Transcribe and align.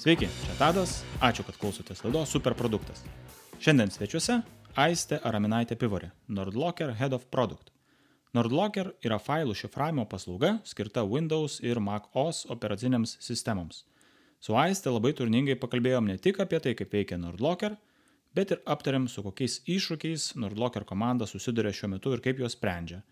Sveiki, 0.00 0.30
čia 0.32 0.54
Tadas, 0.56 0.92
ačiū, 1.20 1.44
kad 1.44 1.58
klausotės 1.60 1.98
laidos 2.00 2.30
Superproduktas. 2.32 3.02
Šiandien 3.60 3.90
svečiuose 3.92 4.38
Aiste 4.80 5.18
Araminaitė 5.28 5.76
Pivorė, 5.76 6.08
Nordlocker 6.32 6.94
Head 6.96 7.12
of 7.12 7.26
Product. 7.28 7.68
Nordlocker 8.32 8.94
yra 9.04 9.18
failų 9.20 9.58
šifravimo 9.60 10.06
paslauga 10.08 10.54
skirta 10.64 11.04
Windows 11.04 11.58
ir 11.60 11.82
Mac 11.84 12.06
OS 12.16 12.46
operacinėms 12.54 13.18
sistemoms. 13.20 13.82
Su 14.40 14.56
Aiste 14.56 14.88
labai 14.88 15.12
turningai 15.18 15.58
pakalbėjom 15.60 16.08
ne 16.08 16.16
tik 16.16 16.40
apie 16.40 16.62
tai, 16.64 16.72
kaip 16.78 16.96
veikia 16.96 17.20
Nordlocker, 17.20 17.76
bet 18.32 18.56
ir 18.56 18.64
aptarėm, 18.64 19.04
su 19.04 19.20
kokiais 19.26 19.58
iššūkiais 19.68 20.30
Nordlocker 20.40 20.88
komanda 20.88 21.28
susiduria 21.28 21.74
šiuo 21.76 21.92
metu 21.98 22.16
ir 22.16 22.24
kaip 22.24 22.40
juos 22.40 22.56
sprendžia. 22.56 23.02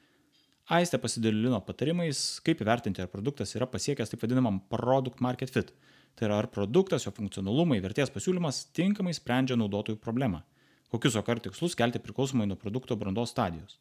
Aiste 0.73 0.96
pasidalino 0.96 1.60
patarimais, 1.68 2.41
kaip 2.48 2.64
įvertinti, 2.64 3.05
ar 3.05 3.12
produktas 3.12 3.52
yra 3.60 3.68
pasiekęs 3.68 4.16
taip 4.16 4.24
vadinamam 4.24 4.62
product 4.73 5.20
market 5.20 5.52
fit– 5.52 5.77
Tai 6.16 6.28
yra 6.28 6.38
ar 6.42 6.48
produktas, 6.50 7.04
jo 7.06 7.12
funkcionalumai, 7.14 7.78
vertės 7.84 8.10
pasiūlymas 8.14 8.68
tinkamai 8.76 9.12
sprendžia 9.16 9.58
naudotojų 9.58 10.00
problemą. 10.02 10.42
Kokius 10.88 11.18
OKR 11.20 11.42
tikslus 11.44 11.76
kelti 11.78 12.00
priklausomai 12.00 12.46
nuo 12.48 12.56
produkto 12.56 12.96
brandos 12.96 13.34
stadijos. 13.34 13.76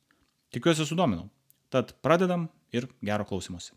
Tikiuosi 0.53 0.86
sudominau. 0.88 1.30
Tad 1.73 1.94
pradedam 2.03 2.48
ir 2.76 2.88
gero 3.03 3.26
klausimuose. 3.27 3.73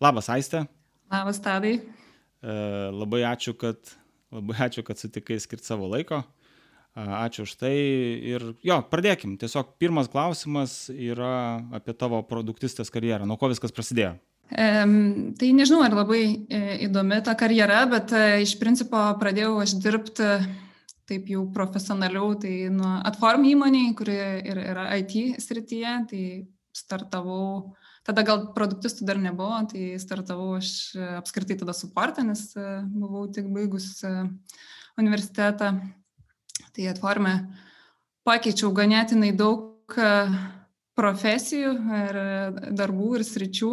Labas, 0.00 0.28
Aiste. 0.32 0.64
Labas, 1.10 1.40
Tadai. 1.42 1.78
E, 1.78 2.56
labai 2.94 3.22
ačiū, 3.28 3.54
kad, 3.58 3.94
labai 4.32 4.58
ačiū, 4.68 4.84
kad 4.86 5.00
sutikai 5.00 5.38
skirti 5.42 5.66
savo 5.66 5.88
laiko. 5.90 6.22
Ačiū 6.98 7.44
už 7.46 7.54
tai. 7.60 7.74
Ir 8.26 8.44
jo, 8.66 8.78
pradėkim. 8.90 9.36
Tiesiog 9.38 9.76
pirmas 9.78 10.08
klausimas 10.10 10.88
yra 10.90 11.60
apie 11.76 11.94
tavo 11.94 12.20
produktistės 12.26 12.90
karjerą. 12.90 13.28
Nuo 13.28 13.38
ko 13.38 13.50
viskas 13.52 13.74
prasidėjo? 13.74 14.16
Tai 14.48 15.48
nežinau, 15.52 15.82
ar 15.84 15.92
labai 15.92 16.22
e, 16.48 16.60
įdomi 16.86 17.20
ta 17.24 17.34
karjera, 17.36 17.82
bet 17.90 18.14
e, 18.16 18.40
iš 18.46 18.54
principo 18.60 18.96
pradėjau 19.20 19.58
aš 19.60 19.74
dirbti 19.76 20.28
taip 21.08 21.28
jau 21.28 21.42
profesionaliau, 21.52 22.32
tai 22.40 22.70
nuo 22.72 22.94
Atform 23.08 23.44
įmoniai, 23.48 23.92
kuri 23.96 24.16
ir 24.48 24.60
yra 24.62 24.86
IT 24.96 25.36
srityje, 25.44 25.92
tai 26.08 26.22
startavau, 26.76 27.74
tada 28.08 28.24
gal 28.24 28.46
produktistų 28.56 29.08
dar 29.08 29.20
nebuvo, 29.20 29.60
tai 29.68 30.00
startavau 30.00 30.54
aš 30.56 30.72
apskritai 31.20 31.58
tada 31.60 31.76
suportą, 31.76 32.24
nes 32.24 32.48
e, 32.56 32.66
buvau 32.88 33.26
tik 33.28 33.52
baigus 33.52 34.00
universitetą. 34.96 35.74
Tai 36.72 36.88
Atforme 36.88 37.34
pakeičiau 38.24 38.72
ganėtinai 38.72 39.34
daug 39.36 39.92
profesijų 40.98 41.72
ir 42.02 42.18
darbų 42.76 43.18
ir 43.18 43.24
sričių, 43.26 43.72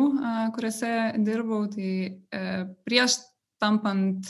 kuriuose 0.55 0.91
dirbau. 1.25 1.63
Tai 1.73 1.91
e, 2.05 2.41
prieš 2.85 3.19
tampant 3.61 4.29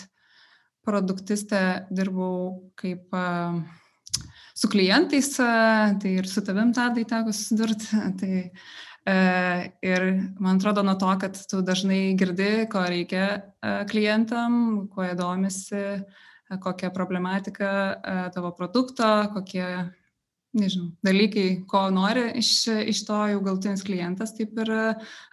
produktistę 0.85 1.87
dirbau 1.91 2.71
kaip 2.77 3.15
su 4.55 4.69
klientais, 4.71 5.31
tai 5.35 6.11
ir 6.21 6.29
su 6.29 6.43
tavim 6.45 6.71
tadai 6.75 7.03
teko 7.09 7.33
susidurti. 7.35 8.03
Tai, 8.21 8.37
e, 9.05 9.17
ir 9.85 10.05
man 10.39 10.55
atrodo 10.55 10.85
nuo 10.85 10.95
to, 11.01 11.09
kad 11.21 11.41
tu 11.49 11.59
dažnai 11.65 12.15
girdi, 12.17 12.69
ko 12.71 12.85
reikia 12.85 13.27
klientam, 13.91 14.87
kuo 14.93 15.03
jie 15.03 15.17
domisi, 15.19 15.83
kokia 16.61 16.93
problematika 16.93 17.69
tavo 18.33 18.53
produkto, 18.55 19.09
kokie 19.33 19.67
nežinau, 20.55 20.89
dalykai, 21.05 21.47
ko 21.69 21.85
nori 21.93 22.27
iš, 22.41 22.51
iš 22.91 23.03
to 23.07 23.17
jau 23.31 23.41
galtinis 23.45 23.83
klientas, 23.85 24.33
taip 24.37 24.55
ir 24.63 24.71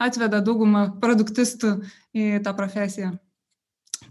atveda 0.02 0.42
daugumą 0.44 0.88
produktistų 1.02 1.76
į 2.12 2.26
tą 2.44 2.54
profesiją. 2.58 3.14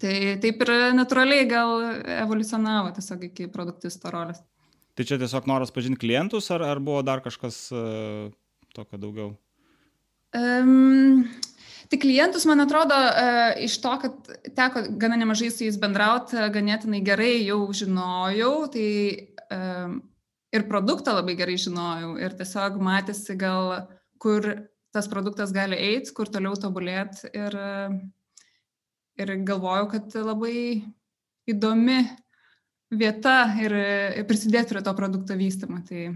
Tai 0.01 0.13
taip 0.41 0.63
ir 0.65 0.71
natūraliai 0.97 1.45
gal 1.49 1.83
evoliucionavo 2.23 2.93
tiesiog 2.95 3.27
iki 3.27 3.49
produktisto 3.53 4.09
rolės. 4.13 4.41
Tai 4.97 5.05
čia 5.07 5.19
tiesiog 5.21 5.47
noras 5.49 5.71
pažinti 5.73 6.01
klientus, 6.01 6.49
ar, 6.53 6.63
ar 6.67 6.81
buvo 6.83 7.03
dar 7.05 7.21
kažkas 7.23 7.63
uh, 7.75 8.27
tokio 8.75 8.99
daugiau? 8.99 9.29
Um, 10.35 11.27
tai 11.91 11.99
klientus, 12.01 12.47
man 12.49 12.63
atrodo, 12.63 12.95
uh, 12.95 13.53
iš 13.61 13.77
to, 13.83 13.93
kad 14.03 14.33
teko 14.57 14.83
gana 14.99 15.19
nemažai 15.19 15.51
su 15.51 15.65
jais 15.67 15.79
bendrauti, 15.79 16.39
ganėtinai 16.55 17.03
gerai 17.07 17.33
jau 17.45 17.63
žinojau, 17.75 18.55
tai 18.73 18.87
ir 20.55 20.67
produktą 20.69 21.15
labai 21.15 21.35
gerai 21.39 21.57
žinojau 21.59 22.15
ir 22.21 22.35
tiesiog 22.39 22.79
matėsi 22.83 23.37
gal, 23.39 23.87
kur 24.21 24.47
tas 24.91 25.07
produktas 25.11 25.53
gali 25.55 25.77
eiti, 25.79 26.11
kur 26.15 26.29
toliau 26.31 26.57
tobulėti 26.59 27.31
ir, 27.31 27.55
ir 29.21 29.35
galvojau, 29.47 29.87
kad 29.93 30.17
labai 30.19 30.55
įdomi 31.49 32.01
vieta 32.91 33.35
ir 33.63 33.75
prisidėti 34.27 34.75
prie 34.75 34.83
to 34.83 34.93
produkto 34.97 35.37
vystymą. 35.39 35.79
Tai, 35.87 36.09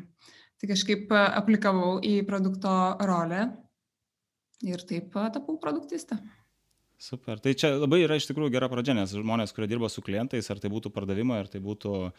tai 0.59 0.71
kažkaip 0.73 1.13
aplikavau 1.15 1.97
į 2.03 2.17
produkto 2.27 2.73
rolę 3.07 3.47
ir 4.65 4.83
taip 4.87 5.15
tapau 5.15 5.55
produktistą. 5.61 6.19
Super. 6.97 7.41
Tai 7.43 7.51
čia 7.59 7.73
labai 7.75 7.99
yra 8.05 8.15
iš 8.15 8.29
tikrųjų 8.29 8.53
gera 8.53 8.69
pradžia, 8.71 8.95
nes 8.95 9.11
žmonės, 9.11 9.51
kurie 9.55 9.67
dirba 9.67 9.89
su 9.91 10.03
klientais, 10.03 10.47
ar 10.51 10.61
tai 10.63 10.71
būtų 10.71 10.93
pardavimai, 10.95 11.41
ar 11.43 11.49
tai 11.51 11.59
būtų 11.63 11.91
uh, 12.05 12.13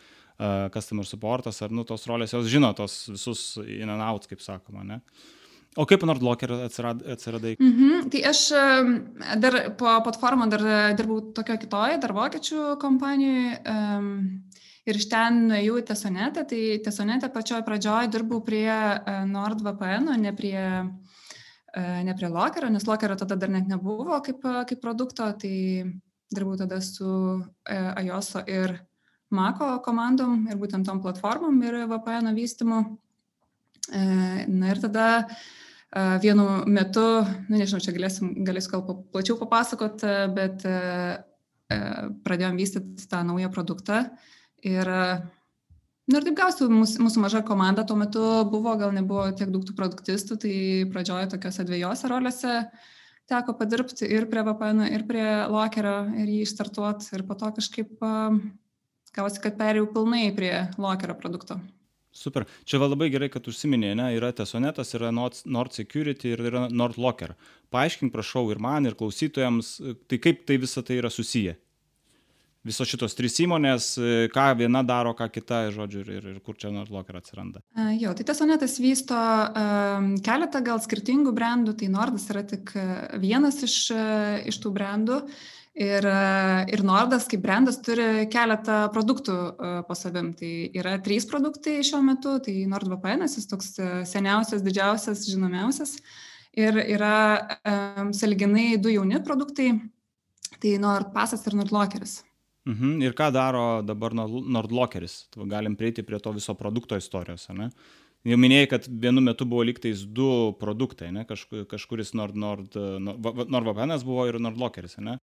customer 0.74 1.08
supportas, 1.08 1.62
ar 1.64 1.72
nu, 1.72 1.86
tos 1.88 2.04
rolės, 2.10 2.34
jos 2.36 2.50
žino 2.52 2.74
tos 2.76 3.06
visus 3.08 3.46
in 3.64 3.88
and 3.88 4.04
out, 4.04 4.28
kaip 4.28 4.44
sakoma, 4.44 4.84
ne? 4.84 5.00
O 5.76 5.84
kaip 5.88 6.04
Nordlocker 6.08 6.52
atsirad, 6.66 7.02
atsiradai? 7.16 7.54
Mhm, 7.60 8.06
tai 8.12 8.22
aš 8.30 8.42
dar 9.40 9.58
po 9.76 9.96
platformą 10.04 10.46
dar 10.52 10.62
dirbau 10.96 11.18
tokio 11.36 11.56
kitoje, 11.60 11.98
dar 12.00 12.14
vokiečių 12.16 12.76
kompanijoje. 12.80 13.58
Um, 13.68 14.14
ir 14.88 14.96
iš 14.96 15.08
ten 15.12 15.42
nuėjau 15.50 15.80
į 15.82 15.84
Tesonetą, 15.90 16.46
tai 16.48 16.62
Tesonetą 16.84 17.28
pačioj 17.34 17.64
pradžioj 17.66 18.08
dirbau 18.12 18.40
prie 18.46 18.70
NordVPN, 19.28 20.08
o 20.14 20.16
ne 20.20 20.32
prie 20.36 20.56
uh, 20.62 20.88
E, 20.88 21.05
ne 21.76 22.14
prie 22.16 22.28
lokerio, 22.32 22.70
nes 22.72 22.86
lokerio 22.88 23.16
tada 23.20 23.36
dar 23.36 23.50
net 23.52 23.68
nebuvo 23.68 24.16
kaip, 24.24 24.44
kaip 24.68 24.80
produkto, 24.80 25.28
tai 25.40 25.84
dirbau 26.32 26.56
tada 26.56 26.80
su 26.80 27.08
e, 27.68 27.76
iOS 28.06 28.30
ir 28.48 28.78
Mako 29.36 29.80
komandom 29.82 30.46
ir 30.46 30.58
būtent 30.60 30.86
tom 30.86 31.00
platformom 31.02 31.56
ir 31.66 31.80
VPN 31.90 32.30
vystimu. 32.36 32.80
E, 33.90 34.02
na 34.46 34.70
ir 34.70 34.82
tada 34.82 35.06
vienu 36.20 36.44
metu, 36.68 37.04
nu, 37.48 37.56
nežinau, 37.56 37.80
čia 37.80 37.94
galėsim, 37.94 38.32
galėsiu 38.44 38.72
gal 38.74 38.98
plačiau 39.14 39.36
papasakot, 39.40 40.02
bet 40.34 40.64
pradėjom 42.26 42.58
vystyti 42.58 43.06
tą 43.08 43.22
naują 43.24 43.48
produktą 43.54 44.02
ir 44.66 44.90
Nu 46.06 46.20
ir 46.20 46.26
taip 46.26 46.36
gausiu, 46.38 46.68
mūsų, 46.70 47.00
mūsų 47.02 47.22
maža 47.24 47.40
komanda 47.46 47.82
tuo 47.86 47.96
metu 47.98 48.22
buvo, 48.46 48.76
gal 48.78 48.92
nebuvo 48.94 49.24
tiek 49.34 49.50
daug 49.50 49.64
tų 49.66 49.74
produktistų, 49.74 50.36
tai 50.44 50.52
pradžioje 50.92 51.32
tokiuose 51.32 51.66
dviejose 51.66 52.10
rolėse 52.12 52.52
teko 53.26 53.56
padirbti 53.58 54.06
ir 54.14 54.28
prie 54.30 54.44
VPN, 54.46 54.84
ir 54.94 55.02
prie 55.08 55.24
lokerio 55.50 55.96
ir 56.14 56.30
jį 56.30 56.44
išstartuoti 56.44 57.10
ir 57.18 57.26
po 57.26 57.34
to 57.40 57.50
kažkaip 57.58 57.98
gavosi, 59.16 59.42
kad 59.42 59.58
perėjau 59.58 59.90
pilnai 59.96 60.28
prie 60.36 60.52
lokerio 60.78 61.18
produkto. 61.18 61.58
Super. 62.16 62.46
Čia 62.64 62.78
va 62.80 62.86
labai 62.88 63.10
gerai, 63.12 63.26
kad 63.28 63.44
užsiminė, 63.50 63.90
ne, 63.98 64.06
yra 64.16 64.30
Tesonetas, 64.32 64.94
yra 64.96 65.10
Nord 65.12 65.74
Security 65.74 66.32
ir 66.32 66.46
yra 66.52 66.68
Nord 66.70 66.96
Locker. 67.02 67.34
Paaiškink, 67.74 68.14
prašau, 68.14 68.46
ir 68.54 68.62
man, 68.62 68.86
ir 68.86 68.94
klausytojams, 68.96 69.74
tai 70.06 70.22
kaip 70.22 70.46
tai 70.48 70.62
visa 70.62 70.86
tai 70.86 71.02
yra 71.02 71.10
susiję 71.12 71.58
visos 72.66 72.90
šitos 72.90 73.16
trys 73.18 73.38
įmonės, 73.44 73.88
e, 73.98 74.14
ką 74.34 74.46
viena 74.58 74.82
daro, 74.86 75.14
ką 75.16 75.28
kita, 75.32 75.66
žodžiu, 75.74 76.02
ir, 76.04 76.12
ir, 76.18 76.30
ir 76.34 76.40
kur 76.44 76.58
čia 76.58 76.72
Nordlocker 76.74 77.18
atsiranda. 77.20 77.62
Jo, 78.00 78.14
tai 78.16 78.26
tas 78.28 78.42
sonetas 78.42 78.78
vysto 78.82 79.18
keletą 80.26 80.62
gal 80.66 80.82
skirtingų 80.82 81.34
brandų, 81.36 81.76
tai 81.80 81.90
Nordas 81.92 82.26
yra 82.32 82.42
tik 82.46 82.74
vienas 83.22 83.62
iš, 83.66 83.78
uh, 83.94 84.42
iš 84.50 84.58
tų 84.62 84.74
brandų. 84.76 85.22
Ir, 85.76 86.06
ir 86.72 86.80
Nordas 86.88 87.26
kaip 87.28 87.42
brandas 87.44 87.76
turi 87.84 88.24
keletą 88.32 88.86
produktų 88.94 89.34
po 89.84 89.96
savim. 89.98 90.30
Tai 90.32 90.52
yra 90.72 90.94
trys 91.04 91.26
produktai 91.28 91.82
šiuo 91.84 92.00
metu. 92.00 92.38
Tai 92.40 92.54
NordVPN, 92.72 93.26
jis 93.28 93.50
toks 93.50 93.74
seniausias, 94.08 94.64
didžiausias, 94.64 95.26
žinomiausias. 95.28 95.98
Ir 96.56 96.80
yra 96.80 97.18
um, 97.60 98.14
saliginai 98.16 98.78
du 98.80 98.94
jauni 98.94 99.20
produktai. 99.20 99.74
Tai 100.56 100.72
NordPassas 100.80 101.44
ir 101.44 101.58
NordLockeris. 101.60 102.22
Mhm. 102.66 102.98
Ir 103.02 103.14
ką 103.14 103.30
daro 103.34 103.82
dabar 103.86 104.14
Nordlockeris? 104.14 105.28
Galim 105.46 105.76
prieiti 105.78 106.02
prie 106.02 106.18
to 106.18 106.32
viso 106.34 106.54
produkto 106.58 106.98
istorijos, 106.98 107.46
ne? 107.54 107.70
Jau 108.26 108.38
minėjai, 108.42 108.68
kad 108.72 108.86
vienu 108.90 109.22
metu 109.22 109.46
buvo 109.46 109.62
liktais 109.68 110.02
du 110.02 110.52
produktai, 110.58 111.12
ne? 111.14 111.22
Kažk, 111.28 111.52
kažkuris 111.70 112.10
Nord, 112.18 112.34
Nord, 112.34 112.74
Nord, 112.74 113.44
NordVPN 113.54 113.94
buvo 114.02 114.24
ir 114.26 114.40
Nordlockeris, 114.42 114.98
ne? 114.98 115.20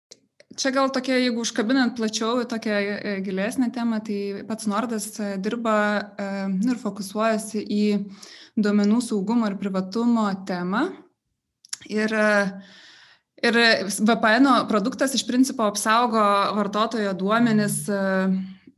Čia 0.58 0.72
gal 0.74 0.90
tokia, 0.96 1.20
jeigu 1.20 1.44
užkabinant 1.44 1.94
plačiau 1.98 2.40
į 2.42 2.48
tokią 2.50 2.80
e, 2.80 3.14
gilesnę 3.22 3.68
temą, 3.76 4.00
tai 4.08 4.42
pats 4.48 4.66
Nordas 4.72 5.12
e, 5.20 5.36
dirba 5.44 5.76
e, 6.00 6.28
nu, 6.56 6.72
ir 6.74 6.82
fokusuojasi 6.82 7.62
į 7.62 7.84
duomenų 8.58 9.04
saugumo 9.06 9.52
ir 9.52 9.60
privatumo 9.62 10.26
temą. 10.48 10.88
Ir 11.94 12.12
uh, 12.18 12.50
Ir 13.46 13.58
VPN 13.86 14.48
produktas 14.70 15.14
iš 15.14 15.22
principo 15.28 15.68
apsaugo 15.70 16.22
vartotojo 16.58 17.12
duomenis, 17.14 17.84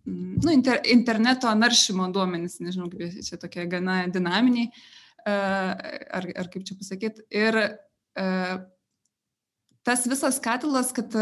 nu, 0.03 0.51
inter, 0.51 0.81
interneto 0.91 1.51
naršymo 1.55 2.09
duomenis, 2.11 2.57
nežinau, 2.59 2.89
kaip 2.91 3.21
čia 3.23 3.39
tokie 3.39 3.63
gana 3.71 4.01
dinaminiai, 4.11 4.67
ar, 5.23 6.27
ar 6.43 6.49
kaip 6.51 6.65
čia 6.67 6.75
pasakyti. 6.75 7.23
Ir 7.31 7.55
tas 9.87 10.03
visas 10.11 10.41
katilas, 10.43 10.91
kad 10.97 11.15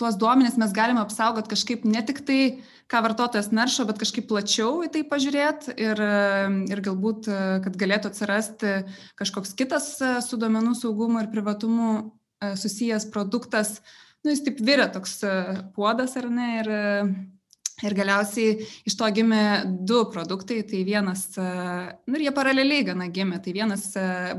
tuos 0.00 0.16
duomenis 0.16 0.56
mes 0.56 0.72
galime 0.72 1.04
apsaugoti 1.04 1.52
kažkaip 1.52 1.84
ne 1.84 2.00
tik 2.08 2.24
tai, 2.24 2.40
ką 2.88 3.02
vartotojas 3.04 3.52
naršo, 3.52 3.84
bet 3.84 4.00
kažkaip 4.00 4.30
plačiau 4.32 4.80
į 4.86 4.88
tai 4.96 5.04
pažiūrėti 5.12 5.76
ir, 5.76 6.00
ir 6.72 6.82
galbūt, 6.88 7.28
kad 7.68 7.76
galėtų 7.84 8.14
atsirasti 8.14 8.74
kažkoks 9.20 9.52
kitas 9.60 9.92
su 10.24 10.40
duomenų 10.40 10.72
saugumu 10.80 11.20
ir 11.20 11.28
privatumu 11.36 11.92
E, 12.00 12.21
susijęs 12.58 13.06
produktas, 13.12 13.78
nu, 14.22 14.32
jis 14.32 14.42
taip 14.46 14.60
virė 14.64 14.88
toks 14.94 15.20
e, 15.26 15.32
puodas 15.76 16.16
ar 16.20 16.28
ne, 16.32 16.48
ir, 16.60 16.70
ir 17.82 17.96
galiausiai 17.98 18.68
iš 18.88 18.96
to 18.98 19.08
gimė 19.14 19.42
du 19.88 20.02
produktai, 20.12 20.60
tai 20.68 20.82
vienas, 20.86 21.26
e, 21.40 21.48
nu 22.06 22.18
ir 22.18 22.26
jie 22.28 22.34
paraleliai 22.36 22.86
gana 22.92 23.10
gimė, 23.12 23.42
tai 23.44 23.56
vienas 23.56 23.90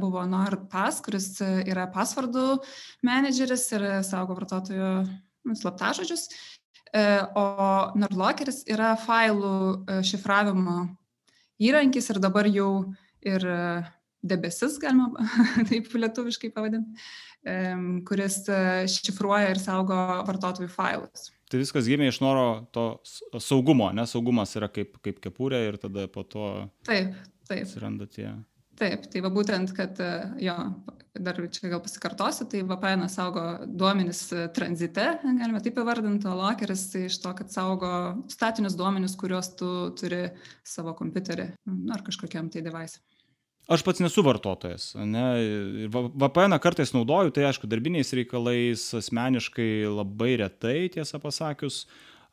buvo 0.01 0.23
NordPass, 0.29 1.03
kuris 1.05 1.29
yra 1.43 1.87
pasvardų 1.93 2.47
menedžeris 3.07 3.69
ir 3.75 3.87
saugo 4.07 4.37
vartotojų 4.39 4.91
nu, 5.03 5.57
slaptažodžius, 5.59 6.29
o 6.93 7.45
NordLockeris 7.97 8.59
yra 8.69 8.91
failų 9.01 10.03
šifravimo 10.05 10.83
įrankis 11.57 12.11
ir 12.13 12.19
dabar 12.21 12.45
jau 12.45 12.69
ir 13.25 13.47
debesis, 14.23 14.77
galima 14.81 15.09
taip 15.69 15.89
lietuviškai 15.97 16.51
pavadinti, 16.55 17.01
kuris 18.07 18.39
e, 18.47 18.59
šifruoja 18.91 19.51
ir 19.51 19.59
saugo 19.59 19.97
vartotojų 20.27 20.69
failus. 20.71 21.29
Tai 21.51 21.59
viskas 21.61 21.85
gimė 21.89 22.07
iš 22.09 22.21
noro 22.23 22.63
to 22.73 22.87
saugumo, 23.43 23.91
nes 23.93 24.15
saugumas 24.15 24.55
yra 24.57 24.71
kaip, 24.71 24.95
kaip 25.05 25.19
kepurė 25.21 25.59
ir 25.67 25.77
tada 25.81 26.07
po 26.11 26.23
to 26.23 26.47
taip, 26.87 27.13
taip. 27.49 27.67
atsiranda 27.67 28.07
tie. 28.09 28.31
Taip, 28.79 29.03
tai 29.11 29.21
va 29.21 29.29
būtent, 29.29 29.69
kad 29.77 29.99
e, 30.01 30.09
jo, 30.47 30.55
dar 31.13 31.37
čia 31.53 31.69
gal 31.69 31.81
pasikartosiu, 31.83 32.47
tai 32.49 32.63
VPN 32.65 33.05
saugo 33.11 33.43
duomenis 33.69 34.23
e, 34.33 34.47
tranzite, 34.55 35.05
galime 35.21 35.61
taip 35.61 35.77
įvardinti, 35.83 36.25
o 36.31 36.33
lokeris 36.39 36.87
tai 36.89 37.03
iš 37.05 37.19
to, 37.21 37.35
kad 37.37 37.53
saugo 37.53 37.91
statinius 38.33 38.79
duomenis, 38.79 39.13
kuriuos 39.19 39.51
tu 39.59 39.69
turi 39.99 40.23
savo 40.65 40.95
kompiuterį 40.97 41.51
ar 41.93 42.07
kažkokiam 42.07 42.49
tai 42.49 42.65
device. 42.65 43.03
Aš 43.71 43.83
pats 43.87 44.01
nesu 44.03 44.23
vartotojas, 44.25 44.89
ne, 44.99 45.27
VPN 45.87 46.57
kartais 46.59 46.91
naudoju, 46.91 47.31
tai 47.31 47.45
aišku, 47.47 47.69
darbiniais 47.71 48.11
reikalais, 48.11 48.89
asmeniškai 48.99 49.85
labai 49.87 50.33
retai, 50.41 50.89
tiesą 50.91 51.21
pasakius. 51.23 51.85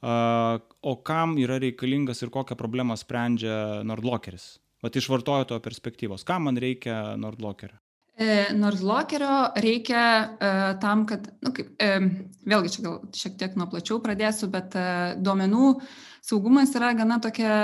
O 0.02 0.94
kam 1.06 1.36
yra 1.38 1.60
reikalingas 1.62 2.24
ir 2.24 2.32
kokią 2.34 2.56
problemą 2.58 2.96
sprendžia 2.98 3.84
Nordlockeris? 3.86 4.56
Vat 4.82 4.96
iš 4.96 5.10
vartotojo 5.12 5.60
perspektyvos, 5.62 6.24
kam 6.26 6.48
man 6.48 6.58
reikia 6.58 7.14
Nordlockerio? 7.20 7.78
E, 8.20 8.52
Nordlockerio 8.52 9.36
reikia 9.62 10.04
e, 10.20 10.48
tam, 10.80 11.06
kad, 11.08 11.28
nu, 11.44 11.52
kaip, 11.56 11.70
e, 11.80 11.90
vėlgi 12.48 12.72
čia 12.74 12.82
gal 12.84 12.96
šiek 13.16 13.36
tiek 13.40 13.54
nuo 13.56 13.68
plačiau 13.70 14.00
pradėsiu, 14.04 14.50
bet 14.52 14.74
e, 14.76 14.86
duomenų 15.20 15.70
saugumas 16.24 16.74
yra 16.76 16.90
gana 16.98 17.20
tokia 17.22 17.54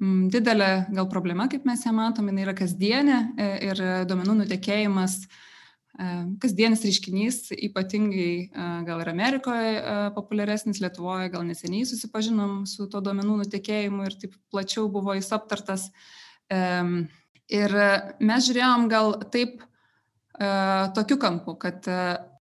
didelė 0.00 0.86
gal 0.92 1.08
problema, 1.08 1.48
kaip 1.48 1.66
mes 1.68 1.84
ją 1.86 1.92
matom, 1.96 2.28
jinai 2.30 2.44
yra 2.44 2.54
kasdienė 2.56 3.18
e, 3.36 3.48
ir 3.68 3.82
duomenų 4.08 4.34
nutekėjimas 4.42 5.16
e, 5.24 6.08
kasdienis 6.42 6.84
reiškinys, 6.84 7.40
ypatingai 7.68 8.30
e, 8.44 8.68
gal 8.88 9.02
ir 9.04 9.12
Amerikoje 9.12 9.72
populiaresnis, 10.16 10.82
Lietuvoje 10.84 11.30
gal 11.32 11.46
neseniai 11.48 11.88
susipažinom 11.88 12.64
su 12.68 12.88
to 12.92 13.02
duomenų 13.04 13.40
nutekėjimu 13.44 14.08
ir 14.08 14.18
taip 14.20 14.36
plačiau 14.52 14.88
buvo 14.92 15.16
jis 15.16 15.32
aptartas. 15.36 15.90
Ir 17.46 17.72
mes 18.22 18.46
žiūrėjom 18.46 18.84
gal 18.90 19.16
taip 19.34 19.64
tokiu 20.94 21.16
kampu, 21.18 21.56
kad 21.58 21.88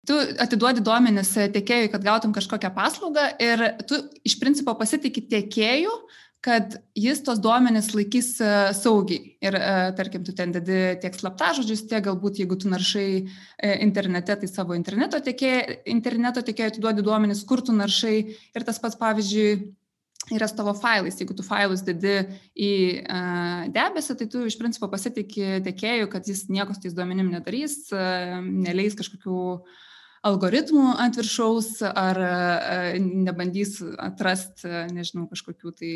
tu 0.07 0.17
atiduodi 0.43 0.83
duomenis 0.83 1.31
tiekėjui, 1.55 1.91
kad 1.93 2.03
gautum 2.03 2.35
kažkokią 2.35 2.73
paslaugą 2.75 3.29
ir 3.43 3.63
tu 3.87 4.01
iš 4.27 4.39
principo 4.43 4.75
pasitikė 4.79 5.23
tiekėjų, 5.31 5.95
kad 6.47 6.77
jis 6.95 7.25
tos 7.27 7.41
duomenys 7.43 7.89
laikys 7.97 8.29
e, 8.39 8.51
saugiai. 8.79 9.33
Ir, 9.43 9.57
e, 9.59 9.71
tarkim, 9.99 10.23
tu 10.27 10.35
ten 10.37 10.53
dedi 10.55 10.95
tiek 11.03 11.17
slaptažodžius, 11.19 11.89
tiek 11.91 12.05
galbūt, 12.07 12.39
jeigu 12.39 12.59
tu 12.63 12.71
naršai 12.71 13.09
e, 13.19 13.73
internete, 13.83 14.37
tai 14.39 14.51
savo 14.51 14.77
interneto 14.79 15.19
tiekėjai, 15.27 15.81
interneto 15.91 16.45
tiekėjai 16.47 16.71
atiduodi 16.71 17.03
duomenys, 17.07 17.43
kur 17.49 17.65
tu 17.67 17.75
naršai. 17.75 18.15
Ir 18.55 18.67
tas 18.69 18.79
pats, 18.83 18.99
pavyzdžiui, 19.01 19.57
yra 20.37 20.47
tavo 20.55 20.75
failais. 20.79 21.19
Jeigu 21.19 21.35
tu 21.39 21.47
failus 21.47 21.83
dedi 21.87 22.15
į 22.55 22.71
uh, 23.03 23.67
debesį, 23.75 24.17
tai 24.19 24.27
tu 24.31 24.43
iš 24.47 24.57
principo 24.59 24.89
pasitikė 24.91 25.61
tiekėjų, 25.67 26.09
kad 26.11 26.27
jis 26.27 26.47
nieko 26.51 26.75
su 26.75 26.83
tais 26.83 26.97
duomenim 26.97 27.29
nedarys, 27.31 27.77
uh, 27.95 28.39
neleis 28.43 28.99
kažkokių 28.99 29.43
algoritmų 30.27 30.97
ant 30.99 31.19
viršaus 31.21 31.71
ar 31.87 32.19
uh, 32.19 32.97
nebandys 32.99 33.79
atrasti, 34.03 34.73
nežinau, 34.97 35.29
kažkokių 35.31 35.75
tai 35.79 35.95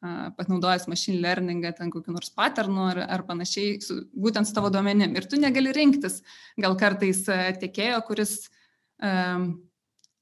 panaudojęs 0.00 0.86
machine 0.88 1.20
learningą, 1.20 1.72
ten 1.76 1.90
kokiu 1.90 2.12
nors 2.12 2.30
paternu 2.30 2.84
ar, 2.90 3.00
ar 3.16 3.24
panašiai, 3.26 3.80
su, 3.82 4.02
būtent 4.12 4.48
su 4.48 4.54
tavo 4.56 4.70
duomenim. 4.70 5.16
Ir 5.16 5.26
tu 5.28 5.40
negali 5.40 5.72
rinktis 5.74 6.20
gal 6.60 6.76
kartais 6.78 7.24
tiekėjo, 7.60 8.02
kuris 8.06 8.36
um, 9.00 9.48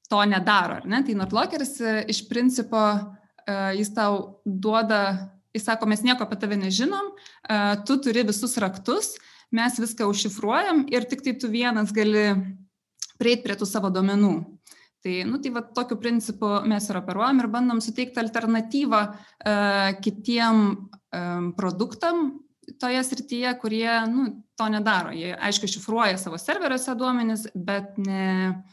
to 0.09 0.23
nedaro, 0.31 0.79
ar 0.79 0.89
ne? 0.89 1.03
Tai 1.05 1.17
Nordlockeris 1.19 1.77
iš 2.11 2.23
principo 2.29 2.81
uh, 2.95 3.71
jis 3.75 3.91
tau 3.95 4.41
duoda, 4.45 5.31
jis 5.55 5.67
sako, 5.67 5.89
mes 5.91 6.03
nieko 6.05 6.25
apie 6.25 6.39
tave 6.39 6.59
nežinom, 6.61 7.11
uh, 7.11 7.73
tu 7.87 7.99
turi 8.01 8.25
visus 8.27 8.57
raktus, 8.61 9.15
mes 9.55 9.79
viską 9.79 10.07
užšifruojam 10.09 10.85
ir 10.93 11.07
tik 11.09 11.23
tai 11.25 11.35
tu 11.39 11.51
vienas 11.51 11.93
gali 11.95 12.31
prieiti 13.19 13.45
prie 13.45 13.59
tų 13.59 13.67
savo 13.69 13.91
duomenų. 13.93 14.35
Tai, 15.05 15.19
nu, 15.29 15.37
tai 15.37 15.51
va, 15.53 15.61
tokiu 15.61 15.99
principu 16.01 16.47
mes 16.65 16.87
ir 16.89 16.97
operuojam 16.97 17.43
ir 17.43 17.47
bandom 17.53 17.77
suteikti 17.83 18.17
alternatyvą 18.17 19.01
uh, 19.05 19.91
kitiem 20.01 20.61
um, 20.65 21.51
produktam 21.53 22.23
toje 22.81 23.03
srityje, 23.05 23.51
kurie 23.61 23.91
nu, 24.09 24.23
to 24.57 24.65
nedaro. 24.73 25.11
Jie, 25.13 25.35
aišku, 25.37 25.69
šifruoja 25.69 26.17
savo 26.17 26.39
serveriuose 26.41 26.95
duomenis, 26.97 27.43
bet, 27.53 27.99
ne, 28.01 28.63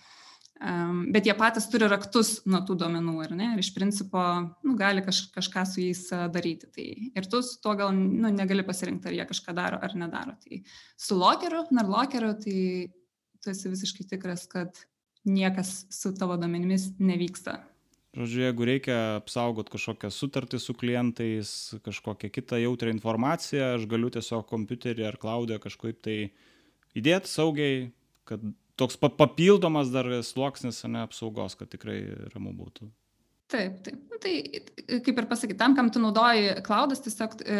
um, 0.56 1.02
bet 1.12 1.28
jie 1.28 1.34
patys 1.36 1.68
turi 1.68 1.90
raktus 1.92 2.30
nuo 2.48 2.62
tų 2.64 2.78
duomenų 2.80 3.16
ir, 3.26 3.34
ne, 3.36 3.50
ir 3.52 3.60
iš 3.60 3.68
principo 3.76 4.22
nu, 4.40 4.76
gali 4.78 5.04
kaž, 5.04 5.26
kažką 5.34 5.66
su 5.68 5.82
jais 5.84 6.00
daryti. 6.32 6.70
Tai, 6.72 6.86
ir 7.12 7.28
tu 7.28 7.42
su 7.44 7.60
tuo 7.60 7.74
gal 7.76 7.92
nu, 7.92 8.30
negali 8.32 8.64
pasirinkti, 8.64 9.10
ar 9.10 9.18
jie 9.18 9.28
kažką 9.34 9.52
daro 9.60 9.82
ar 9.84 9.98
nedaro. 10.00 10.38
Tai 10.40 10.62
su 10.96 11.20
lokeriu, 11.20 11.66
narlokeriu, 11.76 12.32
tai 12.40 12.56
tu 13.44 13.52
esi 13.52 13.74
visiškai 13.74 14.08
tikras, 14.14 14.46
kad 14.48 14.80
niekas 15.28 15.84
su 15.92 16.12
tavo 16.16 16.36
domenimis 16.40 16.90
nevyksta. 16.98 17.60
Žodžiu, 18.12 18.42
jeigu 18.44 18.66
reikia 18.68 18.96
apsaugot 19.22 19.70
kažkokią 19.72 20.10
sutartį 20.12 20.58
su 20.60 20.74
klientais, 20.76 21.50
kažkokią 21.80 22.28
kitą 22.28 22.58
jautrią 22.60 22.92
informaciją, 22.92 23.70
aš 23.78 23.86
galiu 23.88 24.10
tiesiog 24.12 24.44
kompiuterį 24.50 25.06
ar 25.08 25.16
klaudę 25.20 25.56
kažkaip 25.62 26.02
tai 26.04 26.16
įdėti 26.98 27.32
saugiai, 27.32 27.86
kad 28.28 28.44
toks 28.76 28.98
papildomas 29.00 29.88
dar 29.94 30.10
sluoksnis 30.26 30.82
ne 30.92 31.06
apsaugos, 31.06 31.56
kad 31.56 31.72
tikrai 31.72 32.02
ramu 32.34 32.52
būtų. 32.56 32.90
Taip, 33.52 33.80
taip. 33.84 34.04
Nu, 34.12 34.20
tai 34.20 34.34
kaip 35.04 35.16
ir 35.16 35.28
pasakyti, 35.28 35.60
tam, 35.60 35.76
kam 35.76 35.88
tu 35.92 36.00
naudoji 36.00 36.58
klaudas, 36.66 37.00
tiesiog 37.04 37.40
e, 37.40 37.58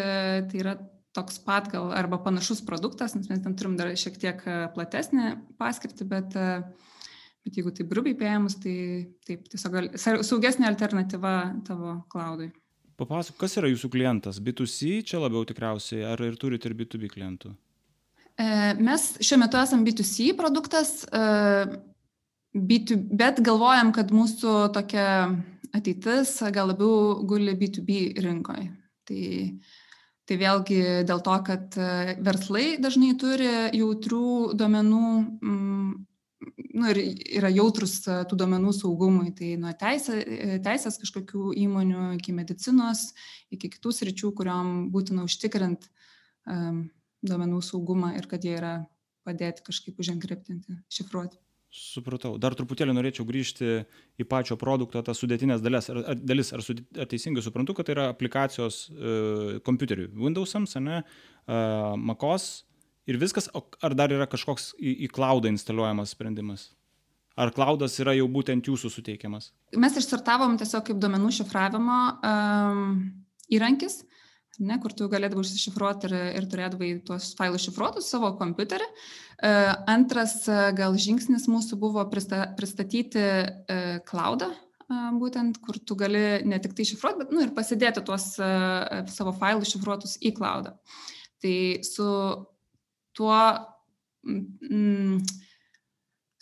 tai 0.48 0.60
yra 0.60 0.76
toks 1.16 1.40
pat 1.44 1.68
gal 1.72 1.90
arba 1.96 2.20
panašus 2.24 2.62
produktas, 2.64 3.16
nes 3.16 3.28
mes 3.28 3.40
ten 3.44 3.56
turim 3.56 3.76
dar 3.76 3.92
šiek 3.96 4.16
tiek 4.20 4.40
platesnį 4.76 5.34
paskirtį, 5.60 6.08
bet 6.08 6.36
e, 6.36 6.46
Bet 7.42 7.58
jeigu 7.58 7.72
tai 7.74 7.86
grubiai 7.90 8.14
paėmus, 8.18 8.54
tai 8.62 8.74
taip, 9.26 9.48
tiesiog 9.50 9.72
gal, 9.74 9.88
saugesnė 9.98 10.68
alternatyva 10.68 11.32
tavo 11.66 11.96
klaudui. 12.12 12.52
Papasakok, 13.00 13.40
kas 13.40 13.56
yra 13.58 13.70
jūsų 13.72 13.90
klientas? 13.90 14.38
B2C 14.38 15.00
čia 15.08 15.18
labiau 15.18 15.42
tikriausiai, 15.48 16.04
ar 16.12 16.22
ir 16.22 16.36
turite 16.38 16.70
ir 16.70 16.76
B2B 16.78 17.10
klientų? 17.10 17.50
E, 18.38 18.44
mes 18.78 19.08
šiuo 19.24 19.40
metu 19.42 19.58
esame 19.58 19.86
B2C 19.88 20.32
produktas, 20.38 21.00
e, 21.08 21.22
B2, 22.54 22.98
bet 23.16 23.40
galvojam, 23.44 23.90
kad 23.96 24.12
mūsų 24.14 24.54
tokia 24.76 25.06
ateitis 25.72 26.36
gal 26.52 26.70
labiau 26.70 27.24
guli 27.26 27.56
B2B 27.58 28.20
rinkoje. 28.22 28.68
Tai, 29.08 29.24
tai 30.28 30.38
vėlgi 30.38 30.80
dėl 31.08 31.24
to, 31.26 31.36
kad 31.48 31.78
e, 31.80 32.16
verslai 32.22 32.76
dažnai 32.82 33.16
turi 33.18 33.50
jautrių 33.80 34.52
duomenų 34.60 35.06
m, 35.42 35.92
nu, 36.72 36.88
ir 36.90 37.00
yra 37.40 37.50
jautrus 37.52 37.98
e, 38.06 38.16
tų 38.28 38.38
duomenų 38.42 38.72
saugumui. 38.76 39.32
Tai 39.36 39.52
nuo 39.62 39.72
teisė, 39.78 40.18
e, 40.22 40.56
teisės 40.64 40.98
kažkokių 41.02 41.52
įmonių 41.64 42.08
iki 42.18 42.34
medicinos, 42.36 43.10
iki 43.54 43.70
kitų 43.76 43.94
sričių, 43.98 44.32
kuriuom 44.38 44.72
būtina 44.94 45.26
užtikrinti 45.28 45.90
um, 46.50 46.84
duomenų 47.26 47.62
saugumą 47.66 48.14
ir 48.18 48.28
kad 48.30 48.44
jie 48.44 48.56
yra 48.58 48.74
padėti 49.26 49.64
kažkaip 49.68 50.00
uženkriptinti, 50.02 50.80
šifruoti. 50.90 51.38
Supratau. 51.72 52.34
Dar 52.36 52.52
truputėlį 52.52 52.92
norėčiau 52.92 53.24
grįžti 53.24 53.68
į 54.20 54.26
pačio 54.28 54.58
produkto 54.60 55.00
tas 55.06 55.16
sudėtinės 55.22 55.62
dalis. 55.64 55.88
Ar, 55.88 56.02
ar, 56.12 56.18
dalis, 56.20 56.50
ar, 56.52 56.60
su, 56.64 56.76
ar 57.00 57.08
teisingai 57.08 57.44
suprantu, 57.44 57.72
kad 57.78 57.88
tai 57.88 57.94
yra 57.96 58.10
aplikacijos 58.12 58.82
uh, 58.90 59.54
kompiuteriui, 59.64 60.10
Windows'ams, 60.20 60.76
ne, 60.84 61.00
uh, 61.00 61.94
MacOS 61.96 62.50
ir 63.08 63.18
viskas, 63.20 63.48
ar 63.52 63.96
dar 63.98 64.14
yra 64.14 64.28
kažkoks 64.30 64.72
į, 64.78 64.94
į 65.06 65.10
cloudą 65.14 65.50
instaliuojamas 65.52 66.14
sprendimas? 66.14 66.70
Ar 67.38 67.52
cloudas 67.54 67.96
yra 68.02 68.12
jau 68.16 68.26
būtent 68.28 68.66
jūsų 68.68 68.90
suteikiamas? 68.92 69.52
Mes 69.80 69.94
išstartavom 69.96 70.58
tiesiog 70.60 70.84
kaip 70.88 70.98
duomenų 71.00 71.30
šifravimo 71.38 72.00
um, 72.28 72.90
įrankis, 73.52 74.02
ne, 74.60 74.76
kur 74.82 74.92
tu 74.96 75.08
galėdavai 75.12 75.40
užsišifruoti 75.40 76.10
ir, 76.10 76.16
ir 76.42 76.48
turėdavai 76.52 76.90
tuos 77.06 77.30
failus 77.38 77.64
šifruotus 77.64 78.10
savo 78.12 78.34
kompiuterį. 78.40 78.88
Uh, 79.42 79.72
antras 79.90 80.42
uh, 80.50 80.68
gal 80.76 80.98
žingsnis 81.00 81.48
mūsų 81.50 81.80
buvo 81.80 82.04
prista, 82.12 82.44
pristatyti 82.58 83.24
uh, 83.24 83.96
cloudą, 84.08 84.52
uh, 84.52 85.08
būtent, 85.16 85.56
kur 85.64 85.80
tu 85.80 85.96
gali 85.98 86.42
ne 86.44 86.60
tik 86.62 86.76
tai 86.76 86.86
šifruoti, 86.92 87.24
bet 87.24 87.32
nu, 87.32 87.46
ir 87.46 87.56
pasidėti 87.56 88.04
tuos 88.04 88.34
uh, 88.44 89.08
savo 89.10 89.32
failus 89.40 89.72
šifruotus 89.72 90.18
į 90.20 90.36
cloudą. 90.36 90.76
Tai 91.42 91.56
su 91.82 92.06
tuo... 93.16 93.38
Mm, 94.22 95.22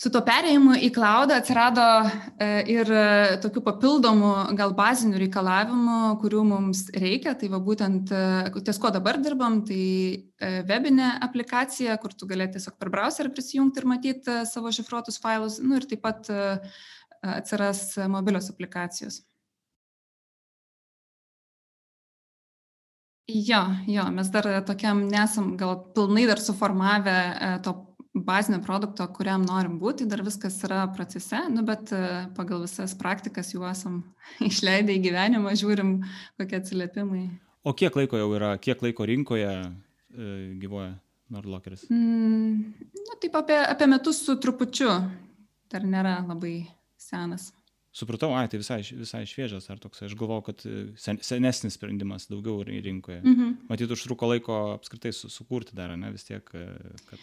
su 0.01 0.09
tuo 0.09 0.23
perėjimu 0.25 0.79
į 0.81 0.89
cloudą 0.97 1.37
atsirado 1.37 1.85
e, 2.41 2.47
ir 2.73 2.89
e, 2.89 3.01
tokių 3.43 3.63
papildomų 3.67 4.31
gal 4.57 4.73
bazinių 4.77 5.21
reikalavimų, 5.21 5.99
kurių 6.23 6.45
mums 6.49 6.87
reikia. 6.95 7.35
Tai 7.37 7.51
va 7.53 7.61
būtent 7.67 8.13
e, 8.17 8.23
ties 8.65 8.81
ko 8.81 8.93
dabar 8.95 9.21
dirbam, 9.21 9.61
tai 9.69 9.83
webinė 10.41 11.11
aplikacija, 11.27 11.99
kur 12.01 12.15
tu 12.17 12.29
galėtum 12.31 12.57
tiesiog 12.57 12.79
per 12.81 12.89
browserį 12.95 13.35
prisijungti 13.37 13.83
ir 13.83 13.91
matyti 13.91 14.39
savo 14.49 14.73
šifruotus 14.73 15.21
failus. 15.21 15.61
Nu, 15.61 15.77
ir 15.77 15.85
taip 15.91 16.01
pat 16.07 16.33
atsiras 17.21 17.99
mobilios 18.09 18.49
aplikacijos. 18.49 19.21
Jo, 23.31 23.61
jo, 23.87 24.05
mes 24.15 24.31
dar 24.33 24.49
tokiam 24.67 25.05
nesam 25.11 25.55
gal 25.61 25.77
pilnai 25.95 26.27
dar 26.27 26.41
suformavę 26.43 27.17
to 27.65 27.75
bazinio 28.15 28.61
produkto, 28.65 29.07
kuriam 29.15 29.45
norim 29.47 29.77
būti, 29.81 30.07
dar 30.11 30.23
viskas 30.27 30.57
yra 30.67 30.83
procese, 30.95 31.39
nu, 31.53 31.63
bet 31.67 31.93
e, 31.95 32.01
pagal 32.37 32.65
visas 32.65 32.95
praktikas 32.99 33.53
jau 33.55 33.63
esam 33.71 34.03
išleidę 34.51 34.97
į 34.97 35.05
gyvenimą, 35.07 35.55
žiūrim, 35.59 35.95
kokie 36.41 36.59
atsiliepimai. 36.59 37.29
O 37.63 37.75
kiek 37.77 37.97
laiko 37.97 38.19
jau 38.19 38.33
yra, 38.35 38.55
kiek 38.63 38.83
laiko 38.83 39.07
rinkoje 39.07 39.53
e, 39.53 39.71
gyvoja 40.61 40.95
Nordlockeris? 41.31 41.87
Mm, 41.93 42.75
nu, 42.99 43.19
taip 43.23 43.37
apie, 43.39 43.61
apie 43.63 43.91
metus 43.91 44.25
su 44.25 44.35
trupučiu, 44.43 44.91
dar 45.71 45.87
nėra 45.87 46.19
labai 46.27 46.65
senas. 46.99 47.51
Supratau, 47.91 48.31
ai, 48.39 48.47
tai 48.47 48.61
visai, 48.61 48.79
visai 48.95 49.25
šviežias 49.27 49.67
ar 49.73 49.81
toks, 49.83 50.05
aš 50.07 50.13
galvojau, 50.19 50.45
kad 50.47 50.61
e, 50.69 50.83
sen, 51.01 51.19
senesnis 51.27 51.75
sprendimas 51.75 52.29
daugiau 52.31 52.63
rinkoje. 52.63 53.19
-hmm. 53.25 53.57
Matyt, 53.69 53.91
užtruko 53.91 54.29
laiko 54.31 54.59
apskritai 54.77 55.13
su, 55.13 55.29
sukurti 55.29 55.75
dar, 55.75 55.97
ne, 55.99 56.11
vis 56.15 56.25
tiek, 56.25 56.51
e, 56.55 56.67
kad 57.11 57.19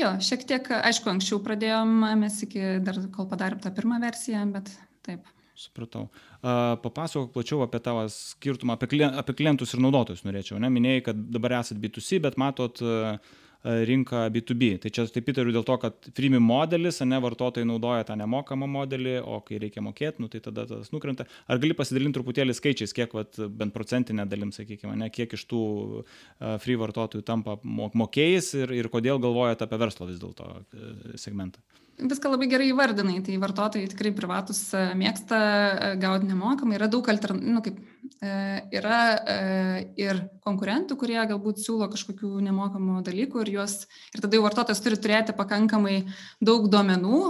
Jo, 0.00 0.14
šiek 0.22 0.46
tiek, 0.46 0.70
aišku, 0.70 1.10
anksčiau 1.10 1.42
pradėjom, 1.44 1.90
mes 2.20 2.42
iki 2.46 2.78
dar 2.86 2.96
kol 3.12 3.26
padarėm 3.28 3.60
tą 3.60 3.72
pirmą 3.74 3.98
versiją, 4.00 4.46
bet 4.54 4.70
taip. 5.06 5.26
Supratau. 5.60 6.06
Uh, 6.40 6.78
papasakok 6.80 7.34
plačiau 7.34 7.60
apie 7.66 7.80
tavo 7.84 8.06
skirtumą, 8.08 8.78
apie, 8.78 8.88
klien, 8.94 9.12
apie 9.20 9.34
klientus 9.36 9.74
ir 9.74 9.82
naudotojus 9.84 10.22
norėčiau. 10.24 10.60
Ne? 10.62 10.70
Minėjai, 10.72 11.02
kad 11.10 11.20
dabar 11.34 11.58
esat 11.58 11.76
B2C, 11.82 12.20
bet 12.24 12.38
matot 12.40 12.80
uh, 12.80 13.18
rinką 13.64 14.22
B2B. 14.32 14.70
Tai 14.80 14.92
čia 14.94 15.04
taip 15.12 15.28
įtariu 15.32 15.52
dėl 15.54 15.64
to, 15.68 15.76
kad 15.82 16.10
freemium 16.16 16.46
modelis, 16.48 17.00
ne 17.04 17.18
vartotojai 17.20 17.68
naudoja 17.68 18.06
tą 18.08 18.16
nemokamą 18.20 18.68
modelį, 18.70 19.18
o 19.20 19.40
kai 19.44 19.60
reikia 19.60 19.84
mokėti, 19.84 20.22
nu, 20.22 20.30
tai 20.32 20.40
tada 20.44 20.64
tas 20.68 20.92
nukrenta. 20.94 21.26
Ar 21.50 21.60
gali 21.62 21.76
pasidalinti 21.76 22.18
truputėlį 22.18 22.56
skaičiais, 22.56 22.96
kiek 22.96 23.12
vat, 23.16 23.36
bent 23.60 23.74
procentinė 23.76 24.24
dalim, 24.30 24.54
sakykime, 24.56 24.96
ne, 25.00 25.10
kiek 25.12 25.36
iš 25.36 25.44
tų 25.50 25.62
free 26.64 26.78
vartotojų 26.80 27.26
tampa 27.26 27.58
mokėjais 27.64 28.54
ir, 28.62 28.74
ir 28.80 28.90
kodėl 28.92 29.20
galvojate 29.22 29.68
apie 29.68 29.80
verslo 29.82 30.08
vis 30.08 30.22
dėlto 30.22 30.48
segmentą? 31.20 31.60
Viską 32.08 32.30
labai 32.32 32.48
gerai 32.50 32.68
įvardinai, 32.70 33.18
tai 33.24 33.36
vartotojai 33.40 33.88
tikrai 33.90 34.12
privatus 34.16 34.60
e, 34.76 34.82
mėgsta 34.98 35.38
e, 35.38 35.88
gauti 36.00 36.28
nemokamai, 36.28 36.76
yra 36.78 36.88
daug 36.90 37.06
alternatyvų, 37.12 37.54
nu, 37.56 37.62
kaip, 37.64 37.80
e, 38.22 38.34
yra 38.78 39.00
ir 40.00 40.22
konkurentų, 40.44 40.96
kurie 41.00 41.18
galbūt 41.30 41.62
siūlo 41.62 41.90
kažkokių 41.92 42.30
nemokamų 42.46 43.00
dalykų 43.06 43.44
ir, 43.44 43.52
juos, 43.58 43.76
ir 44.14 44.24
tada 44.24 44.38
jau 44.38 44.44
vartotojas 44.46 44.82
turi 44.84 45.00
turėti 45.00 45.36
pakankamai 45.36 45.98
daug 46.44 46.68
duomenų, 46.72 47.20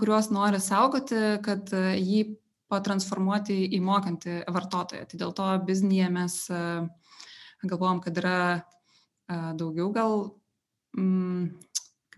kuriuos 0.00 0.30
nori 0.34 0.62
saugoti, 0.62 1.20
kad 1.44 1.70
jį 1.72 2.24
patransformuoti 2.72 3.60
į 3.76 3.82
mokantį 3.84 4.40
vartotoją. 4.50 5.06
Tai 5.10 5.20
dėl 5.20 5.36
to 5.36 5.50
biznėje 5.68 6.08
mes 6.14 6.40
galvojam, 7.62 8.02
kad 8.02 8.18
yra 8.18 8.40
daugiau 9.58 9.92
gal 9.94 10.18
mm, 10.98 11.65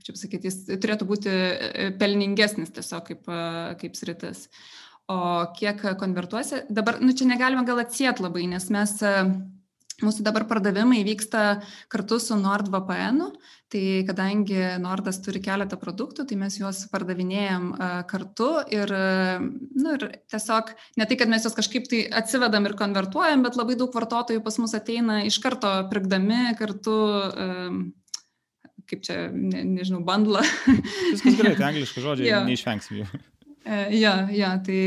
čia 0.09 0.17
pasakyti, 0.17 0.49
jis 0.49 0.81
turėtų 0.81 1.09
būti 1.09 1.33
e, 1.33 1.91
pelningesnis 2.01 2.73
tiesiog 2.75 3.05
kaip, 3.11 3.29
e, 3.29 3.45
kaip 3.83 3.99
sritis. 3.99 4.49
O 5.09 5.21
kiek 5.57 5.81
konvertuosi, 6.01 6.67
dabar, 6.69 6.99
nu 7.01 7.15
čia 7.17 7.29
negalime 7.29 7.65
gal 7.69 7.81
atsiet 7.81 8.21
labai, 8.21 8.45
nes 8.49 8.69
mes, 8.73 8.93
e, 9.05 9.13
mūsų 10.05 10.25
dabar 10.27 10.45
pardavimai 10.49 11.01
vyksta 11.07 11.61
kartu 11.91 12.21
su 12.23 12.37
NordVPN, 12.39 13.23
tai 13.73 13.83
kadangi 14.09 14.61
Nordas 14.81 15.19
turi 15.25 15.41
keletą 15.45 15.77
produktų, 15.81 16.29
tai 16.29 16.39
mes 16.39 16.55
juos 16.61 16.85
pardavinėjom 16.93 17.73
kartu 18.09 18.47
ir, 18.73 18.93
nu, 19.43 19.97
ir 19.97 20.07
tiesiog 20.31 20.71
ne 21.01 21.09
tai, 21.09 21.19
kad 21.19 21.33
mes 21.33 21.45
juos 21.45 21.57
kažkaip 21.59 21.91
tai 21.91 22.05
atsivedam 22.21 22.69
ir 22.71 22.79
konvertuojam, 22.79 23.43
bet 23.43 23.59
labai 23.59 23.75
daug 23.81 23.97
vartotojų 23.97 24.45
pas 24.45 24.61
mus 24.63 24.77
ateina 24.79 25.25
iš 25.27 25.41
karto 25.43 25.73
pirkdami 25.91 26.55
kartu 26.61 26.95
kaip 28.89 29.03
čia, 29.07 29.17
ne, 29.33 29.65
nežinau, 29.77 30.01
bandlą. 30.07 30.43
Viskas 31.13 31.37
gerai, 31.39 31.55
tai 31.59 31.69
angliškai 31.73 32.05
žodžiai, 32.05 32.31
ja. 32.31 32.41
neišvengsim 32.47 33.03
jų. 33.03 33.09
E, 33.69 33.79
jo, 33.99 34.13
jo, 34.33 34.51
tai, 34.65 34.81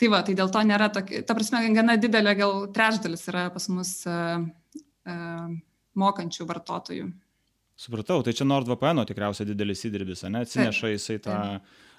tai 0.00 0.10
va, 0.10 0.22
tai 0.26 0.34
dėl 0.38 0.50
to 0.54 0.62
nėra 0.66 0.90
tokia, 0.94 1.22
ta 1.26 1.36
prasme, 1.38 1.62
gana 1.76 1.94
didelė, 2.00 2.34
gal 2.40 2.64
trečdalis 2.74 3.22
yra 3.30 3.46
pas 3.54 3.68
mus 3.70 3.92
uh, 4.10 4.42
uh, 5.06 5.44
mokančių 6.02 6.48
vartotojų. 6.48 7.12
Supratau, 7.78 8.24
tai 8.26 8.34
čia 8.34 8.48
NordVPN 8.48 9.04
tikriausiai 9.06 9.46
didelis 9.52 9.84
įdirbis, 9.86 10.24
ne? 10.26 10.42
Atsineša 10.42 10.90
jisai 10.96 11.20
tą... 11.22 11.38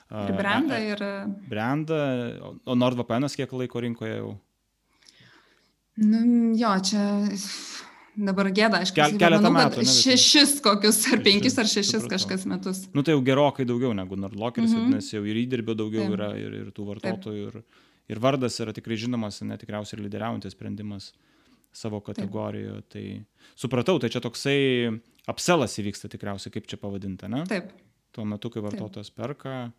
Uh, 0.10 0.25
ir 0.27 0.36
brandą, 0.36 0.81
ir... 0.84 1.03
Brandą, 1.48 2.01
o 2.67 2.75
NordVPN 2.75 3.29
kiek 3.39 3.55
laiko 3.55 3.86
rinkoje 3.86 4.17
jau? 4.17 4.34
Nu, 6.00 6.19
jo, 6.55 6.74
čia 6.84 7.05
dabar 8.27 8.49
gėda, 8.55 8.81
aišku, 8.83 8.97
Kel, 8.97 9.15
keletą 9.21 9.49
manau, 9.49 9.69
metų. 9.69 9.83
Ne, 9.85 9.93
šešis 9.93 10.57
kokius, 10.65 10.99
ar 11.13 11.21
penkis, 11.25 11.57
ar 11.61 11.69
šešis 11.69 11.91
supratau. 11.95 12.11
kažkas 12.15 12.45
metus. 12.49 12.81
Nu 12.95 13.03
tai 13.05 13.15
jau 13.15 13.23
gerokai 13.25 13.65
daugiau 13.69 13.93
negu 13.97 14.17
Nordlockeris, 14.19 14.73
mm 14.73 14.79
-hmm. 14.79 14.95
nes 14.97 15.13
jau 15.13 15.23
ir 15.25 15.41
įdirbio 15.43 15.75
daugiau 15.79 16.05
Taip. 16.05 16.15
yra 16.17 16.29
ir, 16.38 16.53
ir 16.61 16.71
tų 16.75 16.88
vartotojų, 16.91 17.47
ir, 17.47 17.63
ir 18.09 18.19
vardas 18.19 18.59
yra 18.59 18.73
tikrai 18.73 18.97
žinomas, 18.97 19.41
netikriausiai 19.41 19.99
ir 19.99 20.05
lyderiaujantis 20.05 20.55
sprendimas 20.57 21.13
savo 21.71 22.01
kategorijoje. 22.01 22.81
Tai 22.89 23.05
supratau, 23.55 23.99
tai 23.99 24.09
čia 24.09 24.21
toksai 24.21 24.59
apselas 25.27 25.77
įvyksta 25.79 26.09
tikriausiai, 26.09 26.51
kaip 26.51 26.67
čia 26.67 26.77
pavadinta, 26.77 27.27
ne? 27.27 27.45
Taip. 27.45 27.71
Tuo 28.11 28.25
metu, 28.25 28.49
kai 28.49 28.61
vartotojas 28.61 29.11
Taip. 29.11 29.15
perka 29.15 29.71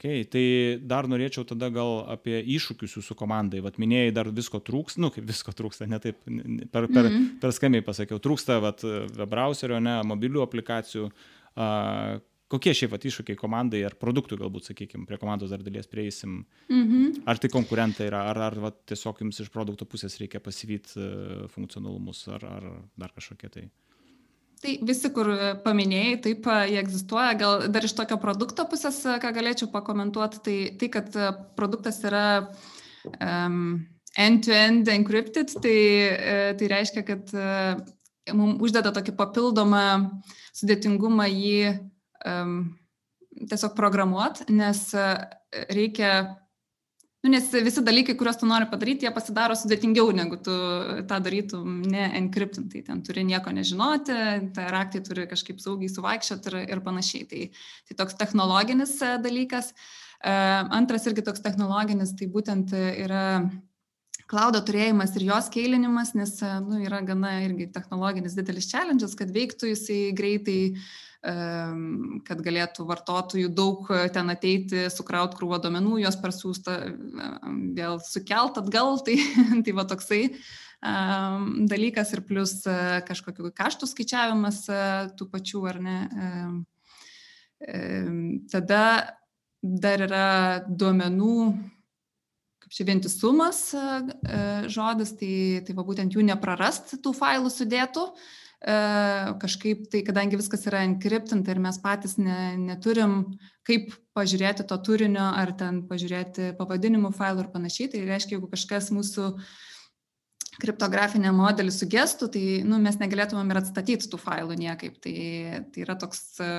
Okay, 0.00 0.22
tai 0.24 0.42
dar 0.80 1.04
norėčiau 1.12 1.42
tada 1.44 1.68
gal 1.68 1.98
apie 2.08 2.38
iššūkius 2.54 2.94
jūsų 2.96 3.16
komandai. 3.20 3.58
Vat 3.60 3.76
minėjai, 3.76 4.14
dar 4.16 4.30
visko 4.32 4.56
trūksta, 4.64 4.96
nu 5.04 5.10
kaip 5.12 5.26
visko 5.28 5.52
trūksta, 5.52 5.84
ne 5.92 5.98
taip, 6.00 6.22
per, 6.24 6.86
per, 6.88 7.04
mm 7.04 7.10
-hmm. 7.10 7.26
per 7.42 7.52
skambiai 7.52 7.84
pasakiau, 7.84 8.16
trūksta 8.16 8.56
vat, 8.64 8.80
web 8.80 9.28
browserio, 9.28 9.76
ne, 9.76 9.98
mobilių 10.08 10.40
aplikacijų. 10.46 11.10
Uh, 11.50 12.16
kokie 12.48 12.72
šiaip 12.72 12.94
vat, 12.94 13.04
iššūkiai 13.04 13.36
komandai 13.36 13.82
ar 13.84 13.98
produktui 14.00 14.38
galbūt, 14.40 14.70
sakykime, 14.70 15.04
prie 15.04 15.18
komandos 15.20 15.52
dar 15.52 15.60
dalies 15.60 15.86
prieisim. 15.86 16.46
Mm 16.70 16.88
-hmm. 16.88 17.22
Ar 17.26 17.38
tai 17.38 17.50
konkurentai 17.50 18.06
yra, 18.06 18.24
ar, 18.30 18.38
ar 18.38 18.58
vat, 18.58 18.80
tiesiog 18.86 19.20
jums 19.20 19.40
iš 19.40 19.52
produkto 19.52 19.84
pusės 19.84 20.16
reikia 20.16 20.40
pasivyti 20.40 20.96
uh, 20.96 21.48
funkcionalumus, 21.48 22.28
ar, 22.28 22.44
ar 22.44 22.72
dar 22.96 23.12
kažkokie 23.12 23.48
tai. 23.48 23.68
Tai 24.60 24.74
visi, 24.84 25.08
kur 25.16 25.30
paminėjai, 25.64 26.16
taip 26.26 26.48
jie 26.68 26.80
egzistuoja. 26.82 27.36
Gal 27.40 27.62
dar 27.72 27.86
iš 27.86 27.94
tokio 27.96 28.18
produkto 28.20 28.66
pusės, 28.68 28.98
ką 29.22 29.30
galėčiau 29.32 29.70
pakomentuoti, 29.72 30.42
tai 30.44 30.56
tai, 30.80 30.90
kad 30.92 31.16
produktas 31.56 32.02
yra 32.04 32.24
um, 33.24 33.80
end-to-end 34.20 34.90
encrypted, 34.92 35.54
tai, 35.64 35.78
tai 36.60 36.68
reiškia, 36.74 37.06
kad 37.08 37.32
mums 38.36 38.60
uždeda 38.66 38.92
tokį 38.92 39.16
papildomą 39.16 39.86
sudėtingumą 40.52 41.30
jį 41.30 41.72
um, 42.28 42.54
tiesiog 43.40 43.72
programuoti, 43.78 44.44
nes 44.52 44.90
reikia 45.72 46.12
Nu, 47.20 47.28
nes 47.28 47.50
visi 47.52 47.82
dalykai, 47.84 48.14
kuriuos 48.16 48.38
tu 48.40 48.46
nori 48.48 48.64
padaryti, 48.70 49.04
jie 49.04 49.10
pasidaro 49.12 49.52
sudėtingiau, 49.58 50.08
negu 50.16 50.38
tu 50.40 50.54
tą 51.08 51.18
darytum 51.20 51.82
ne 51.92 52.06
encryptintai. 52.16 52.80
Ten 52.86 53.02
turi 53.04 53.26
nieko 53.28 53.52
nežinoti, 53.52 54.16
tai 54.56 54.68
raktai 54.72 55.02
turi 55.04 55.26
kažkaip 55.28 55.60
saugiai 55.60 55.92
suvaikščioti 55.92 56.48
ir, 56.48 56.56
ir 56.72 56.80
panašiai. 56.86 57.26
Tai, 57.28 57.42
tai 57.90 57.98
toks 57.98 58.16
technologinis 58.22 58.94
e, 59.04 59.10
dalykas. 59.20 59.68
E, 60.16 60.32
antras 60.78 61.04
irgi 61.10 61.26
toks 61.26 61.44
technologinis, 61.44 62.14
tai 62.16 62.30
būtent 62.32 62.72
yra 62.78 63.26
klaudo 64.30 64.64
turėjimas 64.64 65.12
ir 65.18 65.28
jos 65.28 65.52
keilinimas, 65.52 66.14
nes 66.16 66.32
nu, 66.64 66.80
yra 66.86 67.02
gana 67.04 67.36
irgi 67.44 67.68
technologinis 67.74 68.38
didelis 68.38 68.72
challenge'as, 68.72 69.12
kad 69.18 69.28
veiktų 69.34 69.74
jisai 69.74 70.02
greitai 70.16 70.60
uh, 70.70 70.90
kad 71.20 72.40
galėtų 72.40 72.86
vartotojų 72.88 73.50
daug 73.52 73.84
ten 74.14 74.32
ateiti, 74.32 74.86
sukraut 74.88 75.34
krūvą 75.36 75.58
domenų, 75.60 75.98
juos 76.00 76.16
parsiųsta 76.16 76.78
vėl 77.76 78.00
sukelt 78.06 78.56
atgal, 78.60 78.96
tai, 79.04 79.18
tai 79.66 79.74
va 79.76 79.84
toksai 79.88 80.22
dalykas 81.68 82.14
ir 82.16 82.24
plus 82.24 82.62
kažkokiu 83.08 83.52
kaštų 83.52 83.90
skaičiavimas 83.90 84.62
tų 85.18 85.28
pačių 85.28 85.64
ar 85.68 85.80
ne. 85.84 85.98
Tada 88.48 88.82
dar 89.60 90.06
yra 90.08 90.26
duomenų 90.64 91.36
kaip 92.64 92.72
čia 92.72 92.88
vientisumas 92.88 93.66
žodis, 94.72 95.12
tai, 95.20 95.34
tai 95.66 95.76
va 95.76 95.84
būtent 95.84 96.16
jų 96.16 96.24
neprarast 96.32 96.96
tų 97.04 97.12
failų 97.12 97.52
sudėtų, 97.52 98.08
E, 98.08 98.49
kažkaip 98.60 99.86
tai, 99.88 100.02
kadangi 100.04 100.36
viskas 100.36 100.66
yra 100.68 100.82
enkriptinta 100.84 101.54
ir 101.54 101.62
mes 101.64 101.78
patys 101.80 102.18
ne, 102.20 102.58
neturim 102.60 103.22
kaip 103.64 103.94
pažiūrėti 104.16 104.66
to 104.68 104.76
turinio 104.84 105.30
ar 105.38 105.54
ten 105.56 105.82
pažiūrėti 105.88 106.52
pavadinimų 106.58 107.12
failų 107.16 107.46
ir 107.46 107.50
panašiai, 107.54 107.90
tai 107.92 108.04
reiškia, 108.08 108.36
jeigu 108.36 108.50
kažkas 108.52 108.90
mūsų 108.92 109.30
kriptografinė 110.60 111.32
modelį 111.32 111.72
sugestų, 111.72 112.28
tai 112.34 112.44
nu, 112.66 112.80
mes 112.82 112.98
negalėtumėm 113.00 113.52
ir 113.52 113.60
atstatyti 113.62 114.10
tų 114.10 114.20
failų 114.20 114.58
niekaip. 114.60 114.98
Tai, 115.00 115.14
tai 115.72 115.84
yra 115.86 115.96
toks, 116.00 116.20
e, 116.42 116.50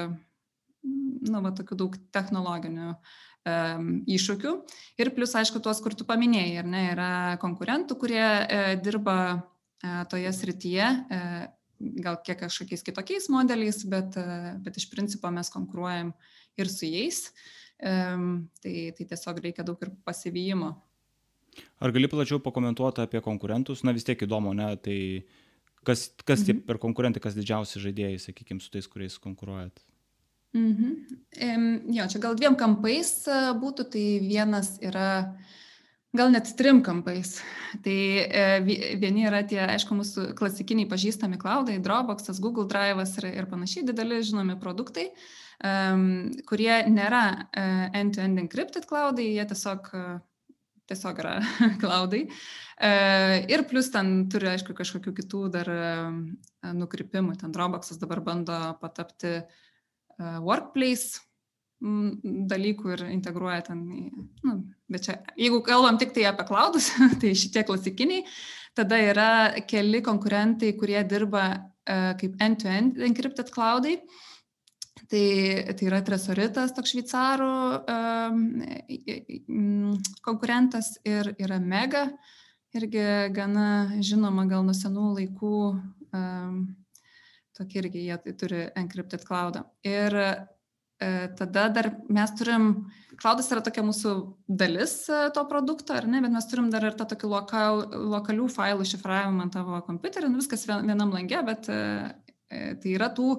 nu, 1.27 1.41
va, 1.43 1.51
tokių 1.57 1.77
daug 1.83 1.97
technologinių 2.15 2.89
um, 2.95 3.91
iššūkių. 4.09 4.55
Ir 5.01 5.13
plus, 5.17 5.35
aišku, 5.37 5.61
tuos, 5.61 5.83
kur 5.83 5.93
tu 5.97 6.07
paminėjai, 6.09 6.61
ar 6.63 6.69
ne, 6.71 6.85
yra 6.95 7.11
konkurentų, 7.43 7.99
kurie 8.01 8.23
e, 8.23 8.61
dirba 8.81 9.17
e, 9.35 9.93
toje 10.09 10.33
srityje. 10.39 10.91
E, 11.81 11.91
gal 12.03 12.19
kiek 12.25 12.39
kažkokiais 12.43 12.85
kitokiais 12.85 13.27
modeliais, 13.33 13.81
bet, 13.89 14.17
bet 14.63 14.77
iš 14.77 14.87
principo 14.91 15.31
mes 15.33 15.49
konkuruojam 15.53 16.13
ir 16.59 16.71
su 16.71 16.89
jais. 16.89 17.27
Tai, 17.81 18.73
tai 18.93 19.05
tiesiog 19.09 19.39
reikia 19.41 19.65
daug 19.65 19.79
ir 19.81 19.89
pasivyjimo. 20.05 20.67
Ar 21.81 21.91
gali 21.91 22.07
plačiau 22.07 22.37
pakomentuoti 22.43 23.01
apie 23.01 23.21
konkurentus? 23.25 23.81
Na 23.83 23.93
vis 23.95 24.05
tiek 24.05 24.21
įdomu, 24.21 24.53
ne? 24.53 24.69
Tai 24.77 24.97
kas, 25.87 26.11
kas 26.21 26.43
mhm. 26.43 26.45
tie 26.45 26.67
per 26.67 26.77
konkurentai, 26.83 27.23
kas 27.23 27.35
didžiausi 27.35 27.81
žaidėjai, 27.81 28.19
sakykime, 28.21 28.61
su 28.61 28.69
tais, 28.73 28.85
kuriais 28.87 29.17
konkuruojat? 29.23 29.81
Mhm. 30.53 30.93
Jo, 31.95 32.05
čia 32.11 32.21
gal 32.21 32.37
dviem 32.37 32.55
kampais 32.59 33.15
būtų, 33.57 33.87
tai 33.95 34.05
vienas 34.21 34.75
yra 34.83 35.09
uh, 35.23 35.57
Gal 36.11 36.27
net 36.33 36.49
trim 36.59 36.81
kampais. 36.83 37.37
Tai 37.85 37.99
e, 38.19 38.47
vieni 38.99 39.23
yra 39.29 39.45
tie, 39.47 39.61
aišku, 39.63 39.95
mūsų 39.95 40.25
klasikiniai 40.35 40.89
pažįstami 40.91 41.39
cloudai, 41.39 41.77
Dropboxas, 41.79 42.41
Google 42.43 42.67
Drive'as 42.67 43.13
ir, 43.21 43.29
ir 43.31 43.47
panašiai 43.47 43.85
dideli 43.87 44.17
žinomi 44.27 44.57
produktai, 44.59 45.07
um, 45.63 46.03
kurie 46.49 46.73
nėra 46.91 47.23
uh, 47.31 47.85
end-to-end 47.95 48.43
encrypted 48.43 48.89
cloudai, 48.91 49.29
jie 49.37 49.47
tiesiog, 49.53 49.87
uh, 49.95 50.59
tiesiog 50.91 51.23
yra 51.23 51.37
cloudai. 51.85 52.25
Uh, 52.27 53.39
ir 53.47 53.63
plus 53.71 53.87
ten 53.95 54.25
turi, 54.27 54.51
aišku, 54.51 54.75
kažkokių 54.75 55.15
kitų 55.23 55.47
dar 55.55 55.71
nukrypimų. 56.75 57.39
Ten 57.39 57.55
Dropboxas 57.55 58.03
dabar 58.03 58.19
bando 58.25 58.59
patapti 58.83 59.37
workplace 60.19 61.23
dalykų 61.81 62.93
ir 62.95 63.03
integruoja 63.09 63.61
ten, 63.71 63.85
nu, 64.45 64.55
bet 64.91 65.07
čia, 65.07 65.17
jeigu 65.39 65.61
kalbam 65.65 65.97
tik 66.01 66.13
tai 66.13 66.27
apie 66.29 66.45
klaudus, 66.45 66.91
tai 67.21 67.33
šitie 67.37 67.63
klasikiniai, 67.67 68.25
tada 68.77 68.99
yra 69.01 69.29
keli 69.67 70.03
konkurentai, 70.05 70.75
kurie 70.79 71.01
dirba 71.09 71.45
uh, 71.57 72.11
kaip 72.19 72.37
end-to-end 72.39 72.97
-end 72.97 73.07
encrypted 73.09 73.49
cloudai. 73.53 73.97
Tai, 75.11 75.27
tai 75.75 75.87
yra 75.89 75.99
Tresoritas, 76.07 76.71
toks 76.71 76.93
šveicarų 76.93 77.55
um, 77.91 78.37
konkurentas 80.23 80.93
ir 81.03 81.33
yra 81.35 81.57
Mega, 81.59 82.05
irgi 82.77 83.03
gana 83.35 83.97
žinoma 83.99 84.45
gal 84.47 84.63
nuo 84.63 84.75
senų 84.77 85.09
laikų, 85.17 85.57
um, 86.15 86.61
tokie 87.57 87.81
irgi 87.81 88.05
jie 88.05 88.35
turi 88.39 88.61
encrypted 88.79 89.25
cloudą. 89.27 89.65
Ir 89.83 90.15
tada 91.37 91.67
dar 91.73 91.89
mes 92.09 92.31
turim, 92.37 92.67
cloudas 93.21 93.49
yra 93.53 93.63
tokia 93.65 93.83
mūsų 93.85 94.13
dalis 94.49 94.93
e, 95.09 95.25
to 95.35 95.43
produkto, 95.49 95.95
ar 95.97 96.07
ne, 96.09 96.21
bet 96.23 96.33
mes 96.33 96.47
turim 96.49 96.69
dar 96.73 96.85
ir 96.87 96.97
tą 96.97 97.07
tokį 97.09 97.29
lokal, 97.31 97.83
lokalių 98.15 98.47
failų 98.51 98.87
šifravimą 98.91 99.47
ant 99.47 99.55
tavo 99.57 99.81
kompiuterio, 99.87 100.29
nu, 100.29 100.41
viskas 100.41 100.67
vienam 100.69 101.13
langė, 101.13 101.41
bet 101.47 101.69
e, 101.71 101.81
tai 102.51 102.97
yra 102.97 103.11
tų 103.15 103.37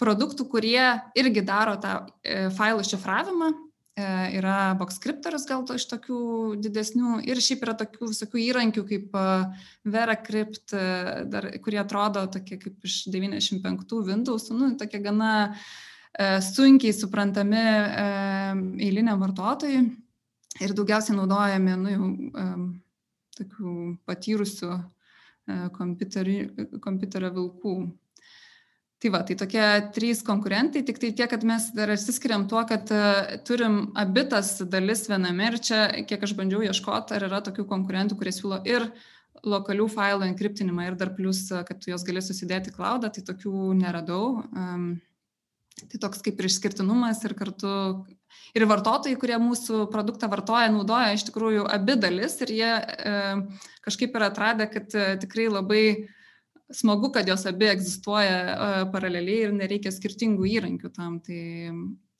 produktų, 0.00 0.46
kurie 0.48 0.80
irgi 1.18 1.42
daro 1.44 1.74
tą 1.82 1.90
failų 2.56 2.84
šifravimą. 2.86 3.50
Yra 4.32 4.72
boxscriptorius 4.80 5.44
gal 5.44 5.66
to 5.68 5.76
iš 5.76 5.84
tokių 5.90 6.20
didesnių 6.64 7.18
ir 7.28 7.42
šiaip 7.44 7.66
yra 7.66 7.74
tokių 7.82 8.08
visokių 8.14 8.40
įrankių 8.40 8.86
kaip 8.88 9.18
VeraCrypt, 9.84 10.72
dar, 11.34 11.50
kurie 11.66 11.82
atrodo 11.82 12.24
tokie 12.32 12.56
kaip 12.62 12.88
iš 12.88 13.02
95 13.12 14.00
Windows, 14.08 14.48
nu, 14.54 14.70
tokie 14.80 15.02
gana 15.04 15.32
uh, 15.50 15.60
E, 15.60 15.91
sunkiai 16.18 16.92
suprantami 16.92 17.56
e, 17.56 18.06
eiliniam 18.84 19.20
vartotojui 19.20 19.80
ir 20.60 20.74
daugiausiai 20.76 21.16
naudojami 21.16 21.76
nu, 21.80 21.92
jau 21.94 22.08
e, 22.12 22.46
tokių 23.40 23.76
patyrusių 24.06 24.76
kompiuterio 25.72 27.30
vilkų. 27.34 27.72
Tai 29.02 29.10
va, 29.10 29.22
tai 29.26 29.34
tokie 29.34 29.62
trys 29.96 30.20
konkurentai, 30.22 30.84
tik 30.86 31.00
tai 31.02 31.08
tiek, 31.10 31.26
kad 31.32 31.42
mes 31.48 31.72
dar 31.74 31.90
išsiskiriam 31.90 32.44
tuo, 32.46 32.60
kad 32.68 32.92
turim 33.48 33.88
abitas 33.98 34.60
dalis 34.70 35.08
viename 35.10 35.48
ir 35.48 35.56
čia, 35.58 35.80
kiek 36.06 36.22
aš 36.22 36.36
bandžiau 36.38 36.62
ieškoti, 36.68 37.16
ar 37.16 37.26
yra 37.26 37.40
tokių 37.42 37.64
konkurentų, 37.72 38.20
kurie 38.20 38.30
siūlo 38.36 38.60
ir 38.68 38.86
lokalių 39.42 39.88
failų 39.90 40.28
enkriptinimą 40.28 40.86
ir 40.86 41.00
dar 41.00 41.10
plus, 41.16 41.48
kad 41.50 41.82
tu 41.82 41.90
juos 41.90 42.06
gali 42.06 42.22
susidėti 42.22 42.70
klaudą, 42.76 43.10
tai 43.10 43.24
tokių 43.26 43.72
neradau. 43.80 44.44
Um, 44.54 44.92
Tai 45.80 45.98
toks 46.04 46.20
kaip 46.24 46.40
ir 46.40 46.48
išskirtinumas 46.48 47.22
ir 47.26 47.34
kartu 47.38 47.70
ir 48.56 48.66
vartotojai, 48.68 49.16
kurie 49.20 49.38
mūsų 49.40 49.86
produktą 49.92 50.28
vartoja, 50.32 50.70
naudoja 50.72 51.14
iš 51.16 51.24
tikrųjų 51.28 51.64
abi 51.72 51.96
dalis 52.00 52.36
ir 52.44 52.52
jie 52.52 52.72
e, 52.72 53.14
kažkaip 53.84 54.18
yra 54.18 54.28
atradę, 54.32 54.68
kad 54.72 54.92
e, 54.92 55.06
tikrai 55.22 55.48
labai 55.48 55.84
smagu, 56.72 57.12
kad 57.14 57.28
jos 57.28 57.46
abi 57.48 57.70
egzistuoja 57.72 58.36
e, 58.36 58.82
paraleliai 58.92 59.46
ir 59.48 59.54
nereikia 59.56 59.92
skirtingų 59.94 60.48
įrankių 60.56 60.92
tam. 60.92 61.18
Tai, 61.24 61.40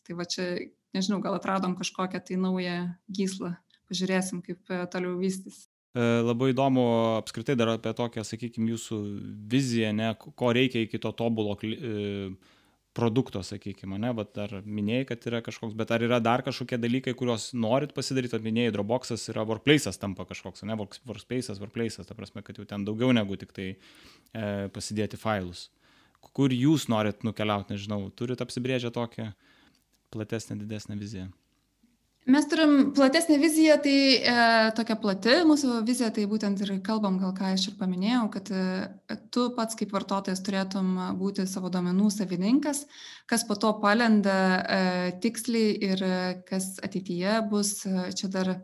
tai 0.07 0.17
va 0.19 0.29
čia, 0.29 0.49
nežinau, 0.97 1.21
gal 1.25 1.37
atradom 1.37 1.77
kažkokią 1.79 2.23
tai 2.25 2.41
naują 2.41 2.79
gyslą. 3.13 3.55
Pažiūrėsim, 3.93 4.41
kaip 4.45 4.73
e, 4.73 4.83
toliau 4.93 5.19
vystys. 5.21 5.67
E, 5.93 6.01
labai 6.25 6.53
įdomu 6.55 6.83
apskritai 7.19 7.57
dar 7.61 7.75
apie 7.75 7.93
tokią, 7.97 8.25
sakykime, 8.25 8.71
jūsų 8.73 8.99
viziją, 9.53 9.93
ne, 9.97 10.15
ko 10.17 10.53
reikia 10.57 10.87
iki 10.87 11.01
to 11.03 11.13
tobulo 11.17 11.59
e, 11.69 12.31
produkto, 12.93 13.41
sakykime, 13.45 13.97
ne, 14.01 14.11
bet 14.17 14.35
dar 14.37 14.53
minėjai, 14.69 15.07
kad 15.09 15.27
yra 15.31 15.41
kažkoks, 15.45 15.75
bet 15.79 15.93
ar 15.95 16.05
yra 16.05 16.19
dar 16.21 16.45
kažkokie 16.45 16.77
dalykai, 16.81 17.15
kuriuos 17.17 17.51
norit 17.57 17.95
pasidaryti, 17.97 18.41
minėjai, 18.45 18.75
Dropboxas 18.77 19.25
yra 19.33 19.47
Workplace'as 19.49 20.01
tampa 20.01 20.27
kažkoks, 20.29 20.67
ne, 20.69 20.77
Workspace'as, 20.77 21.61
Workplace'as, 21.63 22.09
ta 22.09 22.17
prasme, 22.19 22.45
kad 22.45 22.61
jau 22.61 22.69
ten 22.69 22.85
daugiau 22.89 23.15
negu 23.17 23.39
tik 23.41 23.55
tai 23.57 23.69
e, 23.73 23.77
pasidėti 24.75 25.21
failus. 25.21 25.71
Kur 26.37 26.53
jūs 26.55 26.87
norit 26.93 27.25
nukeliauti, 27.27 27.75
nežinau, 27.75 28.05
turit 28.17 28.45
apsibrėžę 28.45 28.93
tokią 28.95 29.33
platesnę, 30.13 30.61
didesnę 30.61 31.01
viziją? 31.01 31.31
Mes 32.27 32.47
turim 32.47 32.93
platesnę 32.95 33.39
viziją, 33.39 33.79
tai 33.83 33.95
e, 34.23 34.35
tokia 34.79 34.95
plati 34.95 35.33
mūsų 35.43 35.81
vizija, 35.83 36.13
tai 36.15 36.23
būtent 36.31 36.61
ir 36.63 36.71
kalbam, 36.87 37.17
gal 37.19 37.33
ką 37.35 37.49
aš 37.51 37.65
ir 37.73 37.75
paminėjau, 37.81 38.29
kad 38.31 38.51
e, 38.55 39.17
tu 39.35 39.49
pats 39.57 39.75
kaip 39.75 39.91
vartotojas 39.91 40.45
turėtum 40.47 40.93
būti 41.19 41.49
savo 41.51 41.67
domenų 41.75 42.13
savininkas, 42.15 42.85
kas 43.27 43.43
po 43.49 43.59
to 43.59 43.73
palenda 43.83 44.37
e, 44.63 44.79
tiksliai 45.25 45.75
ir 45.89 46.07
e, 46.07 46.21
kas 46.47 46.77
ateityje 46.87 47.41
bus, 47.51 47.75
e, 47.91 48.07
čia 48.15 48.31
dar 48.31 48.55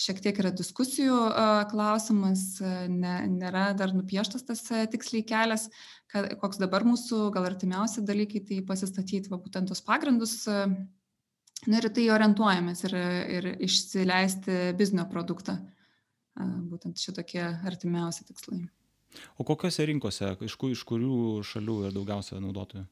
šiek 0.00 0.24
tiek 0.24 0.40
yra 0.40 0.56
diskusijų 0.56 1.20
e, 1.28 1.46
klausimas, 1.68 2.48
ne, 2.88 3.18
nėra 3.28 3.74
dar 3.76 3.92
nupieštas 3.92 4.48
tas 4.48 4.64
tiksliai 4.88 5.28
kelias, 5.28 5.68
kad, 6.08 6.32
koks 6.40 6.64
dabar 6.64 6.88
mūsų 6.88 7.26
gal 7.36 7.52
artimiausi 7.52 8.08
dalykai, 8.08 8.40
tai 8.48 8.64
pasistatyti 8.64 9.28
va, 9.28 9.36
būtent 9.36 9.68
tos 9.68 9.84
pagrindus. 9.84 10.46
E, 11.64 11.66
Nu, 11.66 11.78
ir 11.80 11.88
tai 11.90 12.06
orientuojamės 12.14 12.84
ir, 12.86 12.94
ir 13.38 13.46
išsileisti 13.66 14.74
biznio 14.78 15.06
produktą. 15.10 15.56
Būtent 16.36 17.00
šitokie 17.00 17.42
artimiausi 17.66 18.26
tikslai. 18.28 18.66
O 19.40 19.46
kokiose 19.48 19.86
rinkose, 19.88 20.34
iš, 20.44 20.54
kur, 20.60 20.74
iš 20.74 20.84
kurių 20.86 21.40
šalių 21.48 21.78
yra 21.86 21.94
daugiausia 21.94 22.38
naudotojų? 22.42 22.84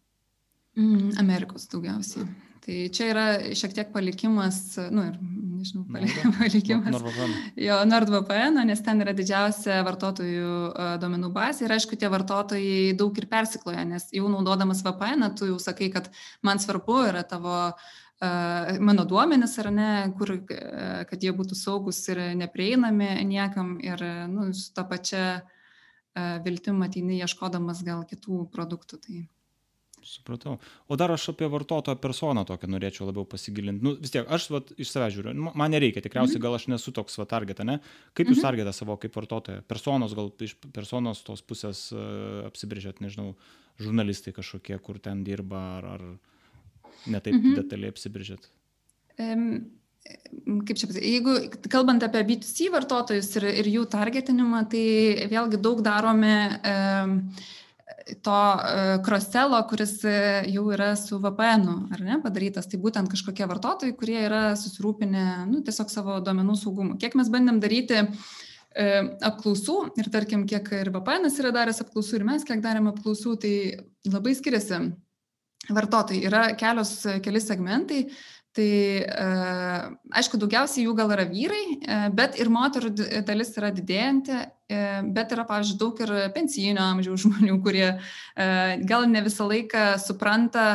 Mm, 0.81 1.13
Amerikos 1.21 1.69
daugiausiai. 1.71 2.25
Tai 2.65 2.77
čia 2.97 3.07
yra 3.13 3.25
šiek 3.53 3.75
tiek 3.77 3.91
palikimas, 3.93 4.57
nu 4.91 5.03
ir, 5.11 5.19
nežinau, 5.21 5.85
palikimas. 6.41 6.89
NordVPN. 6.97 7.35
Jo, 7.61 7.77
NordVPN, 7.87 8.63
nes 8.71 8.81
ten 8.87 9.05
yra 9.05 9.13
didžiausia 9.15 9.83
vartotojų 9.85 10.55
duomenų 11.03 11.31
bazė 11.37 11.67
ir 11.67 11.77
aišku, 11.77 11.99
tie 12.01 12.09
vartotojai 12.11 12.95
daug 12.97 13.21
ir 13.21 13.29
persikloja, 13.31 13.85
nes 13.93 14.09
jau 14.17 14.33
naudodamas 14.33 14.81
VPN, 14.87 15.29
tu 15.37 15.51
jau 15.53 15.61
sakai, 15.63 15.91
kad 15.93 16.09
man 16.43 16.63
svarbu 16.63 17.03
yra 17.11 17.23
tavo 17.29 17.59
mano 18.21 19.05
duomenis 19.09 19.59
ar 19.59 19.71
ne, 19.75 19.91
kur, 20.19 20.37
kad 21.11 21.23
jie 21.23 21.33
būtų 21.35 21.59
saugus 21.59 21.99
ir 22.09 22.21
neprieinami 22.39 23.11
niekam 23.29 23.77
ir 23.83 24.01
nu, 24.31 24.53
su 24.55 24.71
ta 24.75 24.87
pačia 24.89 25.43
viltim 26.47 26.83
ateini 26.87 27.19
ieškodamas 27.25 27.83
gal 27.85 28.05
kitų 28.09 28.45
produktų. 28.55 29.01
Tai 29.03 29.25
supratau 30.05 30.59
o 30.87 30.97
dar 30.97 31.11
aš 31.11 31.29
apie 31.33 31.49
vartotojo 31.51 31.97
personą 32.01 32.45
tokią 32.49 32.69
norėčiau 32.75 33.09
labiau 33.09 33.25
pasigilint 33.29 33.83
nu 33.85 33.95
vis 34.01 34.13
tiek 34.15 34.29
aš 34.37 34.49
vat 34.53 34.73
iš 34.77 34.93
savęs 34.93 35.17
žiūriu 35.17 35.35
man 35.47 35.73
nereikia 35.75 36.05
tikriausiai 36.05 36.39
mhm. 36.39 36.45
gal 36.45 36.59
aš 36.59 36.69
nesu 36.73 36.93
toks 36.97 37.19
va 37.21 37.27
target 37.31 37.63
ane 37.65 37.79
kaip 38.13 38.29
jūs 38.29 38.39
mhm. 38.41 38.47
targetą 38.47 38.75
savo 38.77 38.99
kaip 39.01 39.17
vartotoją 39.17 39.65
personos 39.71 40.17
gal 40.17 40.31
iš 40.45 40.57
personos 40.77 41.25
tos 41.27 41.43
pusės 41.43 41.87
e, 41.93 42.05
apsibrėžiat 42.51 43.01
nežinau 43.05 43.35
žurnalistai 43.81 44.35
kažkokie 44.37 44.79
kur 44.85 45.01
ten 45.03 45.25
dirba 45.27 45.65
ar 45.79 45.91
ar 45.97 46.07
ne 47.07 47.21
taip 47.21 47.39
mhm. 47.39 47.57
detaliai 47.61 47.95
apsibrėžiat 47.95 48.51
um 49.23 49.49
kaip 50.69 50.79
čia 50.79 50.89
jeigu 51.01 51.35
kalbant 51.73 52.05
apie 52.05 52.23
B2C 52.29 52.69
vartotojus 52.73 53.31
ir, 53.39 53.49
ir 53.63 53.69
jų 53.73 53.85
targetinimą, 53.93 54.65
tai 54.73 54.87
vėlgi 55.31 55.61
daug 55.65 55.81
darome 55.85 56.35
e, 56.61 56.75
to 58.25 58.41
kroselo, 59.07 59.61
kuris 59.71 59.97
e, 60.05 60.17
jau 60.53 60.67
yra 60.75 60.91
su 61.01 61.19
VPN, 61.23 61.69
ar 61.95 62.05
ne, 62.05 62.19
padarytas, 62.25 62.69
tai 62.69 62.81
būtent 62.83 63.09
kažkokie 63.13 63.49
vartotojai, 63.49 63.97
kurie 63.97 64.19
yra 64.27 64.43
susirūpinę, 64.61 65.25
nu, 65.49 65.63
tiesiog 65.65 65.93
savo 65.93 66.19
duomenų 66.25 66.59
saugumu. 66.61 66.99
Kiek 67.01 67.17
mes 67.17 67.33
bandėm 67.33 67.63
daryti 67.65 68.03
e, 68.03 68.07
apklausų 69.31 69.79
ir 70.01 70.13
tarkim, 70.13 70.45
kiek 70.51 70.69
ir 70.83 70.93
VPN 70.93 71.33
yra 71.33 71.55
daręs 71.57 71.81
apklausų 71.87 72.21
ir 72.21 72.29
mes 72.29 72.45
kiek 72.45 72.61
darėm 72.65 72.93
apklausų, 72.93 73.39
tai 73.41 73.55
labai 74.05 74.37
skiriasi 74.37 74.85
vartotojai. 75.73 76.25
Yra 76.29 76.47
kelios, 76.59 76.97
keli 77.25 77.43
segmentai, 77.43 78.05
Tai 78.55 78.71
aišku, 80.15 80.39
daugiausiai 80.39 80.85
jų 80.87 80.93
gal 80.95 81.11
yra 81.11 81.25
vyrai, 81.27 81.65
bet 82.15 82.37
ir 82.39 82.53
moterų 82.55 82.93
dalis 83.27 83.51
yra 83.59 83.73
didėjanti, 83.75 84.37
bet 85.17 85.35
yra, 85.35 85.43
pavyzdžiui, 85.49 85.79
daug 85.81 86.03
ir 86.05 86.13
pensijinio 86.37 86.85
amžiaus 86.85 87.25
žmonių, 87.25 87.57
kurie 87.65 87.89
gal 88.87 89.09
ne 89.11 89.25
visą 89.27 89.49
laiką 89.51 89.97
supranta 89.99 90.67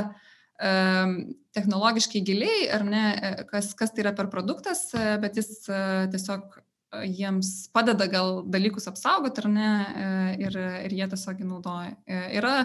technologiškai 1.56 2.20
giliai, 2.28 2.66
ar 2.76 2.84
ne, 2.84 3.06
kas, 3.48 3.72
kas 3.80 3.96
tai 3.96 4.04
yra 4.04 4.16
per 4.18 4.28
produktas, 4.34 4.90
bet 5.24 5.40
jis 5.40 5.54
tiesiog 6.12 6.60
jiems 7.08 7.70
padeda 7.72 8.10
gal 8.12 8.42
dalykus 8.44 8.92
apsaugoti, 8.92 9.46
ar 9.46 9.54
ne, 9.56 9.72
ir, 10.42 10.64
ir 10.84 11.00
jie 11.00 11.08
tiesiog 11.16 11.46
naudoja. 11.48 11.96
Yra 12.36 12.58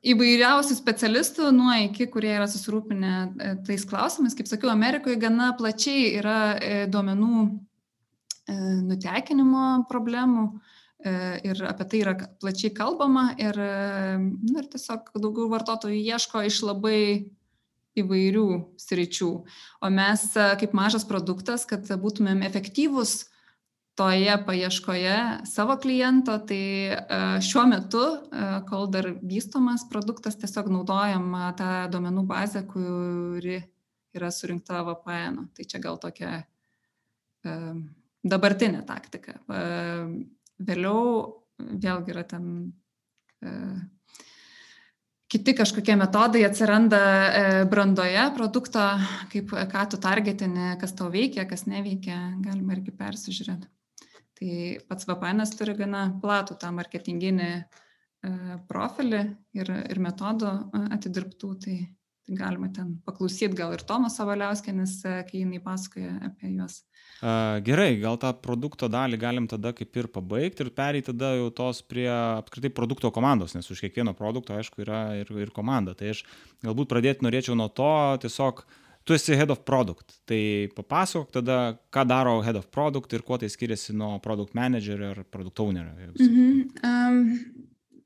įvairiausių 0.00 0.76
specialistų 0.78 1.50
nuo 1.52 1.72
iki, 1.86 2.06
kurie 2.12 2.32
yra 2.32 2.46
susirūpinę 2.50 3.12
e, 3.12 3.52
tais 3.66 3.84
klausimais. 3.88 4.36
Kaip 4.36 4.48
sakiau, 4.48 4.72
Amerikoje 4.72 5.18
gana 5.20 5.50
plačiai 5.58 6.14
yra 6.16 6.40
e, 6.56 6.76
duomenų 6.90 7.40
e, 7.46 8.56
nutekinimo 8.88 9.84
problemų 9.90 10.50
ir 11.00 11.56
apie 11.64 11.84
tai 11.88 11.98
yra 12.02 12.12
plačiai 12.12 12.74
kalbama 12.76 13.30
ir, 13.40 13.56
nu, 14.20 14.50
ir 14.60 14.66
tiesiog 14.68 15.06
daugiau 15.14 15.46
vartotojų 15.48 15.96
ieško 15.96 16.42
iš 16.44 16.58
labai 16.60 16.98
įvairių 17.96 18.42
sričių. 18.76 19.30
O 19.80 19.90
mes 19.96 20.26
kaip 20.60 20.76
mažas 20.76 21.08
produktas, 21.08 21.64
kad 21.64 21.88
būtumėm 21.88 22.44
efektyvus 22.44 23.29
toje 23.94 24.44
paieškoje 24.46 25.16
savo 25.44 25.76
kliento, 25.76 26.38
tai 26.48 26.64
e, 26.88 26.96
šiuo 27.44 27.66
metu, 27.68 28.00
e, 28.00 28.46
kol 28.68 28.88
dar 28.92 29.10
vystomas 29.20 29.84
produktas, 29.90 30.38
tiesiog 30.40 30.70
naudojam 30.72 31.34
tą 31.58 31.70
duomenų 31.92 32.24
bazę, 32.28 32.64
kuri 32.70 33.58
yra 34.16 34.30
surinkta 34.32 34.82
VPN. 34.86 35.50
Tai 35.56 35.66
čia 35.68 35.80
gal 35.82 35.98
tokia 36.00 36.38
e, 36.40 37.56
dabartinė 38.24 38.84
taktika. 38.88 39.38
Vėliau 40.60 41.02
vėlgi 41.60 42.12
yra 42.12 42.24
ten 42.28 42.48
kiti 45.30 45.54
kažkokie 45.56 45.94
metodai 45.96 46.42
atsiranda 46.44 47.00
brandoje 47.72 48.26
produkto, 48.36 48.82
kaip 49.32 49.54
ką 49.72 49.84
tu 49.92 50.00
targetini, 50.02 50.74
kas 50.80 50.92
tau 50.98 51.08
veikia, 51.12 51.46
kas 51.48 51.64
neveikia, 51.70 52.18
galima 52.44 52.76
irgi 52.76 52.92
persižiūrėti. 52.92 53.70
Tai 54.40 54.80
pats 54.88 55.04
VPN 55.04 55.44
turi 55.52 55.76
gana 55.76 56.06
platų 56.22 56.56
tą 56.62 56.70
marketinginį 56.72 57.48
e, 57.52 57.64
profilį 58.70 59.18
ir, 59.60 59.72
ir 59.92 60.00
metodų 60.00 60.48
e, 60.48 60.80
atidirbtų, 60.96 61.50
tai, 61.60 61.74
tai 62.24 62.38
galima 62.38 62.70
ten 62.72 62.94
paklausyti 63.04 63.58
gal 63.58 63.76
ir 63.76 63.84
Tomas 63.84 64.16
Savaliauskenis, 64.16 64.96
e, 65.04 65.18
kai 65.28 65.42
jinai 65.42 65.60
pasakoja 65.60 66.14
apie 66.30 66.54
juos. 66.54 66.80
Gerai, 67.20 67.90
gal 68.00 68.16
tą 68.16 68.32
produkto 68.40 68.88
dalį 68.88 69.18
galim 69.20 69.46
tada 69.50 69.74
kaip 69.76 69.96
ir 70.00 70.08
pabaigti 70.08 70.64
ir 70.64 70.70
pereiti 70.72 71.10
tada 71.10 71.34
jau 71.36 71.50
tos 71.52 71.82
prie 71.84 72.08
apskritai 72.08 72.72
produkto 72.72 73.10
komandos, 73.12 73.52
nes 73.52 73.68
už 73.68 73.84
kiekvieno 73.84 74.16
produkto, 74.16 74.56
aišku, 74.56 74.80
yra 74.86 75.02
ir, 75.20 75.28
ir 75.36 75.52
komanda. 75.52 75.92
Tai 75.92 76.14
aš 76.14 76.24
galbūt 76.64 76.88
pradėti 76.88 77.28
norėčiau 77.28 77.60
nuo 77.60 77.68
to 77.68 77.92
tiesiog 78.24 78.64
uh, 78.64 78.78
tu 79.10 79.14
esi 79.14 79.34
head 79.34 79.50
of 79.50 79.64
product. 79.66 80.20
Tai 80.24 80.42
papasakok 80.76 81.32
tada, 81.34 81.56
ką 81.90 82.04
daro 82.06 82.36
head 82.46 82.58
of 82.60 82.68
product 82.70 83.12
ir 83.16 83.24
kuo 83.26 83.38
tai 83.42 83.50
skiriasi 83.50 83.96
nuo 83.98 84.20
product 84.22 84.54
manager 84.54 85.02
ar 85.10 85.24
product 85.24 85.60
owner. 85.60 85.90
Mhm. 86.14 86.70
Um, 86.86 87.24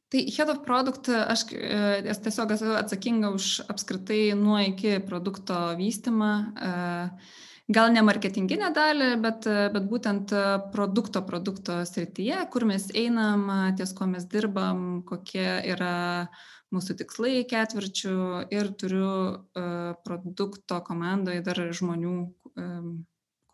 tai 0.09 0.25
head 0.33 0.49
of 0.49 0.62
product, 0.64 1.11
aš 1.12 1.45
e, 1.53 2.14
tiesiog 2.25 2.55
esu 2.57 2.73
atsakinga 2.79 3.35
už 3.37 3.67
apskritai 3.69 4.33
nuo 4.38 4.57
iki 4.64 4.97
produkto 5.05 5.75
vystimą. 5.77 6.33
Uh, 6.57 7.35
gal 7.69 7.93
ne 7.93 8.01
marketinginę 8.05 8.73
dalį, 8.77 9.11
bet, 9.25 9.47
bet 9.77 9.85
būtent 9.88 10.33
produkto 10.73 11.23
produkto 11.25 11.79
srityje, 11.88 12.43
kur 12.53 12.64
mes 12.69 12.90
einam, 12.97 13.47
ties 13.77 13.93
ko 13.97 14.09
mes 14.09 14.25
dirbam, 14.29 15.01
kokie 15.09 15.49
yra 15.73 15.95
uh, 16.25 16.43
mūsų 16.75 16.99
tikslai 17.01 17.43
ketvirčių 17.49 18.17
ir 18.55 18.71
turiu 18.81 19.09
uh, 19.09 19.95
produkto 20.07 20.81
komandoje 20.87 21.45
dar 21.47 21.61
žmonių, 21.75 22.17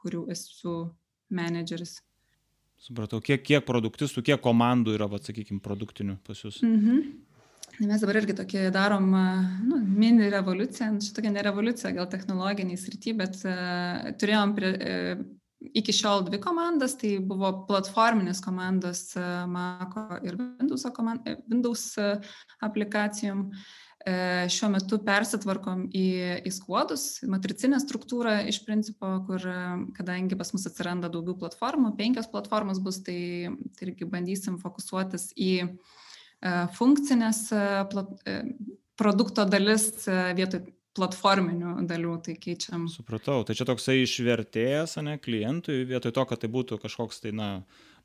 kurių 0.00 0.26
esu 0.32 0.74
menedžeris. 1.32 1.98
Supratau, 2.80 3.20
kiek, 3.24 3.42
kiek 3.44 3.64
produktistų, 3.68 4.22
kiek 4.24 4.40
komandų 4.44 4.94
yra, 4.96 5.08
sakykime, 5.20 5.60
produktinių 5.64 6.16
pas 6.24 6.40
jūs? 6.40 6.62
Mhm. 6.64 7.02
Mes 7.80 8.02
dabar 8.02 8.18
irgi 8.20 8.34
tokį 8.36 8.66
darom 8.74 9.06
nu, 9.64 9.78
mini 9.80 10.28
revoliuciją, 10.32 10.98
šitokia 11.04 11.30
ne 11.32 11.44
revoliucija, 11.46 11.94
gal 11.96 12.08
technologiniai 12.12 12.76
srity, 12.80 13.14
bet 13.16 13.38
uh, 13.46 14.10
turėjom 14.20 14.52
prie, 14.56 14.72
uh, 14.76 15.22
iki 15.60 15.92
šiol 15.92 16.24
dvi 16.26 16.40
komandas, 16.42 16.96
tai 17.00 17.16
buvo 17.24 17.50
platforminės 17.68 18.40
komandos 18.44 19.10
e, 19.18 19.26
Maco 19.50 20.06
ir 20.24 20.38
Windows, 20.40 20.86
komand, 20.96 21.28
e, 21.28 21.36
Windows 21.50 21.92
e, 22.00 22.16
aplikacijom. 22.66 23.50
Šiuo 24.00 24.70
metu 24.72 24.96
persitvarkom 25.04 25.82
į, 25.92 26.06
į 26.48 26.50
skuodus, 26.56 27.02
matricinę 27.28 27.76
struktūrą 27.82 28.38
iš 28.48 28.62
principo, 28.64 29.10
kur 29.26 29.44
kadangi 29.92 30.38
pas 30.40 30.54
mus 30.54 30.64
atsiranda 30.70 31.10
daugiau 31.12 31.36
platformų, 31.42 31.90
penkios 31.98 32.30
platformos 32.32 32.80
bus, 32.80 33.02
tai, 33.04 33.52
tai 33.76 33.90
irgi 33.90 34.08
bandysim 34.08 34.56
fokusuotis 34.62 35.28
į 35.36 35.50
funkcinės 36.80 37.42
produkto 38.96 39.44
dalis 39.52 39.90
vietoj 40.08 40.64
platforminių 41.00 41.78
dalių, 41.88 42.16
tai 42.26 42.36
keičiam. 42.40 42.86
Supratau, 42.92 43.40
tai 43.48 43.56
čia 43.58 43.66
toksai 43.68 44.02
išvertėjas, 44.04 44.98
ne, 45.06 45.16
klientui, 45.22 45.82
vietoj 45.88 46.14
to, 46.16 46.26
kad 46.28 46.42
tai 46.42 46.50
būtų 46.52 46.80
kažkoks 46.82 47.24
tai, 47.24 47.32
na, 47.36 47.50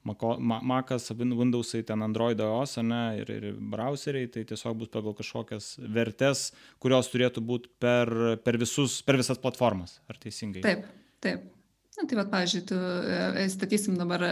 Macas, 0.05 1.10
Windowsai, 1.10 1.81
ten 1.84 2.05
Android 2.05 2.41
OS, 2.41 2.77
ne, 2.86 3.01
ir, 3.23 3.31
ir 3.34 3.47
browseriai, 3.58 4.29
tai 4.29 4.45
tiesiog 4.45 4.77
bus 4.84 4.91
pagal 4.93 5.15
kažkokias 5.17 5.71
vertes, 5.81 6.51
kurios 6.79 7.10
turėtų 7.10 7.41
būti 7.41 7.73
per, 7.81 8.13
per, 8.45 8.60
visus, 8.62 8.99
per 9.05 9.17
visas 9.17 9.41
platformas, 9.41 9.99
ar 10.10 10.21
teisingai? 10.21 10.62
Taip, 10.65 10.86
taip. 11.25 11.49
Na, 11.95 12.03
tai 12.03 12.17
va, 12.19 12.25
pavyzdžiui, 12.27 12.62
tu 12.67 12.75
e, 12.75 13.45
statysim 13.53 13.95
dabar, 13.95 14.23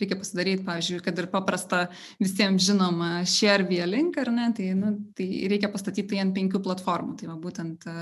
reikia 0.00 0.18
pasidaryti, 0.18 0.64
pavyzdžiui, 0.66 1.02
kad 1.06 1.20
ir 1.22 1.28
paprasta 1.30 1.84
visiems 2.18 2.66
žinoma 2.66 3.10
share 3.30 3.66
via 3.68 3.86
link, 3.86 4.18
ar 4.18 4.32
ne, 4.34 4.48
tai, 4.56 4.72
nu, 4.78 4.90
tai 5.14 5.28
reikia 5.52 5.70
pastatyti 5.70 6.08
tai 6.14 6.22
ant 6.24 6.34
penkių 6.34 6.62
platformų. 6.64 7.14
Tai 7.20 7.30
va, 7.30 7.38
būtent 7.40 7.86
e, 7.90 7.96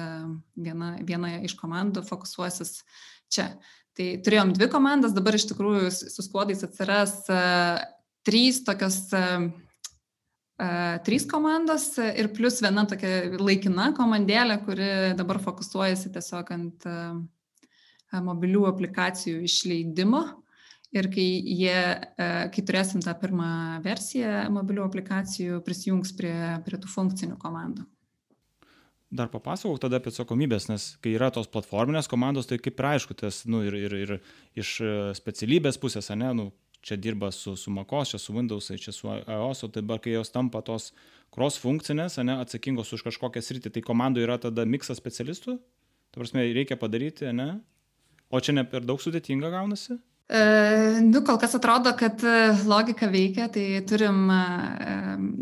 viena, 0.68 0.94
viena 1.04 1.34
iš 1.44 1.56
komandų 1.60 2.06
fokusuosis 2.08 2.78
čia. 3.32 3.50
Tai 3.92 4.06
turėjom 4.24 4.54
dvi 4.56 4.70
komandas, 4.72 5.12
dabar 5.12 5.36
iš 5.36 5.50
tikrųjų 5.50 5.90
su 5.92 6.24
skuodais 6.24 6.64
atsiras 6.64 7.18
uh, 7.28 7.82
trys 8.24 8.62
tokios 8.64 9.10
trys 11.02 11.24
komandos 11.26 11.96
ir 11.98 12.28
plus 12.36 12.60
viena 12.62 12.84
tokia 12.86 13.32
laikina 13.40 13.90
komandėlė, 13.96 14.58
kuri 14.66 14.90
dabar 15.18 15.40
fokusuojasi 15.42 16.12
tiesiog 16.14 16.52
ant 16.54 16.86
mobilių 18.20 18.66
aplikacijų 18.68 19.42
išleidimo. 19.48 20.22
Ir 20.92 21.08
kai, 21.08 21.24
jie, 21.40 21.78
kai 22.52 22.62
turėsim 22.68 23.00
tą 23.00 23.14
pirmą 23.16 23.80
versiją 23.80 24.50
mobilių 24.52 24.84
aplikacijų, 24.84 25.62
prisijungs 25.64 26.12
prie, 26.18 26.34
prie 26.66 26.76
tų 26.76 26.90
funkcinių 26.92 27.38
komandų. 27.40 27.86
Dar 29.12 29.28
papasakok 29.28 29.76
tada 29.80 29.98
apie 30.00 30.08
atsakomybės, 30.08 30.70
nes 30.70 30.84
kai 31.04 31.14
yra 31.18 31.28
tos 31.32 31.48
platforminės 31.52 32.08
komandos, 32.08 32.46
tai 32.48 32.56
kaip 32.60 32.78
ir 32.80 32.86
aišku, 32.94 33.16
tas, 33.20 33.42
nu, 33.44 33.60
ir, 33.64 33.76
ir, 33.76 33.96
ir 34.04 34.12
iš 34.56 34.70
e, 34.80 34.92
specialybės 35.16 35.76
pusės, 35.80 36.08
ne, 36.16 36.30
nu, 36.36 36.46
čia 36.80 36.96
dirba 36.96 37.28
su, 37.32 37.52
su 37.60 37.70
MacOS, 37.70 38.14
čia 38.14 38.20
su 38.22 38.32
Windows, 38.32 38.70
čia 38.80 38.94
su 38.96 39.10
iOS, 39.12 39.66
o 39.66 39.68
dabar 39.72 40.00
kai 40.00 40.14
jos 40.14 40.32
tampa 40.32 40.62
tos 40.64 40.94
cross 41.32 41.60
funkcinės, 41.60 42.16
ne, 42.24 42.38
atsakingos 42.40 42.94
už 42.96 43.04
kažkokią 43.10 43.44
sritį, 43.44 43.74
tai 43.76 43.84
komandų 43.84 44.24
yra 44.24 44.38
tada 44.40 44.64
miksas 44.64 44.96
specialistų, 45.00 45.58
ta 46.08 46.22
prasme, 46.22 46.48
reikia 46.56 46.80
padaryti, 46.80 47.28
ne, 47.36 47.50
O 48.32 48.40
čia 48.40 48.56
ne 48.56 48.64
per 48.64 48.86
daug 48.88 49.00
sudėtinga 49.02 49.52
gaunasi? 49.52 49.98
E, 50.32 51.00
nu, 51.04 51.20
kol 51.26 51.36
kas 51.36 51.52
atrodo, 51.58 51.90
kad 51.98 52.22
e, 52.24 52.36
logika 52.64 53.04
veikia, 53.12 53.50
tai 53.52 53.82
turim, 53.84 54.22
e, 54.32 54.94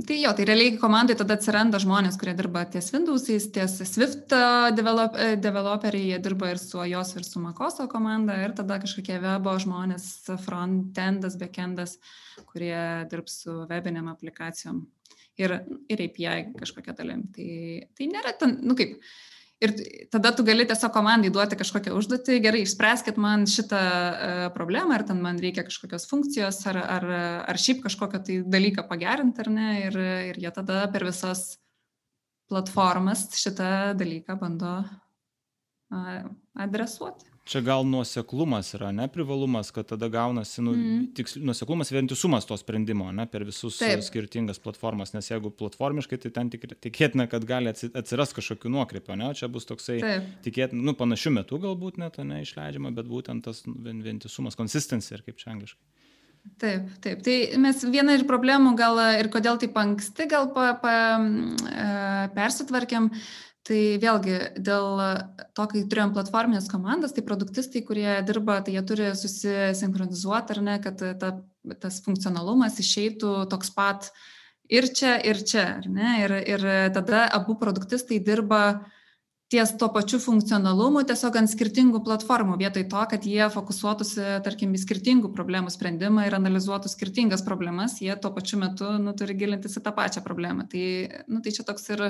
tai 0.09 0.17
jo, 0.19 0.33
tai 0.35 0.47
realiai 0.49 0.73
komandai 0.81 1.15
tada 1.21 1.37
atsiranda 1.39 1.79
žmonės, 1.79 2.19
kurie 2.19 2.35
dirba 2.35 2.65
ties 2.67 2.91
Windows'ais, 2.91 3.47
ties 3.55 3.77
Swift 3.87 4.35
develop, 4.75 5.15
developeriai, 5.45 6.09
jie 6.11 6.19
dirba 6.25 6.51
ir 6.51 6.59
su 6.59 6.83
iOS, 6.83 7.15
ir 7.21 7.29
su 7.29 7.43
Macoso 7.45 7.87
komanda, 7.93 8.41
ir 8.43 8.57
tada 8.59 8.81
kažkokie 8.83 9.21
webo 9.23 9.55
žmonės, 9.63 10.11
frontendas, 10.43 11.39
backendas, 11.39 12.01
kurie 12.51 12.81
dirbs 13.13 13.45
su 13.45 13.61
webiniam 13.71 14.11
aplikacijom 14.11 14.83
ir, 15.39 15.55
ir 15.87 16.07
API 16.09 16.49
kažkokia 16.59 16.99
dalim. 16.99 17.29
Tai, 17.37 17.51
tai 17.95 18.11
nėra 18.11 18.35
ten, 18.41 18.59
nu 18.67 18.75
kaip, 18.79 18.99
Ir 19.61 19.75
tada 20.09 20.33
tu 20.33 20.45
gali 20.47 20.65
tiesiog 20.65 20.93
komandai 20.95 21.29
duoti 21.33 21.59
kažkokią 21.61 21.93
užduotį, 21.99 22.39
gerai, 22.41 22.63
išspręskit 22.65 23.19
man 23.21 23.45
šitą 23.51 23.81
uh, 23.81 24.45
problemą, 24.55 24.95
ar 24.97 25.05
ten 25.09 25.21
man 25.21 25.41
reikia 25.43 25.67
kažkokios 25.67 26.09
funkcijos, 26.09 26.63
ar, 26.73 26.81
ar, 26.81 27.09
ar 27.53 27.61
šiaip 27.61 27.83
kažkokią 27.85 28.23
tai 28.25 28.39
dalyką 28.57 28.87
pagerinti, 28.89 29.45
ar 29.45 29.53
ne, 29.53 29.69
ir, 29.85 29.99
ir 30.33 30.41
jie 30.41 30.55
tada 30.57 30.87
per 30.93 31.05
visas 31.09 31.59
platformas 32.51 33.29
šitą 33.37 33.93
dalyką 34.01 34.39
bando 34.41 34.79
uh, 34.81 36.31
adresuoti 36.65 37.30
čia 37.51 37.61
gal 37.67 37.85
nuoseklumas 37.87 38.75
yra 38.79 38.93
ne 38.95 39.09
privalumas 39.11 39.73
kad 39.75 39.89
tada 39.91 40.09
gaunasi 40.09 40.63
nu 40.63 40.75
mm. 40.77 41.07
tiks 41.19 41.37
nuoseklumas 41.37 41.91
vientisumas 41.93 42.47
to 42.47 42.57
sprendimo 42.61 43.09
ane 43.11 43.27
per 43.27 43.45
visus 43.49 43.81
skirtingas 44.07 44.63
platformas 44.63 45.15
nes 45.17 45.31
jeigu 45.31 45.51
platformiškai 45.63 46.21
tai 46.25 46.33
ten 46.37 46.53
tik 46.55 46.69
tikėtina 46.87 47.27
kad 47.31 47.47
gali 47.49 47.73
atsirast 47.75 48.37
kažkokių 48.39 48.75
nuokrypių 48.77 49.17
ane 49.17 49.31
o 49.31 49.39
čia 49.41 49.51
bus 49.53 49.67
toksai 49.71 49.99
tikėtina 50.47 50.91
nu 50.91 50.95
panašiu 50.99 51.35
metu 51.35 51.59
galbūt 51.63 51.99
net 52.03 52.21
ane 52.23 52.43
išleidžiama 52.47 52.95
bet 52.95 53.11
būtent 53.11 53.49
tas 53.49 53.65
vientisumas 53.67 54.59
consistency 54.59 55.19
ar 55.19 55.27
kaip 55.27 55.43
čia 55.43 55.55
angliškai 55.57 56.01
Taip, 56.61 56.87
taip. 57.05 57.21
Tai 57.25 57.35
mes 57.61 57.83
viena 57.93 58.15
iš 58.17 58.23
problemų 58.29 58.73
gal 58.79 58.97
ir 59.21 59.29
kodėl 59.33 59.59
taip 59.61 59.77
anksti 59.77 60.27
gal 60.29 60.49
pa, 60.55 60.71
pa, 60.81 60.95
e, 61.21 61.89
persitvarkėm, 62.33 63.11
Tai 63.69 63.79
vėlgi 64.01 64.37
dėl 64.57 65.01
to, 65.53 65.65
kai 65.69 65.83
turėjom 65.85 66.15
platforminės 66.17 66.69
komandas, 66.73 67.13
tai 67.13 67.25
produktistai, 67.27 67.83
kurie 67.85 68.09
dirba, 68.27 68.61
tai 68.65 68.79
jie 68.79 68.83
turi 68.89 69.11
susisinchronizuoti 69.13 70.55
ar 70.57 70.61
ne, 70.65 70.77
kad 70.81 71.03
ta, 71.21 71.35
tas 71.83 72.01
funkcionalumas 72.07 72.81
išeitų 72.81 73.35
toks 73.53 73.75
pat 73.77 74.09
ir 74.73 74.89
čia, 74.97 75.19
ir 75.21 75.43
čia. 75.45 75.67
Ir, 75.85 76.35
ir 76.41 76.65
tada 76.97 77.27
abu 77.37 77.59
produktistai 77.61 78.23
dirba 78.25 78.63
ties 79.51 79.73
to 79.77 79.89
pačiu 79.91 80.21
funkcionalumu 80.23 81.03
tiesiog 81.07 81.37
ant 81.41 81.51
skirtingų 81.51 82.01
platformų, 82.07 82.55
vietoj 82.61 82.85
to, 82.93 83.01
kad 83.13 83.25
jie 83.27 83.49
fokusuotųsi, 83.51 84.23
tarkim, 84.47 84.77
į 84.79 84.83
skirtingų 84.85 85.33
problemų 85.35 85.73
sprendimą 85.75 86.29
ir 86.29 86.37
analizuotų 86.39 86.93
skirtingas 86.93 87.43
problemas, 87.47 87.99
jie 87.99 88.15
tuo 88.23 88.31
pačiu 88.37 88.61
metu 88.63 88.93
nu, 89.03 89.13
turi 89.19 89.35
gilintis 89.41 89.75
į 89.77 89.83
tą 89.85 89.93
pačią 89.97 90.23
problemą. 90.23 90.69
Tai, 90.71 90.85
nu, 91.27 91.43
tai 91.43 91.55
čia 91.57 91.67
toks 91.67 91.91
ir 91.91 92.05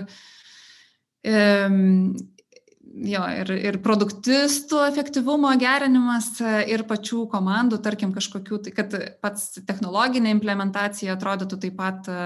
jo, 1.24 3.24
ir, 3.42 3.52
ir 3.54 3.78
produktistų 3.85 4.80
efektyvumo 4.88 5.52
gerinimas 5.61 6.33
ir 6.70 6.87
pačių 6.88 7.26
komandų, 7.33 7.80
tarkim, 7.85 8.14
kažkokių, 8.16 8.62
tai 8.64 8.74
kad 8.76 8.96
pats 9.22 9.61
technologinė 9.66 10.33
implementacija 10.37 11.14
atrodytų 11.16 11.61
taip 11.66 11.76
pat 11.78 12.11
e, 12.11 12.16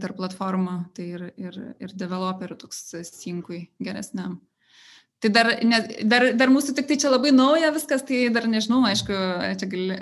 tarp 0.00 0.18
platformų, 0.18 0.78
tai 0.96 1.10
ir, 1.18 1.28
ir, 1.36 1.60
ir 1.82 1.94
developerių 1.98 2.58
toks 2.64 2.90
sinkui 3.10 3.66
geresniam. 3.82 4.40
Tai 5.24 5.30
dar, 5.32 5.48
ne, 5.64 5.78
dar, 6.04 6.26
dar 6.36 6.50
mūsų 6.52 6.74
tik 6.76 6.88
tai 6.90 6.98
čia 7.00 7.08
labai 7.08 7.30
nauja 7.32 7.70
viskas, 7.72 8.02
tai 8.04 8.26
dar 8.34 8.44
nežinau, 8.50 8.82
aišku, 8.84 9.14
čia 9.56 9.68
gali, 9.72 9.94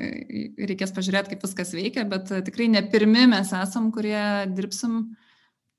reikės 0.66 0.90
pažiūrėti, 0.96 1.34
kaip 1.34 1.44
viskas 1.46 1.70
veikia, 1.76 2.02
bet 2.10 2.32
tikrai 2.48 2.66
ne 2.72 2.82
pirmi 2.90 3.28
mes 3.30 3.52
esam, 3.54 3.92
kurie 3.94 4.18
dirbsim 4.50 5.12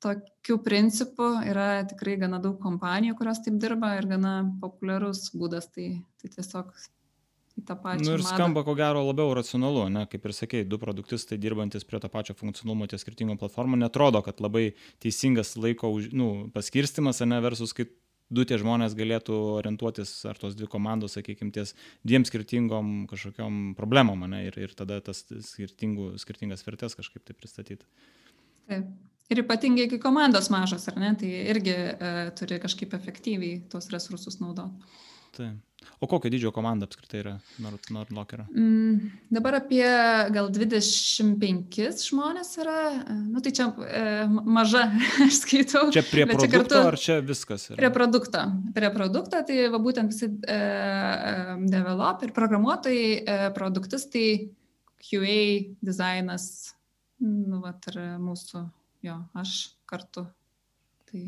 tokiu 0.04 0.58
principu 0.63 1.30
yra 1.48 1.86
tikrai 1.88 2.18
gana 2.22 2.42
daug 2.44 2.60
kompanijų, 2.63 3.16
kurios 3.20 3.39
taip 3.46 3.60
dirba 3.62 3.96
ir 4.00 4.10
gana 4.10 4.42
populiarus 4.62 5.30
būdas, 5.38 5.70
tai, 5.72 5.96
tai 6.22 6.32
tiesiog 6.36 6.74
į 7.60 7.63
tą 7.68 7.78
pačią. 7.78 8.02
Na 8.02 8.10
nu 8.10 8.18
ir 8.18 8.24
madą. 8.24 8.36
skamba 8.36 8.63
ko 8.66 8.76
gero 8.78 9.04
labiau 9.06 9.34
racionalu, 9.38 9.86
ne, 9.94 10.06
kaip 10.10 10.26
ir 10.26 10.36
sakei, 10.36 10.63
du 10.68 10.80
produktistai 10.82 11.38
dirbantis 11.42 11.86
prie 11.88 12.02
to 12.02 12.10
pačio 12.12 12.36
funkcionalumo 12.38 12.88
ties 12.89 13.06
skirtingom 13.06 13.39
platformom, 13.42 13.80
netrodo, 13.82 14.24
kad 14.26 14.42
labai 14.44 14.72
teisingas 15.04 15.56
laiko 15.60 15.94
nu, 16.12 16.32
paskirstimas, 16.56 17.22
ne, 17.28 17.39
versus 17.46 17.76
kaip 17.78 17.94
du 18.34 18.46
tie 18.50 18.58
žmonės 18.58 18.96
galėtų 18.98 19.38
orientuotis, 19.60 20.12
ar 20.30 20.39
tos 20.42 20.58
dvi 20.58 20.68
komandos, 20.72 21.13
sakykime, 21.18 21.54
ties 21.54 21.76
dviem 22.08 22.26
skirtingom 22.26 23.06
kažkokiam 23.12 23.74
problemom, 23.78 24.26
ne, 24.32 24.48
ir, 24.50 24.58
ir 24.58 24.74
tada 24.78 25.00
tas 25.06 25.26
skirtingas 25.54 26.66
vertės 26.66 26.98
kažkaip 26.98 27.26
tai 27.28 27.38
pristatyti. 27.38 27.86
Taip. 28.70 28.89
Ir 29.34 29.41
ypatingai, 29.41 29.88
kai 29.89 29.98
komandos 30.02 30.52
mažos, 30.54 30.86
ar 30.91 31.00
ne, 31.02 31.13
tai 31.17 31.32
irgi 31.54 31.74
e, 31.74 32.13
turi 32.38 32.60
kažkaip 32.62 32.93
efektyviai 32.93 33.63
tuos 33.72 33.89
resursus 33.93 34.38
naudoti. 34.43 35.02
Taip. 35.34 35.62
O 36.00 36.08
kokio 36.08 36.30
dydžio 36.32 36.52
komanda 36.54 36.86
apskritai 36.86 37.19
yra 37.22 37.32
NordLocker? 37.63 38.43
Mm, 38.52 39.08
dabar 39.34 39.58
apie 39.58 39.86
gal 40.36 40.50
25 40.54 42.04
žmonės 42.04 42.52
yra, 42.62 42.76
e, 43.02 43.15
nu 43.32 43.41
tai 43.43 43.54
čia 43.56 43.69
e, 43.72 44.04
maža, 44.30 44.84
aš 45.26 45.39
skaitau. 45.41 45.88
Čia 45.96 46.04
prie 46.06 46.28
produkto 46.30 46.46
čia 46.46 46.60
kartu, 46.60 46.82
ar 46.91 47.00
čia 47.02 47.17
viskas? 47.26 47.65
Yra? 47.72 47.80
Prie 47.82 47.91
produkto. 47.96 48.43
Prie 48.78 48.91
produkto, 48.93 49.41
tai 49.48 49.58
va 49.74 49.82
būtent 49.88 50.13
visi 50.13 50.30
e, 50.30 50.60
e 50.60 51.58
developeriai, 51.74 52.36
programuotojai, 52.38 53.10
e, 53.17 53.41
produktistai, 53.58 54.30
QA, 55.04 55.41
dizainas, 55.84 56.48
nu, 57.24 57.63
va, 57.63 57.74
ir 57.89 58.00
mūsų 58.22 58.67
jo, 59.04 59.18
aš 59.39 59.58
kartu. 59.89 60.28
Tai 61.10 61.24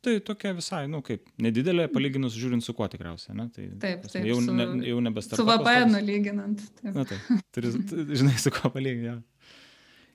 Tai 0.00 0.14
tokia 0.24 0.54
visai, 0.56 0.86
nu 0.88 1.02
kaip, 1.04 1.26
nedidelė 1.44 1.84
palyginus 1.92 2.32
žiūrint 2.32 2.64
su 2.64 2.72
kuo 2.76 2.86
tikriausiai, 2.88 3.34
ne? 3.36 3.44
Tai, 3.52 3.66
taip, 3.82 4.06
taip. 4.08 4.24
Jau, 4.24 4.38
su, 4.40 4.54
ne, 4.56 4.66
jau 4.88 5.00
nebestartuoja. 5.04 5.58
Su 5.58 5.64
VPN 5.66 6.00
lyginant. 6.06 6.62
Taip. 6.78 6.94
Na 6.94 7.04
taip, 7.08 7.42
turi, 7.52 7.72
žinai, 8.22 8.32
su 8.40 8.52
kuo 8.54 8.70
palyginti. 8.72 9.10
Ja. 9.10 9.18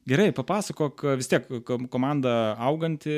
Gerai, 0.10 0.32
papasakok, 0.38 1.04
vis 1.22 1.30
tiek 1.30 1.46
komanda 1.94 2.34
auganti, 2.62 3.14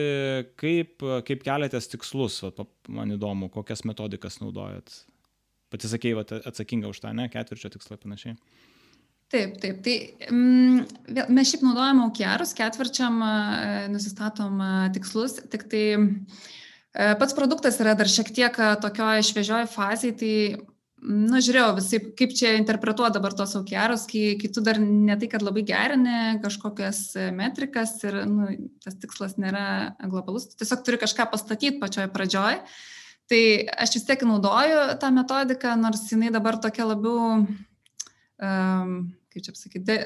kaip, 0.60 1.08
kaip 1.28 1.48
keliatės 1.48 1.88
tikslus, 1.92 2.42
va, 2.44 2.68
man 3.00 3.16
įdomu, 3.16 3.48
kokias 3.52 3.86
metodikas 3.88 4.40
naudojat. 4.44 4.92
Pati 5.72 5.92
sakėjai, 5.92 6.44
atsakinga 6.52 6.92
už 6.92 7.00
tą, 7.04 7.16
ne, 7.16 7.30
ketvirčio 7.32 7.72
tikslą 7.72 8.00
panašiai. 8.04 8.36
Taip, 9.28 9.58
taip. 9.60 9.82
Tai 9.84 9.94
mm, 10.32 11.26
mes 11.36 11.50
šiaip 11.50 11.66
naudojame 11.66 12.06
aukiarus, 12.06 12.54
ketvirčiam 12.56 13.20
nusistatom 13.92 14.62
tikslus, 14.96 15.36
tik 15.52 15.66
tai 15.68 15.84
e, 15.98 17.10
pats 17.20 17.36
produktas 17.36 17.82
yra 17.84 17.98
dar 18.00 18.08
šiek 18.08 18.32
tiek 18.32 18.62
tokioje 18.86 19.28
šviežioje 19.28 19.68
fazėje, 19.74 20.16
tai, 20.22 20.32
na, 21.04 21.44
žiūrėjau 21.44 21.76
visai, 21.82 22.02
kaip 22.24 22.38
čia 22.40 22.56
interpretuoti 22.56 23.18
dabar 23.20 23.36
tos 23.36 23.58
aukiarus, 23.60 24.08
kai, 24.08 24.38
kai 24.40 24.54
tu 24.56 24.63
dar 24.63 24.80
ne 24.80 25.20
tai, 25.20 25.28
kad 25.36 25.44
labai 25.44 25.68
gerini 25.68 26.40
kažkokias 26.48 27.04
metrikas 27.36 27.98
ir 28.08 28.22
nu, 28.32 28.54
tas 28.80 28.96
tikslas 28.96 29.36
nėra 29.36 29.98
globalus, 30.08 30.48
tu 30.54 30.63
tiesiog 30.63 30.88
turi 30.88 31.04
kažką 31.04 31.28
pastatyti 31.36 31.82
pačioje 31.84 32.13
pradžioje. 32.16 32.63
Tai 33.28 33.46
aš 33.84 33.98
vis 33.98 34.08
tiek 34.08 34.22
naudoju 34.24 34.94
tą 35.02 35.12
metodiką, 35.12 35.76
nors 35.76 36.08
jinai 36.08 36.32
dabar 36.32 36.56
tokia 36.63 36.88
labiau, 36.88 37.42
um, 38.43 38.97
kaip 39.34 39.45
čia 39.45 39.54
pasakyti, 39.56 39.86
de, 39.88 39.97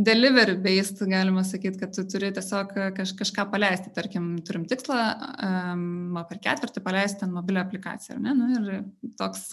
delivery 0.00 0.56
based, 0.62 1.02
galima 1.10 1.44
sakyti, 1.44 1.80
kad 1.80 1.94
tu 1.96 2.04
turi 2.08 2.30
tiesiog 2.34 2.72
kaž, 2.96 3.14
kažką 3.18 3.46
paleisti. 3.52 3.92
Tarkim, 3.96 4.32
turim 4.46 4.64
tikslą 4.70 5.00
um, 5.48 6.20
per 6.28 6.40
ketvirtį 6.44 6.84
paleisti 6.84 7.26
ant 7.26 7.36
mobilio 7.36 7.64
aplikaciją. 7.64 8.20
Ne? 8.22 8.36
Nu, 8.36 8.48
ir 8.56 9.12
toks, 9.20 9.50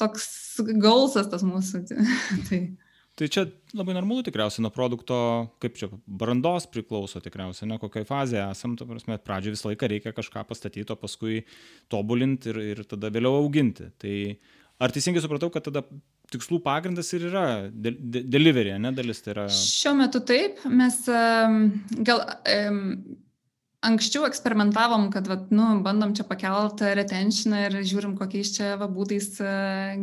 toks 0.00 0.30
gausas 0.82 1.30
tas 1.32 1.44
mūsų. 1.46 1.84
tai. 2.48 2.64
Tai 3.12 3.26
čia 3.28 3.42
labai 3.76 3.92
normalu 3.92 4.22
tikriausiai 4.24 4.62
nuo 4.64 4.70
produkto, 4.72 5.16
kaip 5.60 5.74
čia, 5.76 5.90
brandos 6.08 6.64
priklauso 6.72 7.20
tikriausiai, 7.20 7.68
ne 7.68 7.76
kokiai 7.80 8.06
fazėje 8.08 8.46
esam, 8.54 8.72
ta 8.80 8.86
prasme, 8.88 9.18
pradžioje 9.20 9.58
visą 9.58 9.68
laiką 9.68 9.90
reikia 9.92 10.14
kažką 10.16 10.46
pastatyti, 10.48 10.88
o 10.88 10.96
paskui 10.96 11.42
tobulinti 11.92 12.48
ir, 12.54 12.60
ir 12.72 12.80
tada 12.88 13.10
vėliau 13.12 13.36
auginti. 13.42 13.90
Tai 14.00 14.14
ar 14.80 14.96
teisingai 14.96 15.20
supratau, 15.20 15.52
kad 15.52 15.68
tada 15.68 15.84
tikslų 16.32 16.62
pagrindas 16.64 17.12
ir 17.16 17.28
yra 17.30 17.46
de, 17.70 17.94
de, 17.98 18.24
delivery, 18.32 18.74
ne 18.80 18.92
dalis 18.96 19.22
tai 19.24 19.34
yra? 19.36 19.48
Šiuo 19.52 19.94
metu 19.98 20.22
taip, 20.26 20.62
mes 20.68 21.02
gal 22.08 22.24
anksčiau 23.82 24.26
eksperimentavom, 24.28 25.08
kad, 25.12 25.26
vat, 25.30 25.48
nu, 25.54 25.66
bandom 25.82 26.14
čia 26.16 26.24
pakelti 26.28 26.92
retentioną 26.96 27.64
ir 27.66 27.78
žiūrim, 27.80 28.14
kokiais 28.18 28.52
čia 28.54 28.74
va, 28.80 28.86
būdais 28.90 29.28
e, 29.42 29.54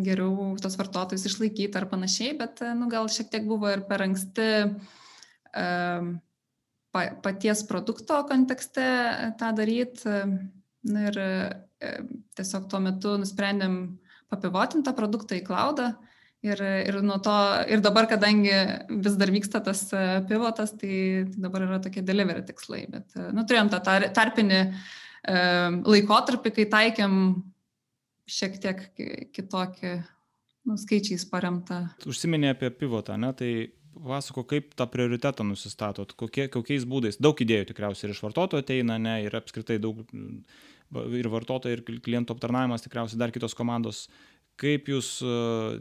geriau 0.04 0.52
tos 0.60 0.76
vartotojus 0.80 1.28
išlaikyti 1.30 1.80
ar 1.80 1.88
panašiai, 1.92 2.36
bet, 2.40 2.60
e, 2.66 2.74
nu, 2.78 2.90
gal 2.92 3.08
šiek 3.12 3.32
tiek 3.32 3.48
buvo 3.48 3.72
ir 3.72 3.86
per 3.88 4.04
anksti 4.04 4.50
um, 4.68 6.12
pa, 6.96 7.06
paties 7.24 7.64
produkto 7.70 8.20
kontekste 8.30 8.86
tą 9.40 9.54
daryti. 9.56 10.22
Na 10.90 11.10
ir 11.10 11.18
tiesiog 12.40 12.70
tuo 12.72 12.80
metu 12.80 13.18
nusprendėm 13.20 13.74
papivotinti 14.32 14.88
tą 14.88 14.94
produktą 14.96 15.36
į 15.36 15.44
cloudą 15.48 15.90
Ir, 16.40 16.62
ir, 16.88 16.96
to, 17.20 17.38
ir 17.68 17.82
dabar, 17.84 18.06
kadangi 18.08 18.54
vis 19.04 19.16
dar 19.20 19.32
vyksta 19.34 19.60
tas 19.64 19.82
e, 19.92 20.04
pivotas, 20.30 20.72
tai, 20.72 21.26
tai 21.28 21.42
dabar 21.44 21.66
yra 21.66 21.80
tokie 21.84 22.04
delivery 22.08 22.46
tikslai. 22.48 22.86
Bet 22.88 23.18
e, 23.20 23.26
nu, 23.36 23.44
turėjom 23.44 23.72
tą 23.74 23.82
tar, 23.84 24.06
tarpinį 24.16 24.60
e, 24.62 24.70
laikotarpį, 25.84 26.54
kai 26.56 26.66
taikėm 26.72 27.18
šiek 28.30 28.56
tiek 28.64 28.86
kitokį 29.36 29.92
nu, 30.70 30.80
skaičiais 30.80 31.28
paremtą. 31.28 31.82
Užsiminė 32.08 32.54
apie 32.54 32.72
pivotą, 32.72 33.20
ne? 33.20 33.34
tai 33.36 33.52
pasako, 34.00 34.46
kaip 34.48 34.72
tą 34.80 34.88
prioritetą 34.88 35.44
nusistatot, 35.44 36.16
kokie, 36.16 36.48
kokiais 36.54 36.88
būdais. 36.88 37.20
Daug 37.20 37.36
idėjų 37.36 37.74
tikriausiai 37.74 38.08
ir 38.08 38.16
iš 38.16 38.24
vartotojų 38.24 38.64
ateina, 38.64 39.00
ne, 39.02 39.20
ir 39.26 39.36
apskritai 39.36 39.80
daug 39.84 40.06
ir 41.20 41.30
vartotojų, 41.30 41.78
ir 41.78 42.02
klientų 42.06 42.36
aptarnavimas 42.36 42.86
tikriausiai 42.86 43.20
dar 43.20 43.34
kitos 43.36 43.58
komandos 43.58 44.06
kaip 44.60 44.90
jūs 44.92 45.12
e, 45.24 45.34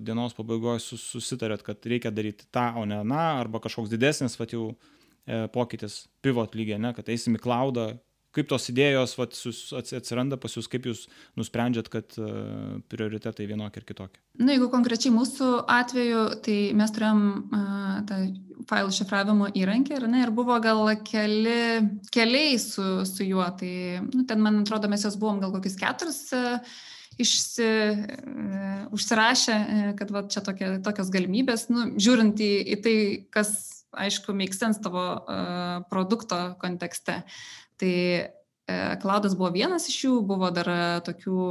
dienos 0.04 0.36
pabaigoje 0.36 0.82
susitarėt, 0.98 1.64
kad 1.66 1.88
reikia 1.90 2.12
daryti 2.14 2.46
tą, 2.54 2.70
o 2.80 2.84
ne 2.88 3.00
na, 3.06 3.24
arba 3.42 3.62
kažkoks 3.64 3.90
didesnis, 3.92 4.38
va 4.38 4.46
jau 4.50 4.68
e, 4.72 5.46
pokytis 5.54 6.04
pivot 6.24 6.54
lygiai, 6.58 6.80
ne, 6.82 6.94
kad 6.96 7.10
eisim 7.10 7.38
į 7.38 7.42
klaudą, 7.42 7.90
kaip 8.36 8.48
tos 8.50 8.68
idėjos 8.70 9.16
vat, 9.18 9.36
sus, 9.36 9.60
atsiranda 9.74 10.38
pas 10.40 10.52
jūs, 10.54 10.68
kaip 10.70 10.86
jūs 10.86 11.06
nusprendžiat, 11.38 11.88
kad 11.90 12.18
uh, 12.20 12.76
prioritetai 12.92 13.46
vienokie 13.48 13.80
ir 13.80 13.86
kitokie? 13.88 14.20
Na, 14.38 14.52
jeigu 14.52 14.68
konkrečiai 14.70 15.14
mūsų 15.14 15.48
atveju, 15.72 16.24
tai 16.44 16.58
mes 16.78 16.92
turėjom 16.94 17.22
uh, 17.24 17.96
tą 18.08 18.20
failų 18.68 18.92
šifravimo 18.94 19.48
įrankį 19.58 19.96
ir, 19.96 20.06
ne, 20.12 20.20
ir 20.26 20.34
buvo 20.36 20.58
gal 20.62 20.84
keli, 21.08 21.80
keliai 22.14 22.60
su, 22.62 22.84
su 23.08 23.26
juo, 23.26 23.46
tai 23.58 23.72
nu, 24.04 24.26
ten, 24.28 24.44
man 24.44 24.60
atrodo, 24.60 24.92
mes 24.92 25.08
jos 25.08 25.18
buvom 25.18 25.40
gal 25.42 25.54
kokius 25.56 25.80
keturis. 25.80 26.22
Uh, 26.36 26.84
išsi, 27.18 27.62
e, 27.62 28.86
užsirašę, 28.94 29.52
e, 29.52 29.94
kad 29.98 30.10
va, 30.14 30.22
čia 30.30 30.42
tokia, 30.44 30.70
tokios 30.84 31.10
galimybės, 31.12 31.66
nu, 31.72 31.88
žiūrint 31.98 32.38
į, 32.38 32.52
į 32.74 32.78
tai, 32.84 32.96
kas, 33.34 33.52
aišku, 33.98 34.34
make 34.36 34.54
sense 34.54 34.82
tavo 34.84 35.00
uh, 35.16 35.80
produkto 35.90 36.36
kontekste. 36.60 37.22
Tai 37.80 37.94
uh, 38.20 38.94
Cloudas 39.02 39.34
buvo 39.34 39.48
vienas 39.54 39.88
iš 39.90 39.96
jų, 40.04 40.18
buvo 40.28 40.50
dar 40.54 40.68
uh, 40.70 40.98
tokių, 41.06 41.46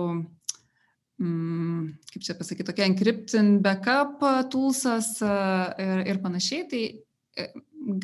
mm, 1.18 1.82
kaip 2.14 2.28
čia 2.30 2.38
pasakyti, 2.38 2.68
tokia 2.70 2.86
encrypting 2.88 3.58
backup 3.66 4.22
toolsas 4.54 5.16
ir, 5.26 6.06
ir 6.14 6.22
panašiai. 6.24 6.70
Tai 6.70 6.84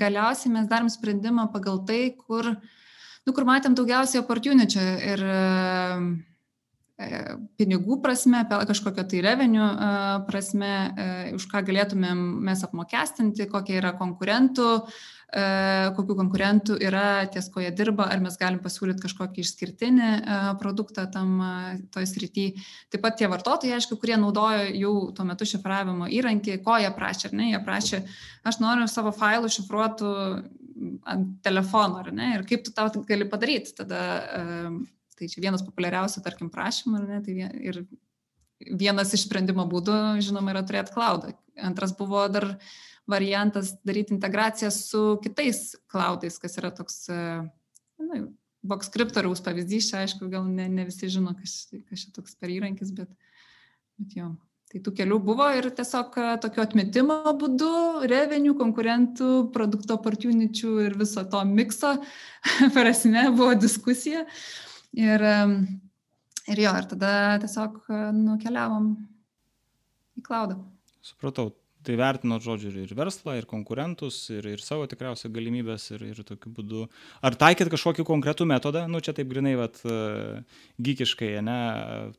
galiausiai 0.01 0.51
mes 0.57 0.67
darom 0.67 0.89
sprendimą 0.91 1.47
pagal 1.53 1.83
tai, 1.87 2.01
kur, 2.17 2.55
nu, 3.23 3.37
kur 3.37 3.47
matėm 3.47 3.77
daugiausiai 3.77 4.25
opportunity 4.25 4.81
ir 5.13 5.23
uh, 5.29 6.11
pinigų 7.57 7.97
prasme, 8.03 8.43
kažkokio 8.49 9.03
tai 9.09 9.23
revenue 9.25 9.65
prasme, 10.27 10.73
e, 10.93 11.33
už 11.33 11.47
ką 11.49 11.63
galėtumėm 11.65 12.21
mes 12.45 12.61
apmokestinti, 12.63 13.47
kokie 13.49 13.79
yra 13.79 13.95
konkurentų, 13.97 14.67
e, 15.33 15.45
kokių 15.97 16.17
konkurentų 16.21 16.77
yra 16.85 17.25
ties, 17.33 17.49
ko 17.49 17.65
jie 17.65 17.71
dirba, 17.73 18.05
ar 18.13 18.21
mes 18.21 18.37
galim 18.37 18.61
pasiūlyti 18.61 19.07
kažkokį 19.07 19.41
išskirtinį 19.41 20.11
produktą 20.61 21.07
tam 21.09 21.41
toj 21.89 22.05
srity. 22.05 22.51
Taip 22.93 23.01
pat 23.01 23.17
tie 23.17 23.27
vartotojai, 23.27 23.73
aišku, 23.79 23.97
kurie 23.97 24.19
naudojo 24.21 24.69
jau 24.77 24.95
tuo 25.17 25.25
metu 25.25 25.49
šifravimo 25.49 26.11
įrankį, 26.13 26.61
ko 26.61 26.77
jie 26.77 26.93
prašė, 26.93 27.31
ar 27.31 27.37
ne, 27.41 27.51
jie 27.55 27.63
prašė, 27.65 28.03
aš 28.45 28.61
noriu 28.61 28.85
savo 28.87 29.11
failų 29.17 29.49
šifruotų 29.49 30.17
ant 31.09 31.37
telefono, 31.41 32.03
ar 32.05 32.13
ne, 32.13 32.35
ir 32.37 32.45
kaip 32.45 32.65
tu 32.65 32.73
tau 32.73 32.89
gali 33.07 33.25
padaryti, 33.29 33.73
tada 33.81 34.03
Tai 35.17 35.29
čia 35.29 35.43
vienas 35.43 35.63
populiariausių, 35.65 36.23
tarkim, 36.25 36.49
prašymų, 36.53 37.03
ne, 37.05 37.19
tai 37.25 37.35
vien, 37.37 37.53
ir 37.61 37.83
vienas 38.71 39.13
iš 39.15 39.27
sprendimo 39.27 39.65
būdų, 39.69 39.97
žinoma, 40.23 40.53
yra 40.53 40.63
turėti 40.65 40.93
cloudą. 40.95 41.33
Antras 41.61 41.93
buvo 41.97 42.23
dar 42.31 42.55
variantas 43.09 43.73
daryti 43.85 44.15
integraciją 44.15 44.71
su 44.73 45.03
kitais 45.23 45.73
cloudais, 45.91 46.39
kas 46.41 46.57
yra 46.61 46.71
toks, 46.73 47.03
e, 47.11 47.19
na, 47.99 48.23
box 48.63 48.89
scriptoriaus 48.89 49.43
pavyzdys, 49.43 49.91
čia 49.91 50.01
aišku, 50.05 50.29
gal 50.31 50.47
ne, 50.47 50.69
ne 50.71 50.87
visi 50.87 51.11
žino, 51.11 51.35
kas, 51.37 51.67
kas 51.89 52.05
čia 52.05 52.15
toks 52.15 52.39
per 52.39 52.53
įrankis, 52.53 52.95
bet, 52.95 53.11
bet 53.99 54.17
jo. 54.17 54.33
Tai 54.73 54.79
tų 54.81 54.91
kelių 54.97 55.19
buvo 55.21 55.45
ir 55.53 55.67
tiesiog 55.75 56.15
e, 56.17 56.27
tokio 56.41 56.63
atmetimo 56.63 57.19
būdu, 57.37 57.73
revenių, 58.09 58.55
konkurentų, 58.57 59.31
produkto 59.53 59.99
opportuničių 59.99 60.77
ir 60.87 60.95
viso 60.97 61.21
to 61.29 61.43
mikso 61.45 61.97
prasme 62.73 63.27
buvo 63.35 63.53
diskusija. 63.59 64.23
Uh, 64.23 64.72
Ir, 64.93 65.23
ir 66.53 66.61
jo, 66.61 66.75
ir 66.77 66.87
tada 66.91 67.13
tiesiog 67.41 67.81
nukeliavom 68.13 68.93
į 70.19 70.23
klaudą. 70.25 70.59
Supratau, 71.03 71.49
tai 71.83 71.95
vertinot, 71.99 72.43
žodžiu, 72.43 72.71
ir 72.83 72.93
verslą, 72.95 73.35
ir 73.37 73.47
konkurentus, 73.49 74.17
ir, 74.33 74.45
ir 74.53 74.61
savo 74.63 74.85
tikriausiai 74.89 75.31
galimybės, 75.33 75.89
ir, 75.95 76.05
ir 76.13 76.21
tokiu 76.27 76.51
būdu. 76.55 76.85
Ar 77.25 77.35
taikėt 77.39 77.71
kažkokį 77.73 78.05
konkretų 78.07 78.47
metodą, 78.49 78.85
nu 78.91 79.01
čia 79.03 79.15
taip 79.17 79.29
grinai, 79.31 79.55
vat, 79.59 79.81
e, 79.83 80.43
gykiškai, 80.83 81.33
ne, 81.43 81.57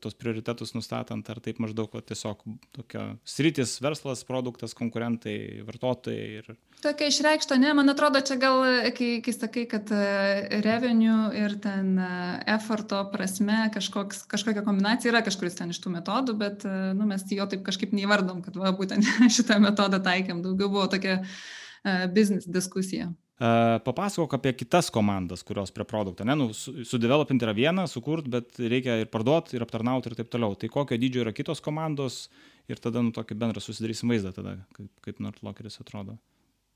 tos 0.03 0.17
prioritetus 0.19 0.75
nustatant, 0.77 1.31
ar 1.31 1.41
taip 1.43 1.61
maždaug, 1.63 1.89
vat, 1.95 2.05
tiesiog 2.11 2.45
tokio 2.75 3.07
sritis, 3.25 3.79
verslas, 3.83 4.25
produktas, 4.27 4.77
konkurentai, 4.77 5.37
vartotojai. 5.65 6.43
Ir... 6.43 6.53
Tokia 6.83 7.07
išreikšta, 7.09 7.57
ne, 7.57 7.71
man 7.73 7.89
atrodo, 7.89 8.19
čia 8.25 8.35
gal, 8.37 8.59
kai, 8.97 9.07
kai 9.25 9.33
sakai, 9.33 9.63
kad 9.69 9.89
e, 9.95 10.61
revenue 10.61 11.31
ir 11.39 11.55
ten 11.63 11.95
e, 11.97 12.09
efforto 12.55 12.99
prasme 13.13 13.69
kažkoks, 13.73 14.25
kažkokia 14.29 14.65
kombinacija 14.65 15.13
yra 15.13 15.23
kažkuris 15.25 15.57
ten 15.57 15.73
iš 15.73 15.79
tų 15.81 15.95
metodų, 15.95 16.37
bet, 16.41 16.67
nu, 16.97 17.07
mes 17.09 17.25
jo 17.31 17.47
taip 17.49 17.65
kažkaip 17.65 17.95
neįvardom, 17.95 18.43
kad 18.45 18.59
va, 18.61 18.75
būtent 18.75 19.07
šitą 19.37 19.57
metodą 19.63 20.01
taikėm, 20.05 20.43
daugiau 20.45 20.69
buvo 20.69 20.85
tokia 20.91 21.21
uh, 21.23 22.05
business 22.13 22.45
diskusija. 22.45 23.11
Uh, 23.35 23.81
papasakok 23.83 24.37
apie 24.37 24.53
kitas 24.55 24.87
komandas, 24.89 25.41
kurios 25.43 25.73
prie 25.75 25.83
produkto. 25.83 26.23
Ne, 26.23 26.37
nu, 26.39 26.53
su, 26.55 26.85
su 26.87 26.99
yra 27.01 27.51
viena, 27.51 27.83
sukurt, 27.87 28.29
bet 28.31 28.55
reikia 28.59 28.95
ir 29.01 29.09
parduoti, 29.11 29.57
ir 29.57 29.65
aptarnauti 29.65 30.07
ir 30.07 30.15
taip 30.15 30.29
toliau. 30.31 30.55
Tai 30.55 30.69
kokio 30.71 30.97
dydžio 30.97 31.25
yra 31.25 31.33
kitos 31.35 31.59
komandos 31.59 32.29
ir 32.71 32.79
tada 32.79 33.03
nu, 33.03 33.11
tokį 33.11 33.35
bendrą 33.35 33.59
susidarysim 33.59 34.07
vaizdą 34.07 34.31
tada, 34.31 34.55
kaip, 34.77 34.87
kaip 35.03 35.19
Nordlockeris 35.19 35.81
atrodo. 35.83 36.15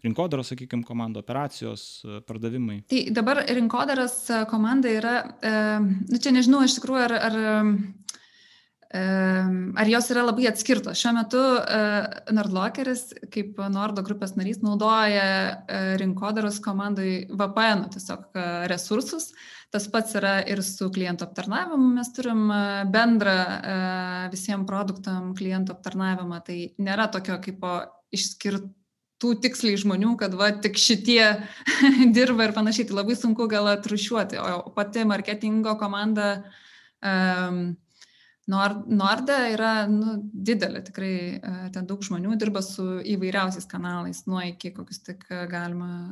Rinkodaros, 0.05 0.53
sakykime, 0.53 0.85
komanda, 0.87 1.19
operacijos, 1.19 1.85
e, 2.05 2.21
pardavimai. 2.27 2.81
Tai 2.91 3.01
dabar 3.15 3.43
rinkodaros 3.47 4.19
komanda 4.51 4.91
yra, 4.91 5.15
e, 5.41 5.55
nu 6.07 6.21
čia 6.21 6.31
nežinau 6.35 6.63
iš 6.63 6.77
tikrųjų, 6.79 7.07
ar, 7.09 7.17
ar 7.29 7.41
ar 8.89 9.89
jos 9.89 10.07
yra 10.09 10.23
labai 10.25 10.47
atskirtos. 10.49 10.97
Šiuo 10.97 11.11
metu 11.13 11.37
e, 11.37 11.81
Nordlockeris, 12.33 13.03
kaip 13.29 13.59
Nordo 13.69 14.01
grupės 14.05 14.33
narys, 14.37 14.63
naudoja 14.65 15.27
e, 15.69 15.81
rinkodaros 16.01 16.57
komandai 16.65 17.27
VPN 17.29 17.85
tiesiog 17.93 18.25
e, 18.33 18.47
resursus. 18.71 19.29
Tas 19.69 19.85
pats 19.93 20.15
yra 20.17 20.39
ir 20.49 20.63
su 20.65 20.89
klientų 20.89 21.27
aptarnavimu. 21.27 21.91
Mes 21.99 22.09
turim 22.15 22.47
bendrą 22.89 23.35
visiems 24.33 24.65
produktam 24.65 25.35
klientų 25.37 25.75
aptarnavimą. 25.75 26.39
Tai 26.47 26.57
nėra 26.81 27.05
tokio 27.13 27.37
kaip 27.43 27.61
išskirtų 29.19 29.41
tiksliai 29.41 29.77
žmonių, 29.77 30.17
kad 30.17 30.33
va 30.33 30.51
tik 30.51 30.77
šitie 30.77 31.43
dirba 32.15 32.47
ir 32.47 32.53
panašiai. 32.53 32.87
Tai 32.87 32.95
labai 32.95 33.15
sunku 33.15 33.47
gal 33.49 33.67
atrušiuoti. 33.67 34.39
O 34.39 34.71
pati 34.71 35.05
marketingo 35.05 35.77
komanda 35.77 36.43
Um, 37.01 37.77
Nord, 38.49 38.87
Norde 38.89 39.35
yra 39.53 39.85
nu, 39.87 40.17
didelė, 40.33 40.81
tikrai 40.83 41.39
ten 41.71 41.85
daug 41.87 42.01
žmonių 42.03 42.33
dirba 42.35 42.59
su 42.65 42.99
įvairiausiais 43.07 43.67
kanalais, 43.69 44.25
nuo 44.27 44.41
iki 44.41 44.73
kokius 44.73 44.99
tik 45.05 45.23
galima 45.47 46.09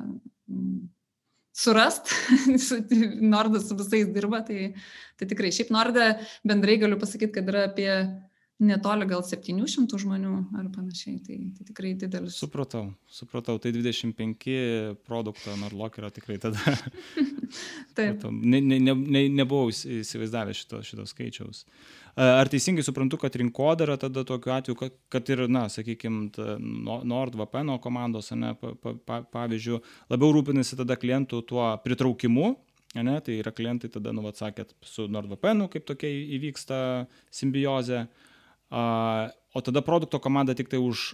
surast, 1.51 2.14
Nordas 3.34 3.68
su 3.68 3.76
visais 3.76 4.08
dirba, 4.14 4.43
tai, 4.45 4.70
tai 5.18 5.28
tikrai 5.28 5.51
šiaip 5.51 5.74
Norde 5.74 6.12
bendrai 6.47 6.78
galiu 6.80 7.01
pasakyti, 7.01 7.34
kad 7.39 7.49
yra 7.51 7.66
apie 7.68 7.89
netoli 8.64 9.05
gal 9.10 9.22
700 9.26 9.99
žmonių 10.01 10.32
ar 10.58 10.70
panašiai, 10.74 11.20
tai, 11.22 11.38
tai 11.58 11.68
tikrai 11.68 11.93
didelis. 11.99 12.39
Supratau, 12.41 12.89
supratau, 13.12 13.60
tai 13.62 13.72
25 13.76 14.97
produkto 15.05 15.53
Nordlock 15.62 15.99
yra 16.01 16.10
tikrai 16.14 16.39
tada. 16.41 16.58
Taip. 17.97 18.26
ne, 18.32 18.60
ne, 18.62 18.80
ne, 18.82 19.24
nebuvau 19.38 19.70
įsivaizdavęs 19.72 20.64
šito, 20.64 20.82
šito 20.86 21.05
skaičiaus. 21.08 21.64
Ar 22.18 22.49
teisingai 22.49 22.82
suprantu, 22.82 23.20
kad 23.22 23.36
rinkodara 23.38 23.93
tada 24.01 24.24
tokiu 24.26 24.55
atveju, 24.55 24.78
kad, 24.80 24.93
kad 25.14 25.28
ir, 25.30 25.43
na, 25.53 25.68
sakykime, 25.70 26.32
NordVPN 27.05 27.76
komandos, 27.84 28.32
ne, 28.34 28.55
pa, 28.58 28.95
pa, 29.05 29.20
pavyzdžiui, 29.36 29.84
labiau 30.10 30.34
rūpinasi 30.34 30.80
tada 30.80 30.97
klientų 30.97 31.43
tuo 31.45 31.68
pritraukimu, 31.84 32.55
ne, 33.05 33.20
tai 33.22 33.38
yra 33.43 33.53
klientai 33.53 33.91
tada, 33.93 34.16
nu, 34.18 34.26
atsakėt, 34.32 34.74
su 34.82 35.05
NordVPN, 35.14 35.68
kaip 35.70 35.86
tokia 35.86 36.10
įvyksta 36.39 36.80
simbiozė, 37.30 38.08
o 38.72 39.61
tada 39.63 39.82
produkto 39.86 40.20
komanda 40.20 40.55
tik 40.57 40.72
tai 40.72 40.82
už 40.84 41.13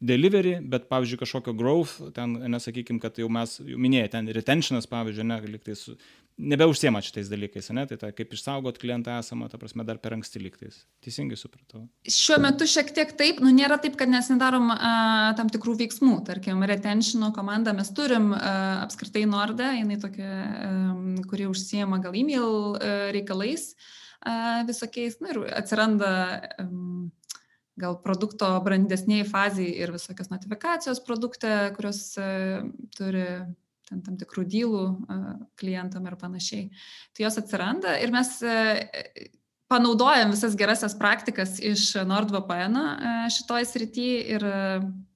delivery, 0.00 0.58
bet, 0.60 0.90
pavyzdžiui, 0.90 1.22
kažkokio 1.22 1.54
growth, 1.56 2.12
ten, 2.14 2.36
nesakykim, 2.52 3.00
kad 3.00 3.16
jau 3.20 3.30
mes, 3.32 3.56
jau 3.64 3.80
minėjai, 3.80 4.12
ten 4.12 4.28
retentionas, 4.36 4.88
pavyzdžiui, 4.90 5.24
ne, 5.24 5.38
liktais, 5.54 5.86
nebeužsiema 6.36 7.00
šitais 7.04 7.30
dalykais, 7.32 7.70
ne, 7.72 7.86
tai 7.88 7.96
ta, 8.02 8.10
kaip 8.12 8.34
išsaugot 8.36 8.76
klientą 8.82 9.16
esamą, 9.22 9.48
ta 9.48 9.56
prasme, 9.60 9.86
dar 9.88 9.96
per 10.02 10.18
anksti 10.18 10.42
liktais. 10.44 10.82
Teisingai 11.04 11.38
supratau. 11.40 11.86
Šiuo 12.12 12.36
metu 12.44 12.68
šiek 12.68 12.92
tiek 12.96 13.16
taip, 13.16 13.40
nu 13.40 13.54
nėra 13.56 13.80
taip, 13.80 13.96
kad 13.96 14.12
mes 14.12 14.28
nedarom 14.32 14.68
a, 14.74 15.32
tam 15.38 15.48
tikrų 15.52 15.78
veiksmų, 15.80 16.20
tarkim, 16.28 16.60
retentiono 16.68 17.32
komandą 17.36 17.72
mes 17.76 17.92
turim 17.96 18.34
a, 18.36 18.56
apskritai 18.84 19.24
Nordą, 19.30 19.72
jinai 19.80 19.96
tokia, 20.02 20.28
a, 20.28 20.72
kuri 21.30 21.48
užsiema 21.48 22.04
gal 22.04 22.20
e-mail 22.20 22.76
a, 22.76 22.98
reikalais. 23.16 23.72
A, 23.72 24.05
visokiais, 24.68 25.20
na 25.20 25.32
ir 25.34 25.42
atsiranda 25.56 26.10
gal 27.76 27.98
produkto 28.00 28.48
brandesniai 28.64 29.26
faziai 29.28 29.74
ir 29.84 29.92
visokios 29.92 30.30
notifikacijos 30.32 31.02
produkte, 31.04 31.52
kurios 31.76 32.14
turi 32.96 33.26
ten 33.86 34.02
tam 34.02 34.16
tikrų 34.18 34.44
dylų 34.50 34.84
klientam 35.60 36.06
ir 36.08 36.16
panašiai. 36.18 36.70
Tai 37.14 37.26
jos 37.26 37.36
atsiranda 37.42 37.98
ir 38.02 38.10
mes 38.14 38.32
panaudojam 39.70 40.32
visas 40.34 40.56
gerasias 40.58 40.96
praktikas 40.98 41.58
iš 41.62 41.92
NordVPN 42.06 42.80
šitoj 43.34 43.66
srity 43.68 44.08
ir, 44.36 44.46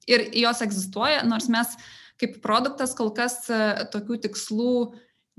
ir 0.07 0.27
jos 0.43 0.63
egzistuoja, 0.63 1.23
nors 1.27 1.49
mes 1.51 1.75
kaip 2.21 2.37
produktas 2.43 2.93
kol 2.97 3.09
kas 3.15 3.41
tokių 3.93 4.21
tikslų 4.27 4.73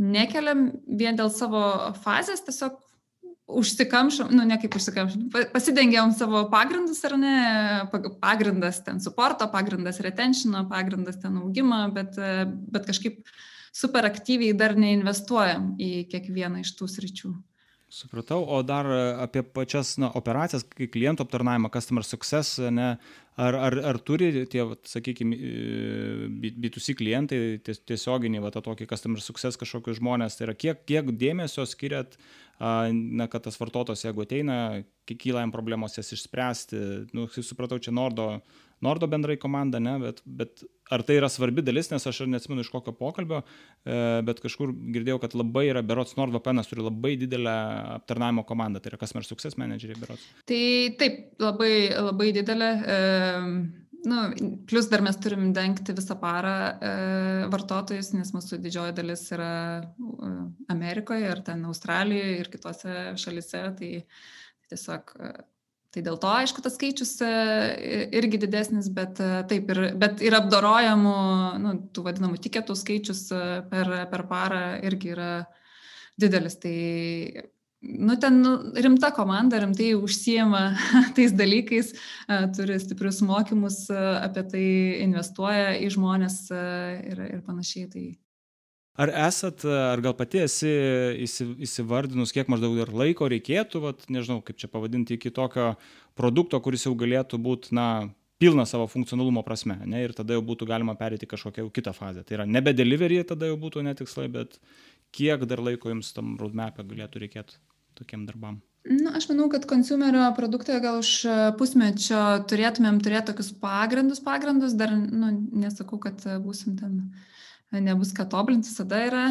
nekeliam 0.02 0.70
vien 0.88 1.16
dėl 1.18 1.30
savo 1.30 1.62
fazės, 2.02 2.42
tiesiog 2.46 2.80
užsikamšom, 3.60 4.32
nu 4.36 4.44
ne 4.48 4.58
kaip 4.60 4.76
užsikamšom, 4.78 5.28
pasidengiam 5.52 6.12
savo 6.16 6.44
pagrindus 6.52 7.02
ar 7.08 7.16
ne, 7.20 7.36
pagrindas 8.22 8.82
ten 8.86 9.00
supporto, 9.04 9.48
pagrindas 9.52 10.00
retentiono, 10.04 10.64
pagrindas 10.70 11.20
ten 11.22 11.38
augimo, 11.42 11.84
bet, 11.94 12.18
bet 12.72 12.88
kažkaip 12.88 13.22
super 13.72 14.08
aktyviai 14.08 14.56
dar 14.56 14.76
neinvestuojam 14.76 15.74
į 15.80 15.94
kiekvieną 16.12 16.62
iš 16.64 16.76
tų 16.78 16.90
sričių. 16.92 17.32
Supratau, 17.92 18.40
o 18.48 18.62
dar 18.64 18.86
apie 19.20 19.42
pačias 19.44 19.98
na, 20.00 20.08
operacijas, 20.16 20.62
kai 20.64 20.86
klientų 20.88 21.26
aptarnavimą, 21.26 21.68
customer 21.74 22.06
success, 22.08 22.56
ne, 22.72 22.94
ar, 23.36 23.58
ar, 23.66 23.76
ar 23.90 23.98
turi 24.00 24.30
tie, 24.48 24.64
sakykime, 24.88 25.36
B2C 26.40 26.94
klientai 26.96 27.40
tiesioginiai, 27.68 28.40
va, 28.40 28.52
tą 28.54 28.62
tokį 28.64 28.88
customer 28.88 29.20
success 29.20 29.60
kažkokius 29.60 30.00
žmonės, 30.00 30.38
tai 30.38 30.48
yra 30.48 30.56
kiek, 30.56 30.80
kiek 30.88 31.12
dėmesio 31.20 31.68
skiriat 31.68 32.16
na, 32.60 33.28
kad 33.30 33.42
tas 33.46 33.58
vartotojas, 33.58 34.04
jeigu 34.04 34.22
ateina, 34.22 34.56
kyla 35.08 35.42
jam 35.42 35.52
problemos 35.54 35.96
jas 35.98 36.12
išspręsti, 36.14 36.82
nu, 37.16 37.26
supratau, 37.34 37.80
čia 37.82 37.94
Nordo, 37.94 38.36
Nordo 38.82 39.06
bendrai 39.06 39.36
komanda, 39.38 39.78
ne, 39.82 39.94
bet, 40.02 40.22
bet 40.26 40.64
ar 40.90 41.04
tai 41.06 41.16
yra 41.20 41.28
svarbi 41.30 41.62
dalis, 41.62 41.90
nes 41.92 42.06
aš 42.06 42.24
neatsimenu 42.30 42.64
iš 42.64 42.70
kokio 42.72 42.94
pokalbio, 42.98 43.42
e, 43.86 43.98
bet 44.26 44.42
kažkur 44.42 44.72
girdėjau, 44.94 45.20
kad 45.22 45.36
labai 45.38 45.68
yra, 45.70 45.84
berots 45.86 46.16
NordVPN 46.18 46.64
turi 46.66 46.86
labai 46.86 47.14
didelę 47.20 47.54
aptarnavimo 47.98 48.46
komandą, 48.48 48.82
tai 48.82 48.92
yra 48.92 49.00
Customer 49.02 49.26
Success 49.26 49.58
Manageriai 49.60 50.02
berots. 50.02 50.26
Tai 50.50 50.64
taip, 50.98 51.22
labai, 51.42 51.72
labai 51.94 52.32
didelė. 52.38 52.72
E 52.82 53.81
Nu, 54.04 54.16
plus 54.66 54.88
dar 54.90 55.00
mes 55.04 55.16
turim 55.22 55.52
dengti 55.54 55.94
visą 55.94 56.16
parą 56.18 56.54
e, 56.74 56.90
vartotojus, 57.52 58.10
nes 58.16 58.32
mūsų 58.34 58.58
didžioji 58.64 58.96
dalis 58.96 59.22
yra 59.30 59.52
e, 59.78 60.30
Amerikoje 60.74 61.28
ir 61.30 61.42
ten 61.46 61.62
Australijoje 61.70 62.40
ir 62.40 62.50
kitose 62.50 62.96
šalise. 63.22 63.62
Tai 63.78 63.92
tiesiog, 64.72 65.14
e, 65.22 65.30
tai 65.94 66.02
dėl 66.08 66.18
to, 66.18 66.32
aišku, 66.34 66.64
tas 66.64 66.74
skaičius 66.74 67.14
e, 67.22 67.30
irgi 68.18 68.42
didesnis, 68.42 68.90
bet 68.90 69.22
taip, 69.52 69.70
ir, 69.70 69.82
bet 70.02 70.24
ir 70.26 70.34
apdorojamų, 70.40 71.16
nu, 71.62 71.78
tų 71.94 72.06
vadinamų 72.08 72.42
tiketų 72.42 72.78
skaičius 72.82 73.28
per, 73.70 73.94
per 74.10 74.26
parą 74.30 74.64
irgi 74.82 75.14
yra 75.14 75.32
didelis. 76.18 76.58
Tai 76.58 76.76
nu, 77.82 78.16
ten 78.16 78.40
nu, 78.40 78.52
rimta 78.74 79.10
komanda, 79.10 79.58
rimtai 79.58 79.92
užsijama 79.98 80.62
tais 81.16 81.34
dalykais, 81.34 81.92
turi 82.56 82.78
stiprius 82.80 83.20
mokymus 83.26 83.84
apie 83.92 84.44
tai, 84.54 84.66
investuoja 85.02 85.74
į 85.82 85.90
žmonės 85.96 86.38
ir, 86.52 87.24
ir 87.26 87.42
panašiai. 87.46 87.88
Tai... 87.92 88.04
Ar 89.02 89.12
esat, 89.26 89.64
ar 89.66 90.02
gal 90.04 90.14
pati 90.16 90.42
esi 90.44 90.70
įsivardinus, 91.24 92.34
kiek 92.34 92.50
maždaug 92.52 92.76
dar 92.78 92.92
laiko 93.02 93.28
reikėtų, 93.32 93.82
vat, 93.86 94.06
nežinau, 94.12 94.42
kaip 94.46 94.60
čia 94.60 94.70
pavadinti, 94.70 95.18
iki 95.18 95.32
tokio 95.34 95.72
produkto, 96.18 96.60
kuris 96.62 96.86
jau 96.86 96.94
galėtų 96.98 97.40
būti, 97.42 97.74
na, 97.74 97.88
pilna 98.42 98.66
savo 98.66 98.88
funkcionalumo 98.90 99.44
prasme, 99.46 99.78
ne, 99.86 100.04
ir 100.04 100.14
tada 100.18 100.36
jau 100.36 100.42
būtų 100.44 100.66
galima 100.68 100.96
perėti 100.98 101.28
kažkokią 101.30 101.68
kitą 101.74 101.96
fazę. 101.96 102.24
Tai 102.26 102.40
yra 102.40 102.46
nebe 102.46 102.74
delivery, 102.76 103.22
tada 103.26 103.48
jau 103.50 103.58
būtų 103.58 103.84
netikslai, 103.86 104.28
bet 104.34 104.58
kiek 105.14 105.44
dar 105.48 105.62
laiko 105.62 105.92
jums 105.92 106.10
tam 106.16 106.34
roadmap'e 106.40 106.84
galėtų 106.84 107.22
reikėti? 107.22 107.60
Tokiem 107.98 108.26
darbam? 108.28 108.60
Na, 108.82 109.12
aš 109.14 109.28
manau, 109.30 109.46
kad 109.50 109.66
konsumerio 109.70 110.24
produktoje 110.34 110.80
gal 110.82 110.96
už 110.98 111.10
e, 111.22 111.34
pusmečio 111.58 112.22
turėtumėm 112.50 112.98
turėti 113.02 113.28
tokius 113.30 113.52
pagrindus, 113.62 114.18
pagrindus, 114.24 114.74
dar, 114.74 114.90
nu, 114.96 115.28
nesakau, 115.62 116.00
kad 116.02 116.18
e, 116.26 116.34
būsim 116.42 116.74
ten, 116.80 116.96
e, 117.70 117.78
nebus 117.78 118.10
ką 118.16 118.26
tobulinti, 118.32 118.72
visada 118.72 118.98
yra, 119.06 119.22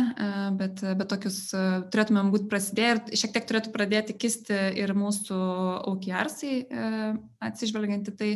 bet, 0.55 0.79
bet 0.95 1.11
tokius 1.11 1.41
turėtumėm 1.91 2.31
būti 2.31 2.47
prasidėję 2.53 2.93
ir 2.95 3.19
šiek 3.19 3.35
tiek 3.35 3.49
turėtų 3.51 3.75
pradėti 3.75 4.15
kisti 4.23 4.61
ir 4.79 4.95
mūsų 4.95 5.41
OKRsai 5.91 6.55
atsižvelgiant 7.51 8.07
į 8.07 8.15
tai, 8.23 8.31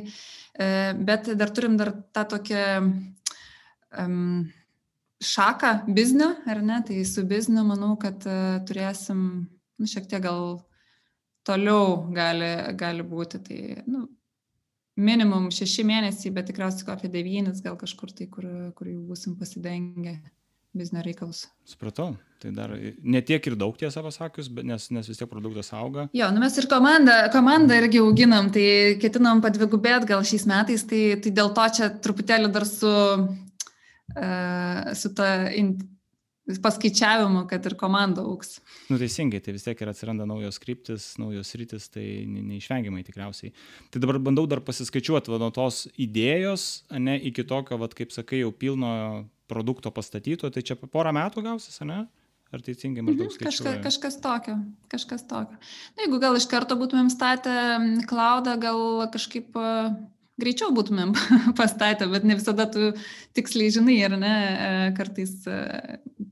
bet 0.99 1.31
dar 1.39 1.55
turim 1.55 1.79
dar 1.79 1.95
tą 2.11 2.27
tokią 2.35 2.67
um, 4.03 4.45
šaką 5.23 5.73
biznio, 5.95 6.33
ar 6.43 6.59
ne, 6.59 6.83
tai 6.85 7.01
su 7.07 7.23
bizniu 7.23 7.63
manau, 7.63 7.95
kad 7.97 8.27
turėsim 8.67 9.45
nu, 9.79 9.89
šiek 9.89 10.07
tiek 10.11 10.23
gal 10.23 10.59
toliau 11.45 12.05
gali, 12.15 12.51
gali 12.79 13.05
būti. 13.05 13.41
Tai, 13.45 13.59
nu, 13.89 14.05
minimum 14.95 15.49
šeši 15.53 15.83
mėnesiai, 15.87 16.33
bet 16.35 16.49
tikriausiai 16.49 16.93
apie 16.95 17.11
devynis 17.11 17.61
gal 17.63 17.75
kažkur 17.79 18.13
tai, 18.15 18.29
kur, 18.31 18.47
kur 18.77 18.89
jau 18.89 19.01
busim 19.09 19.35
pasidengę 19.39 20.17
biznio 20.75 21.01
reikalus. 21.03 21.45
Supratau, 21.67 22.17
tai 22.41 22.51
dar 22.55 22.73
ne 22.75 23.21
tiek 23.23 23.45
ir 23.47 23.55
daug 23.59 23.77
tiesą 23.79 24.03
pasakius, 24.03 24.49
nes, 24.67 24.89
nes 24.91 25.07
vis 25.07 25.19
tiek 25.19 25.29
produktas 25.31 25.71
auga. 25.75 26.09
Jo, 26.15 26.27
nu 26.35 26.43
mes 26.43 26.57
ir 26.59 26.67
komandą, 26.71 27.15
komandą 27.35 27.77
irgi 27.79 28.01
auginam, 28.03 28.51
tai 28.55 28.67
ketinam 28.99 29.43
padvigubėti 29.43 30.11
gal 30.11 30.25
šiais 30.27 30.43
metais, 30.51 30.83
tai, 30.89 31.01
tai 31.23 31.31
dėl 31.35 31.53
to 31.55 31.67
čia 31.77 31.89
truputėlį 32.03 32.51
dar 32.55 32.67
su, 32.67 32.91
uh, 34.19 34.91
su 34.99 35.13
ta 35.15 35.29
in, 35.55 35.77
paskaičiavimu, 36.45 37.45
kad 37.49 37.65
ir 37.65 37.75
komanda 37.79 38.23
auks. 38.25 38.59
Nu, 38.91 38.99
teisingai, 39.01 39.41
tai 39.43 39.55
vis 39.55 39.65
tiek 39.65 39.79
ir 39.81 39.89
atsiranda 39.89 40.27
naujos 40.29 40.59
kryptis, 40.61 41.07
naujos 41.21 41.53
rytis, 41.57 41.87
tai 41.93 42.05
neišvengiamai 42.29 43.05
tikriausiai. 43.07 43.53
Tai 43.93 44.01
dabar 44.03 44.19
bandau 44.21 44.45
dar 44.49 44.61
pasiskaičiuoti 44.65 45.33
va, 45.33 45.41
nuo 45.41 45.49
tos 45.55 45.85
idėjos, 46.01 46.85
ne 47.01 47.17
iki 47.31 47.47
tokio, 47.49 47.79
va, 47.81 47.89
kaip 47.89 48.13
sakai, 48.13 48.43
jau 48.43 48.53
pilno 48.53 48.91
produkto 49.49 49.91
pastatyto, 49.93 50.51
tai 50.53 50.63
čia 50.65 50.77
porą 50.77 51.13
metų 51.15 51.45
gausis, 51.45 51.81
ne? 51.85 52.05
Ar 52.53 52.61
teisingai 52.63 53.01
maždaug 53.03 53.25
mhm, 53.25 53.35
skaičiuoju? 53.35 53.65
Kažka, 53.65 53.83
kažkas 53.83 54.19
tokio, 54.21 54.55
kažkas 54.91 55.25
tokio. 55.27 55.57
Na, 55.95 56.05
jeigu 56.05 56.19
gal 56.21 56.37
iš 56.37 56.45
karto 56.51 56.77
būtumėm 56.77 57.09
statę 57.11 57.55
klaudą, 58.07 58.53
gal 58.61 59.07
kažkaip 59.11 59.57
greičiau 60.41 60.73
būtumėm 60.75 61.13
pastatę, 61.59 62.07
bet 62.11 62.25
ne 62.27 62.37
visada 62.37 62.67
tu 62.71 62.91
tiksliai 63.37 63.71
žinai, 63.73 63.97
ar 64.07 64.17
ne, 64.19 64.33
e, 64.35 64.69
kartais 64.97 65.33
e, 65.47 65.57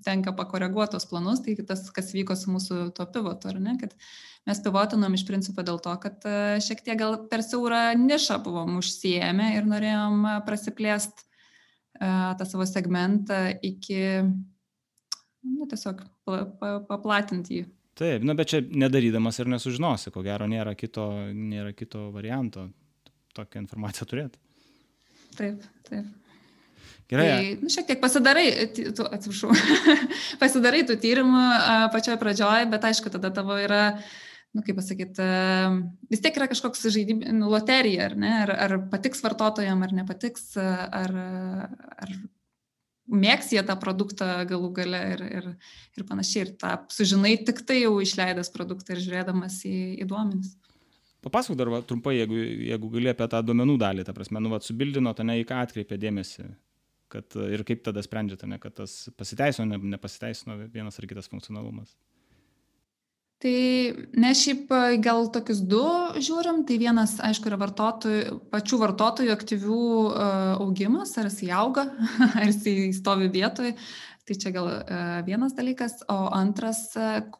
tenka 0.05 0.35
pakoreguotos 0.35 1.07
planus, 1.09 1.43
tai 1.45 1.55
tas, 1.67 1.85
kas 1.95 2.13
vyko 2.15 2.37
su 2.39 2.53
mūsų 2.53 2.85
to 2.97 3.07
pivotu, 3.15 3.51
ar 3.51 3.59
ne, 3.63 3.77
kad 3.81 3.95
mes 4.49 4.63
pivotinom 4.63 5.15
iš 5.15 5.25
principo 5.27 5.63
dėl 5.65 5.79
to, 5.83 5.95
kad 6.03 6.25
e, 6.27 6.39
šiek 6.63 6.83
tiek 6.85 6.99
gal 6.99 7.21
per 7.31 7.45
siaurą 7.45 7.85
nišą 7.99 8.41
buvom 8.43 8.79
užsijėmę 8.81 9.53
ir 9.57 9.69
norėjom 9.69 10.27
prasiplėsti 10.47 11.29
tą 11.93 12.45
savo 12.49 12.65
segmentą 12.65 13.37
iki, 13.63 13.95
nu, 15.45 15.67
tiesiog 15.69 16.01
paplatinti 16.89 17.59
jį. 17.59 17.65
Taip, 17.93 18.23
na 18.25 18.33
bet 18.33 18.49
čia 18.49 18.63
nedarydamas 18.65 19.37
ir 19.39 19.51
nesužinosi, 19.53 20.09
ko 20.11 20.23
gero 20.25 20.47
nėra 20.49 20.73
kito, 20.73 21.05
nėra 21.29 21.75
kito 21.77 22.07
varianto 22.11 22.65
tokią 23.37 23.63
informaciją 23.63 24.09
turėti. 24.09 24.41
Taip, 25.37 25.63
taip. 25.87 26.11
Gerai. 27.11 27.29
Tai, 27.29 27.55
nu, 27.61 27.71
šiek 27.73 27.87
tiek 27.89 28.01
pasidarai, 28.01 28.45
tu, 28.73 29.05
atsiprašau, 29.05 29.53
pasidarai 30.41 30.83
tų 30.87 30.97
tyrimų 31.03 31.41
pačioje 31.93 32.19
pradžioje, 32.21 32.69
bet 32.71 32.85
aišku, 32.89 33.11
tada 33.13 33.29
tavo 33.35 33.57
yra, 33.59 33.81
nu, 34.55 34.63
kaip 34.65 34.79
pasakyti, 34.79 35.27
vis 36.13 36.23
tiek 36.23 36.39
yra 36.39 36.47
kažkoks 36.51 36.87
žaidimų 36.95 37.35
nu, 37.37 37.51
loterija, 37.53 38.07
ar 38.09 38.15
ne, 38.17 38.31
ar, 38.45 38.53
ar 38.67 38.77
patiks 38.93 39.21
vartotojam, 39.25 39.83
ar 39.83 39.93
nepatiks, 39.99 40.53
ar, 40.57 41.13
ar 41.13 42.15
mėgs 43.11 43.51
jie 43.53 43.61
tą 43.67 43.75
produktą 43.79 44.27
galų 44.49 44.71
gale 44.79 45.01
ir, 45.13 45.23
ir, 45.39 45.47
ir 45.97 46.05
panašiai. 46.07 46.47
Ir 46.47 46.51
tą 46.59 46.75
sužinai 46.93 47.35
tik 47.45 47.63
tai 47.67 47.83
jau 47.83 47.97
išleidęs 48.01 48.51
produktą 48.53 48.95
ir 48.95 49.03
žiūrėdamas 49.03 49.59
į, 49.67 49.77
į 50.03 50.07
duomenis. 50.09 50.55
Papasakok 51.23 51.59
dar 51.59 51.71
va, 51.71 51.81
trumpai, 51.87 52.17
jeigu, 52.17 52.39
jeigu 52.67 52.91
gali 52.93 53.11
apie 53.13 53.27
tą 53.31 53.41
duomenų 53.47 53.77
dalį, 53.79 54.05
ta 54.07 54.15
prasme, 54.15 54.41
nu, 54.43 54.51
va, 54.51 54.59
subildino, 54.63 55.13
tai 55.15 55.27
ne 55.29 55.39
į 55.39 55.47
ką 55.47 55.61
atkreipė 55.63 55.99
dėmesį. 56.01 56.47
Kad, 57.13 57.37
ir 57.53 57.61
kaip 57.67 57.83
tada 57.85 58.01
sprendžiate, 58.03 58.49
ne, 58.49 58.57
kad 58.59 58.73
tas 58.79 58.95
pasiteisino, 59.19 59.67
ne, 59.69 59.77
nepasiteisino 59.93 60.57
vienas 60.73 60.97
ar 60.99 61.07
kitas 61.07 61.29
funkcionalumas. 61.31 61.93
Tai 63.43 63.51
mes 64.23 64.39
šiaip 64.39 64.69
gal 65.03 65.25
tokius 65.35 65.59
du 65.67 65.83
žiūrim. 66.15 66.61
Tai 66.67 66.77
vienas, 66.79 67.17
aišku, 67.27 67.49
yra 67.51 67.57
vartotojų, 67.59 68.37
pačių 68.53 68.79
vartotojų 68.79 69.33
aktyvių 69.33 69.79
augimas, 70.63 71.11
ar 71.19 71.27
jis 71.27 71.41
auga, 71.51 71.89
ar 72.39 72.47
jis 72.47 73.01
stovi 73.01 73.27
vietoje. 73.33 73.75
Tai 74.23 74.37
čia 74.39 74.53
gal 74.55 74.69
vienas 75.27 75.51
dalykas. 75.57 75.97
O 76.07 76.29
antras, 76.31 76.85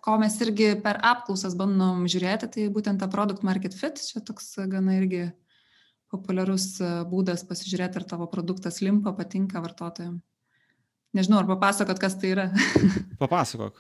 ko 0.04 0.18
mes 0.20 0.36
irgi 0.44 0.74
per 0.84 0.98
apklausas 1.00 1.56
bandom 1.56 2.04
žiūrėti, 2.12 2.50
tai 2.52 2.66
būtent 2.76 3.00
tą 3.00 3.08
product 3.12 3.46
market 3.48 3.78
fit. 3.78 4.02
Čia 4.04 4.20
toks 4.28 4.50
gana 4.68 4.98
irgi 4.98 5.30
populiarus 6.12 6.68
būdas 7.08 7.48
pasižiūrėti, 7.48 8.02
ar 8.02 8.10
tavo 8.10 8.28
produktas 8.28 8.82
limpa, 8.84 9.16
patinka 9.16 9.64
vartotojams. 9.64 10.20
Nežinau, 11.14 11.44
ar 11.44 11.50
papasakot, 11.50 12.00
kas 12.02 12.16
tai 12.18 12.34
yra. 12.34 12.48
Papasakok. 13.22 13.78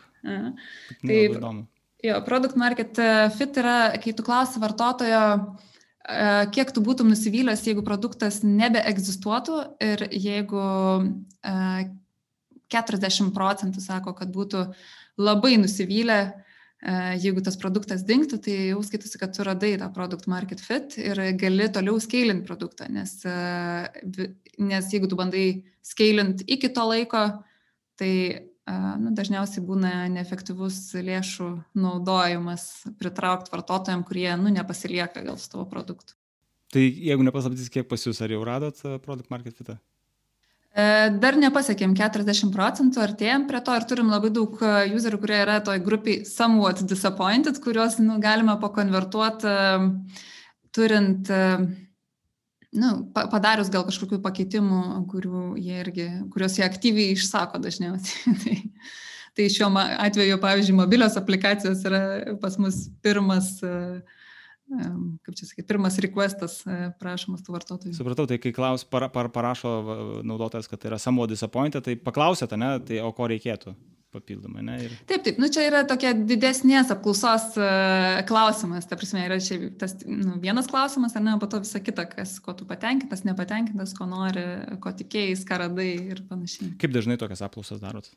tai 1.01 1.19
įdomu. 1.25 1.65
Jo, 2.03 2.19
product 2.25 2.57
market 2.59 2.99
e, 2.99 3.11
fit 3.37 3.57
yra, 3.57 3.77
kai 4.03 4.11
tu 4.13 4.25
klausi 4.27 4.59
vartotojo, 4.61 5.21
e, 6.03 6.25
kiek 6.53 6.73
tu 6.75 6.83
būtum 6.83 7.09
nusivylęs, 7.09 7.63
jeigu 7.63 7.81
produktas 7.87 8.41
nebeegzistuotų 8.43 9.59
ir 9.87 10.03
jeigu 10.11 10.65
40 12.73 13.29
e, 13.29 13.33
procentų 13.35 13.83
sako, 13.83 14.15
kad 14.17 14.33
būtų 14.33 14.65
labai 15.21 15.55
nusivylę, 15.61 16.19
jeigu 17.21 17.39
tas 17.43 17.55
produktas 17.59 18.01
dinktų, 18.03 18.41
tai 18.43 18.55
jau 18.73 18.81
skaitosi, 18.83 19.19
kad 19.21 19.31
tu 19.35 19.45
radai 19.47 19.75
tą 19.79 19.87
product 19.95 20.27
market 20.27 20.59
fit 20.59 20.97
ir 20.99 21.21
gali 21.39 21.69
toliau 21.71 21.99
scalinti 22.03 22.43
produktą, 22.47 22.89
nes, 22.91 23.13
nes 24.59 24.89
jeigu 24.91 25.07
tu 25.07 25.15
bandai 25.19 25.45
scalinti 25.85 26.43
iki 26.51 26.73
to 26.75 26.83
laiko, 26.89 27.21
tai 27.99 28.11
nu, 28.99 29.13
dažniausiai 29.15 29.63
būna 29.63 29.93
neefektyvus 30.11 30.81
lėšų 31.07 31.49
naudojimas 31.79 32.67
pritraukti 32.99 33.53
vartotojams, 33.55 34.07
kurie 34.09 34.27
nu, 34.41 34.51
nepasilieka 34.51 35.23
gal 35.23 35.39
su 35.39 35.53
tavo 35.55 35.67
produktu. 35.71 36.17
Tai 36.73 36.83
jeigu 36.83 37.23
nepaslaptys, 37.23 37.69
kiek 37.71 37.87
pas 37.87 38.01
jūs, 38.01 38.19
ar 38.25 38.33
jau 38.33 38.43
radot 38.47 38.79
produkt 39.05 39.31
market 39.31 39.55
fitą? 39.55 39.77
E, 39.77 39.92
dar 40.73 41.37
nepasiekėm 41.37 41.93
40 41.97 42.49
procentų, 42.53 43.01
artėjom 43.03 43.47
prie 43.49 43.61
to 43.61 43.75
ir 43.77 43.87
turim 43.89 44.09
labai 44.09 44.31
daug 44.33 44.57
userių, 44.57 45.19
kurie 45.21 45.39
yra 45.43 45.59
toj 45.65 45.81
grupiai 45.85 46.23
somewhat 46.25 46.81
disappointed, 46.89 47.59
kuriuos 47.61 47.99
nu, 48.01 48.17
galima 48.23 48.57
pakonvertuoti 48.61 49.53
turint 50.73 51.29
nu, 52.73 52.91
padarius 53.13 53.69
gal 53.73 53.85
kažkokių 53.87 54.19
pakeitimų, 54.23 54.81
jie 55.61 55.79
irgi, 55.83 56.07
kuriuos 56.33 56.57
jie 56.57 56.65
aktyviai 56.65 57.13
išsako 57.13 57.61
dažniausiai. 57.63 58.33
tai, 58.43 58.57
tai 59.37 59.49
šiuo 59.53 59.69
atveju, 59.77 60.39
pavyzdžiui, 60.41 60.77
mobilios 60.81 61.17
aplikacijos 61.19 61.83
yra 61.89 62.03
pas 62.41 62.57
mus 62.61 62.87
pirmas 63.05 63.55
kaip 65.25 65.39
čia 65.39 65.47
sakyti, 65.49 65.67
pirmas 65.69 65.97
requestas 66.03 66.59
prašomas 67.01 67.45
tų 67.45 67.57
vartotojų. 67.57 67.95
Supratau, 67.97 68.27
tai 68.29 68.39
kai 68.41 68.53
klaus, 68.55 68.85
para, 68.87 69.09
para, 69.13 69.31
parašo 69.33 69.73
naudotojas, 70.25 70.69
kad 70.71 70.81
tai 70.81 70.93
yra 70.93 71.01
somewhat 71.01 71.33
disappointed, 71.33 71.85
tai 71.85 71.97
paklausėte, 71.99 72.59
ne, 72.59 72.75
tai 72.87 73.03
o 73.05 73.11
ko 73.15 73.29
reikėtų? 73.31 73.75
papildomai. 74.13 74.61
Ne? 74.65 74.75
Ir... 74.85 74.93
Taip, 75.09 75.23
taip, 75.25 75.39
nu 75.41 75.49
čia 75.53 75.65
yra 75.67 75.81
tokia 75.89 76.13
didesnės 76.13 76.91
apklausos 76.93 77.55
uh, 77.57 78.19
klausimas, 78.29 78.85
ta 78.89 78.97
prasme, 78.99 79.23
yra 79.27 79.39
čia 79.43 79.57
tas 79.79 79.95
nu, 80.05 80.37
vienas 80.43 80.69
klausimas, 80.69 81.15
ar 81.17 81.25
ne, 81.25 81.33
po 81.41 81.49
to 81.49 81.63
visa 81.63 81.81
kita, 81.83 82.05
kas, 82.11 82.35
ko 82.43 82.55
tu 82.57 82.67
patenkintas, 82.69 83.25
nepatenkintas, 83.27 83.95
ko 83.97 84.07
nori, 84.09 84.45
ko 84.83 84.93
tikėjai, 85.01 85.39
ką 85.49 85.59
radai 85.65 85.89
ir 86.13 86.21
panašiai. 86.29 86.75
Kaip 86.81 86.93
dažnai 86.95 87.17
tokias 87.21 87.43
apklausas 87.45 87.81
darot? 87.81 88.11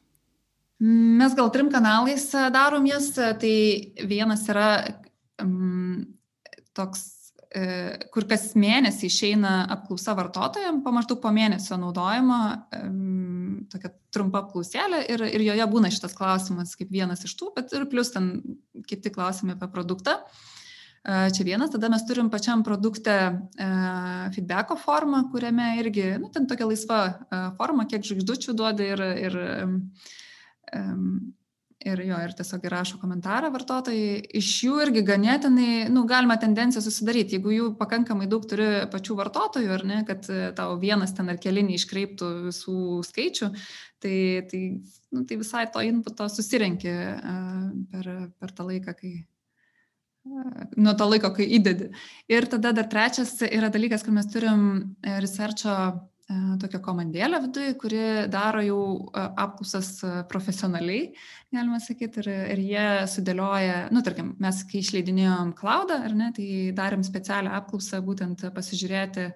Mes 0.82 1.32
gal 1.32 1.48
trim 1.54 1.70
kanalais 1.72 2.26
e, 2.36 2.40
darom 2.52 2.84
jas, 2.84 3.08
tai 3.40 3.56
vienas 4.04 4.42
yra 4.52 4.68
um, 5.40 6.02
toks 6.76 7.16
E, 7.56 7.66
kur 8.12 8.26
kas 8.28 8.50
mėnesį 8.58 9.06
išeina 9.06 9.52
apklausa 9.72 10.16
vartotojams, 10.18 10.82
po 10.84 10.92
maždaug 10.92 11.20
po 11.22 11.30
mėnesio 11.32 11.78
naudojimo, 11.78 12.38
tokia 13.72 13.92
trumpa 14.12 14.42
apklausėlė 14.42 15.04
ir, 15.14 15.22
ir 15.38 15.44
joje 15.46 15.68
būna 15.70 15.92
šitas 15.94 16.16
klausimas 16.18 16.74
kaip 16.76 16.90
vienas 16.92 17.22
iš 17.24 17.36
tų, 17.38 17.52
bet 17.54 17.72
ir 17.76 17.86
plus 17.92 18.10
ten 18.12 18.32
kiti 18.90 19.12
klausimai 19.14 19.54
apie 19.54 19.70
produktą. 19.72 20.18
E, 21.06 21.30
čia 21.36 21.46
vienas, 21.46 21.70
tada 21.72 21.88
mes 21.92 22.02
turim 22.08 22.32
pačiam 22.34 22.66
produkte 22.66 23.14
e, 23.14 23.70
feedbacko 24.34 24.76
formą, 24.82 25.22
kuriame 25.30 25.76
irgi, 25.80 26.10
nu, 26.20 26.32
ten 26.34 26.50
tokia 26.50 26.68
laisva 26.68 27.00
forma, 27.60 27.86
kiek 27.88 28.04
žvaigždučių 28.04 28.58
duoda 28.58 28.90
ir, 28.90 29.06
ir 29.30 29.40
ir 31.86 32.02
jo, 32.08 32.16
ir 32.22 32.32
tiesiog 32.36 32.64
įrašo 32.66 32.98
komentarą 33.00 33.50
vartotojai. 33.54 34.18
Iš 34.40 34.50
jų 34.66 34.78
irgi 34.86 35.02
ganėtinai, 35.06 35.68
nu, 35.92 36.04
galima 36.08 36.36
tendenciją 36.40 36.82
susidaryti, 36.84 37.38
jeigu 37.38 37.54
jų 37.54 37.68
pakankamai 37.80 38.28
daug 38.30 38.46
turi 38.48 38.68
pačių 38.92 39.18
vartotojų, 39.20 39.70
ar 39.76 39.86
ne, 39.88 40.00
kad 40.08 40.26
e, 40.32 40.50
tau 40.56 40.74
vienas 40.82 41.14
ten 41.16 41.30
ar 41.32 41.38
keli 41.42 41.64
neiškreiptų 41.68 42.32
visų 42.48 42.80
skaičių, 43.10 43.52
tai, 44.02 44.16
tai, 44.50 44.62
nu, 45.14 45.24
tai 45.28 45.40
visai 45.42 45.66
to 45.72 45.84
inputo 45.86 46.28
susirenki 46.32 46.92
uh, 46.92 47.70
per, 47.92 48.10
per 48.40 48.52
tą 48.56 48.66
laiką, 48.68 48.96
kai, 48.98 49.14
uh, 50.26 50.66
nuo 50.76 50.96
to 50.98 51.08
laiko, 51.08 51.32
kai 51.38 51.48
įdedi. 51.60 51.92
Ir 52.32 52.50
tada 52.52 52.74
dar 52.76 52.90
trečias 52.92 53.38
yra 53.46 53.70
dalykas, 53.72 54.04
kad 54.06 54.18
mes 54.18 54.28
turim 54.34 54.68
researcho 55.06 55.76
E, 56.15 56.15
tokią 56.60 56.80
komandėlę 56.82 57.38
viduje, 57.44 57.74
kuri 57.78 58.00
daro 58.32 58.62
jau 58.64 58.80
e, 59.14 59.22
apklausas 59.44 59.90
e, 60.02 60.12
profesionaliai, 60.30 61.12
galima 61.54 61.78
sakyti, 61.82 62.22
ir, 62.24 62.30
ir 62.54 62.62
jie 62.64 62.86
sudėlioja, 63.12 63.76
nu, 63.94 64.02
tarkim, 64.06 64.32
mes 64.42 64.64
kai 64.66 64.82
išleidinėjom 64.82 65.54
klaudą, 65.58 66.00
ar 66.08 66.16
ne, 66.18 66.32
tai 66.36 66.48
darėm 66.76 67.06
specialią 67.06 67.54
apklausą 67.60 68.02
būtent 68.06 68.48
pasižiūrėti, 68.56 69.30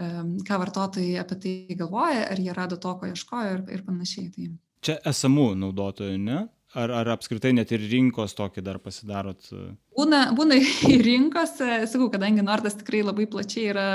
ką 0.00 0.56
vartotojai 0.62 1.18
apie 1.20 1.36
tai 1.42 1.54
galvoja, 1.76 2.22
ar 2.32 2.38
jie 2.40 2.54
rado 2.56 2.78
to, 2.80 2.94
ko 2.96 3.10
ieškojo 3.10 3.50
ir, 3.58 3.64
ir 3.74 3.82
panašiai. 3.84 4.30
Tai... 4.32 4.46
Čia 4.86 4.96
esamų 5.10 5.50
naudotojų, 5.60 6.14
ne? 6.22 6.38
Ar, 6.78 6.92
ar 6.94 7.08
apskritai 7.10 7.50
net 7.50 7.72
ir 7.74 7.82
rinkos 7.90 8.36
tokį 8.38 8.62
dar 8.62 8.76
pasidarot? 8.78 9.48
Būna, 9.96 10.20
būna 10.38 10.54
ir 10.94 11.02
rinkos, 11.02 11.56
e, 11.64 11.80
sakau, 11.90 12.06
kadangi 12.12 12.44
Nordas 12.46 12.78
tikrai 12.78 13.00
labai 13.02 13.26
plačiai 13.30 13.72
yra 13.72 13.86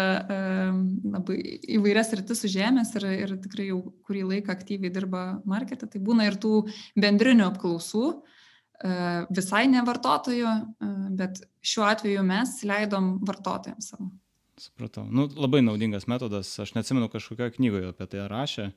labai 1.15 1.37
įvairias 1.77 2.11
rytis 2.19 2.43
užėmęs 2.49 2.91
ir, 2.99 3.07
ir 3.23 3.35
tikrai 3.45 3.69
jau 3.69 3.79
kurį 4.07 4.25
laiką 4.33 4.51
aktyviai 4.51 4.91
dirba 4.91 5.23
marketą, 5.47 5.87
tai 5.87 6.03
būna 6.03 6.27
ir 6.27 6.35
tų 6.41 6.65
bendrinių 6.99 7.47
apklausų, 7.47 8.03
e, 8.11 8.91
visai 9.39 9.65
ne 9.71 9.85
vartotojų, 9.87 10.51
e, 10.51 10.91
bet 11.21 11.39
šiuo 11.63 11.87
atveju 11.87 12.27
mes 12.27 12.57
leidom 12.67 13.15
vartotojams 13.23 13.93
savo. 13.93 14.11
Supratau. 14.59 15.03
Nu, 15.11 15.27
labai 15.35 15.59
naudingas 15.63 16.07
metodas, 16.07 16.53
aš 16.63 16.75
neatsimenu 16.77 17.09
kažkokioje 17.11 17.57
knygoje 17.57 17.89
apie 17.91 18.07
tai 18.11 18.27
rašė 18.31 18.69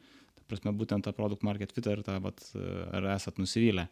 prasme, 0.49 0.73
būtent 0.77 1.07
tą 1.07 1.15
produkt 1.17 1.45
market 1.47 1.73
fit 1.77 1.87
ir 1.91 2.03
tą, 2.07 2.19
vat, 2.25 2.43
ar 2.95 3.11
esat 3.15 3.41
nusivylę. 3.41 3.89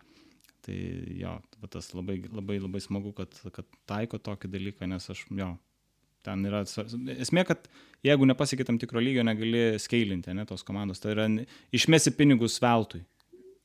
Tai 0.67 0.77
jo, 1.21 1.37
tas 1.71 1.93
labai, 1.95 2.19
labai, 2.27 2.59
labai 2.59 2.83
smagu, 2.83 3.13
kad, 3.15 3.35
kad 3.55 3.67
taiko 3.87 4.19
tokį 4.19 4.51
dalyką, 4.51 4.89
nes 4.91 5.07
aš, 5.13 5.23
jo, 5.39 5.53
ten 6.27 6.43
yra, 6.49 6.65
esmė, 7.15 7.45
kad 7.47 7.69
jeigu 8.07 8.27
nepasiekė 8.27 8.67
tam 8.67 8.81
tikro 8.83 9.03
lygio, 9.03 9.23
negali 9.27 9.77
skailinti, 9.83 10.35
ne, 10.35 10.47
tos 10.49 10.67
komandos, 10.67 11.03
tai 11.03 11.15
yra 11.15 11.29
išmesi 11.77 12.13
pinigus 12.19 12.59
veltui. 12.63 13.05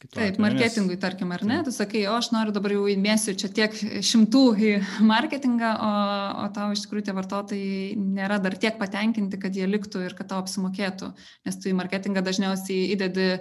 Taip, 0.10 0.39
marketingui, 0.41 0.95
nes... 0.95 1.02
tarkim, 1.02 1.30
ar 1.36 1.43
ne? 1.45 1.60
Tu 1.66 1.72
sakai, 1.76 2.02
o 2.10 2.16
aš 2.18 2.32
noriu 2.34 2.54
dabar 2.56 2.74
jau 2.74 2.88
įmėsiu 2.89 3.36
čia 3.38 3.52
tiek 3.54 3.76
šimtų 4.10 4.41
į 4.58 4.72
marketingą, 5.06 5.74
o, 5.78 5.91
o 6.41 6.47
tau 6.56 6.72
iš 6.74 6.86
tikrųjų 6.86 7.06
tie 7.08 7.16
vartotojai 7.18 7.84
nėra 8.02 8.39
dar 8.41 8.58
tiek 8.58 8.80
patenkinti, 8.82 9.38
kad 9.41 9.56
jie 9.56 9.70
liktų 9.70 10.02
ir 10.08 10.18
kad 10.18 10.32
tau 10.34 10.41
apsimokėtų. 10.41 11.12
Nes 11.45 11.62
tu 11.62 11.70
į 11.70 11.76
marketingą 11.78 12.26
dažniausiai 12.26 12.89
įdedi 12.95 13.28
e, 13.30 13.38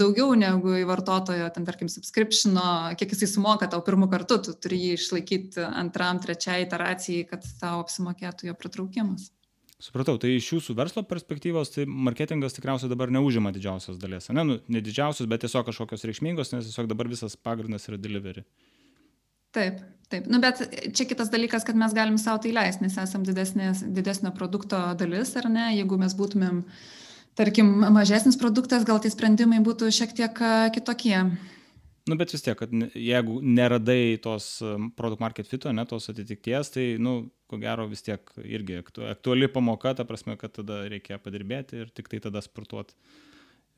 daugiau 0.00 0.32
negu 0.40 0.72
į 0.80 0.88
vartotojo, 0.88 1.52
ten 1.52 1.68
tarkim, 1.68 1.92
subscriptiono, 1.92 2.96
kiek 2.96 3.12
jisai 3.12 3.28
sumoka 3.36 3.68
tau 3.68 3.84
pirmų 3.84 4.08
kartų, 4.16 4.40
tu 4.48 4.56
turi 4.56 4.80
jį 4.86 4.96
išlaikyti 4.96 5.68
antram, 5.68 6.22
trečiai 6.24 6.64
iteracijai, 6.64 7.28
kad 7.28 7.44
tau 7.60 7.82
apsimokėtų 7.84 8.48
jo 8.48 8.56
pritraukimas. 8.56 9.34
Supratau, 9.76 10.14
tai 10.16 10.30
iš 10.38 10.46
jūsų 10.54 10.74
verslo 10.78 11.02
perspektyvos, 11.04 11.68
tai 11.74 11.84
marketingas 11.84 12.54
tikriausiai 12.56 12.88
dabar 12.88 13.10
neužima 13.12 13.50
didžiausios 13.52 13.98
dalies. 14.00 14.30
Ne, 14.32 14.44
nu, 14.48 14.56
ne 14.72 14.80
didžiausios, 14.80 15.28
bet 15.28 15.42
tiesiog 15.44 15.66
kažkokios 15.68 16.06
reikšmingos, 16.08 16.54
nes 16.54 16.70
tiesiog 16.70 16.88
dabar 16.88 17.10
visas 17.12 17.36
pagrindas 17.36 17.84
yra 17.90 17.98
delivery. 18.00 18.46
Taip, 19.52 19.82
taip. 20.08 20.30
Nu, 20.32 20.40
bet 20.40 20.62
čia 20.96 21.04
kitas 21.08 21.28
dalykas, 21.32 21.66
kad 21.68 21.76
mes 21.76 21.92
galim 21.96 22.16
savo 22.20 22.40
tai 22.40 22.54
leisti, 22.56 22.86
nes 22.86 22.96
esam 23.04 23.26
didesnės, 23.28 23.84
didesnio 23.98 24.32
produkto 24.36 24.80
dalis, 24.96 25.34
ar 25.36 25.50
ne? 25.52 25.66
Jeigu 25.76 26.00
mes 26.00 26.16
būtumėm, 26.16 26.62
tarkim, 27.36 27.74
mažesnis 27.92 28.40
produktas, 28.40 28.88
gal 28.88 29.02
tie 29.04 29.12
sprendimai 29.12 29.60
būtų 29.64 29.92
šiek 29.92 30.16
tiek 30.16 30.40
kitokie. 30.72 31.20
Nu, 32.06 32.14
bet 32.14 32.30
vis 32.30 32.44
tiek, 32.44 32.54
kad 32.58 32.70
jeigu 32.94 33.40
neradai 33.42 34.18
tos 34.22 34.44
produkt 34.98 35.22
market 35.24 35.48
fito, 35.50 35.72
ne 35.74 35.82
tos 35.90 36.06
atitikties, 36.12 36.70
tai, 36.76 36.84
nu, 37.02 37.16
ko 37.50 37.58
gero 37.62 37.88
vis 37.90 38.04
tiek 38.06 38.30
irgi 38.46 38.78
aktuali 38.78 39.48
pamoka, 39.50 39.94
ta 39.98 40.06
prasme, 40.06 40.36
kad 40.38 40.54
tada 40.54 40.84
reikia 40.90 41.18
padirbėti 41.22 41.82
ir 41.82 41.90
tik 41.90 42.12
tai 42.12 42.22
tada 42.28 42.42
sportuoti 42.44 42.94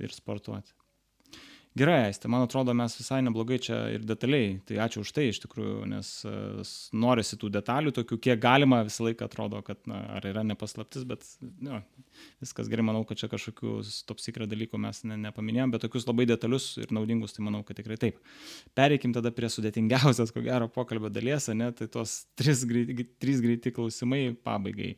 ir 0.04 0.12
sportuoti. 0.12 0.76
Gerai, 1.78 2.08
Aistė, 2.08 2.26
man 2.32 2.42
atrodo, 2.42 2.72
mes 2.74 2.94
visai 2.98 3.20
neblogai 3.22 3.58
čia 3.62 3.76
ir 3.94 4.02
detaliai. 4.06 4.56
Tai 4.66 4.78
ačiū 4.82 5.02
už 5.04 5.12
tai 5.14 5.28
iš 5.30 5.38
tikrųjų, 5.44 5.84
nes 5.90 6.08
uh, 6.26 6.70
norisi 6.96 7.38
tų 7.38 7.50
detalių, 7.54 7.92
tokių 7.94 8.18
kiek 8.24 8.40
galima 8.42 8.80
visą 8.86 9.06
laiką 9.06 9.28
atrodo, 9.28 9.60
kad 9.66 9.78
na, 9.90 10.00
ar 10.16 10.26
yra 10.26 10.42
nepaslaptis, 10.48 11.04
bet 11.08 11.26
nu, 11.62 11.78
viskas 12.42 12.70
gerai, 12.72 12.86
manau, 12.88 13.04
kad 13.06 13.20
čia 13.20 13.30
kažkokių 13.30 13.76
top 14.08 14.22
secret 14.24 14.50
dalykų 14.50 14.80
mes 14.82 15.04
ne, 15.06 15.20
nepaminėjom, 15.28 15.74
bet 15.76 15.84
tokius 15.86 16.08
labai 16.08 16.26
detalius 16.30 16.70
ir 16.82 16.94
naudingus, 16.94 17.36
tai 17.36 17.46
manau, 17.46 17.62
kad 17.68 17.78
tikrai 17.78 18.00
taip. 18.00 18.18
Pereikim 18.78 19.14
tada 19.14 19.30
prie 19.34 19.52
sudėtingiausias, 19.52 20.34
ko 20.34 20.42
gero, 20.46 20.70
pokalbio 20.72 21.12
dalies, 21.14 21.46
ne, 21.54 21.70
tai 21.78 21.86
tos 21.92 22.24
trys 22.38 22.64
greiti, 22.66 23.06
trys 23.22 23.44
greiti 23.44 23.74
klausimai 23.76 24.32
pabaigai. 24.46 24.96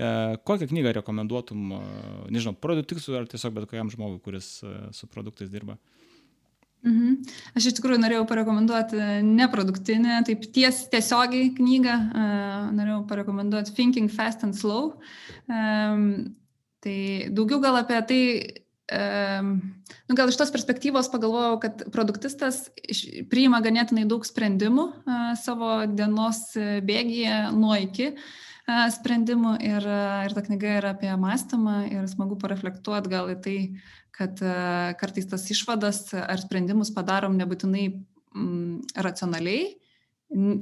E, 0.00 0.36
kokią 0.44 0.68
knygą 0.70 0.92
rekomenduotum, 1.00 1.72
e, 1.76 1.80
nežinau, 2.32 2.54
produktiksų 2.56 3.18
ar 3.18 3.26
tiesiog 3.28 3.56
bet 3.56 3.66
kokiam 3.68 3.90
žmogui, 3.92 4.20
kuris 4.24 4.60
e, 4.64 4.76
su 4.96 5.08
produktais 5.10 5.50
dirba? 5.52 5.76
Mhm. 6.80 7.16
Aš 7.58 7.68
iš 7.68 7.76
tikrųjų 7.76 8.00
norėjau 8.00 8.24
parekomenduoti 8.28 9.20
neproduktinę, 9.26 10.22
taip 10.24 10.46
ties, 10.54 10.86
tiesiogiai 10.92 11.50
knygą, 11.58 11.96
uh, 12.08 12.70
norėjau 12.76 13.02
parekomenduoti 13.10 13.74
Thinking 13.76 14.08
Fast 14.12 14.46
and 14.46 14.56
Slow. 14.56 14.94
Um, 15.44 16.32
tai 16.80 17.28
daugiau 17.36 17.60
gal 17.60 17.76
apie 17.82 18.00
tai, 18.08 18.22
um, 18.96 19.52
nu, 20.08 20.16
gal 20.16 20.32
iš 20.32 20.40
tos 20.40 20.54
perspektyvos 20.54 21.12
pagalvojau, 21.12 21.58
kad 21.60 21.84
produktistas 21.92 22.70
priima 23.28 23.60
ganėtinai 23.60 24.08
daug 24.08 24.24
sprendimų 24.24 24.86
uh, 24.88 25.32
savo 25.40 25.82
dienos 25.84 26.46
bėgyje 26.56 27.50
nuo 27.60 27.76
iki. 27.76 28.14
Uh, 28.14 28.49
sprendimų 28.68 29.56
ir, 29.64 29.86
ir 30.26 30.34
ta 30.36 30.44
knyga 30.46 30.76
yra 30.78 30.92
apie 30.94 31.10
mąstymą 31.18 31.76
ir 31.90 32.08
smagu 32.10 32.38
pareflektuoti 32.40 33.12
gal 33.12 33.32
į 33.32 33.36
tai, 33.44 33.58
kad 34.14 34.40
kartais 35.00 35.28
tas 35.30 35.46
išvadas 35.52 36.10
ar 36.18 36.40
sprendimus 36.42 36.92
padarom 36.94 37.38
nebūtinai 37.40 37.86
mm, 37.90 38.96
racionaliai, 39.06 39.70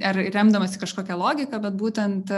ar 0.05 0.17
remdamasi 0.33 0.79
kažkokią 0.81 1.17
logiką, 1.19 1.59
bet 1.61 1.75
būtent 1.77 2.31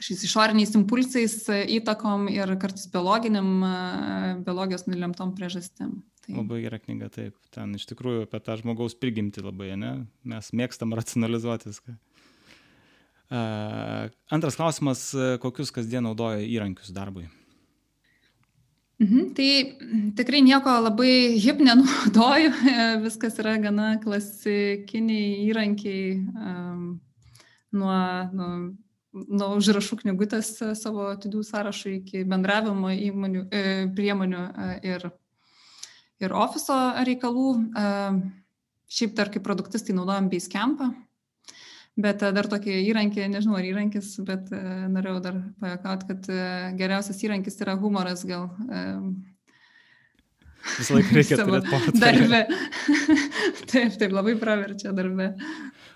kažkokiais 0.00 0.24
išoriniais 0.26 0.72
impulsais, 0.78 1.36
įtakom 1.76 2.28
ir 2.32 2.54
kartais 2.60 2.86
biologiniam, 2.92 3.50
biologijos 4.46 4.86
nulemtom 4.88 5.34
priežastim. 5.36 6.00
Tai. 6.24 6.34
Labai 6.36 6.60
gera 6.64 6.78
knyga, 6.80 7.10
taip. 7.12 7.36
Ten 7.54 7.74
iš 7.78 7.86
tikrųjų 7.90 8.26
apie 8.26 8.40
tą 8.44 8.56
žmogaus 8.60 8.96
prigimtį 9.00 9.44
labai, 9.46 9.72
ne? 9.80 9.92
Mes 10.28 10.50
mėgstam 10.56 10.94
racionalizuoti 10.96 11.70
viską. 11.70 11.96
Antras 13.30 14.56
klausimas, 14.58 15.04
kokius 15.42 15.70
kasdien 15.70 16.02
naudoja 16.02 16.40
įrankius 16.42 16.90
darbui? 16.94 17.28
Mhm, 19.00 19.30
tai 19.32 19.78
tikrai 20.12 20.42
nieko 20.44 20.72
labai 20.84 21.38
hip 21.40 21.62
nenaudoju, 21.64 22.50
viskas 23.06 23.38
yra 23.40 23.54
gana 23.62 23.94
klasikiniai 24.02 25.46
įrankiai 25.46 26.18
um, 26.20 26.82
nuo, 27.72 27.94
nuo, 28.36 28.50
nuo 29.24 29.48
užrašų 29.56 30.02
knygutės 30.02 30.52
savo 30.76 31.08
atidų 31.14 31.40
sąrašų 31.48 31.94
iki 31.94 32.26
bendravimo 32.28 32.92
įmonių, 32.92 33.46
e, 33.48 33.62
priemonių 33.96 34.42
e, 34.44 34.68
ir, 34.92 35.08
ir 36.20 36.36
ofiso 36.36 36.76
reikalų. 37.08 37.48
E, 37.56 37.88
šiaip 38.90 39.16
dar 39.16 39.32
kaip 39.32 39.46
produktistai 39.46 39.96
naudojam 39.96 40.28
Basecampą, 40.28 40.90
Bet 42.00 42.22
e, 42.24 42.30
dar 42.36 42.46
tokį 42.50 42.72
įrankį, 42.90 43.26
nežinau 43.32 43.56
ar 43.58 43.64
įrankis, 43.66 44.08
bet 44.26 44.50
uh, 44.54 44.60
norėjau 44.92 45.18
dar 45.24 45.36
pajakauti, 45.62 46.04
kad 46.10 46.20
uh, 46.30 46.38
geriausias 46.78 47.20
įrankis 47.26 47.60
yra 47.64 47.74
humoras 47.80 48.20
gal. 48.28 48.44
Visą 50.76 50.92
laiką 50.98 51.10
reikia 51.16 51.36
turėti 51.40 51.70
portfelį. 51.72 52.00
Darbe. 52.02 52.40
taip, 53.72 53.90
taip, 53.96 54.10
labai 54.12 54.34
praverčia 54.40 54.90
darbe. 54.96 55.26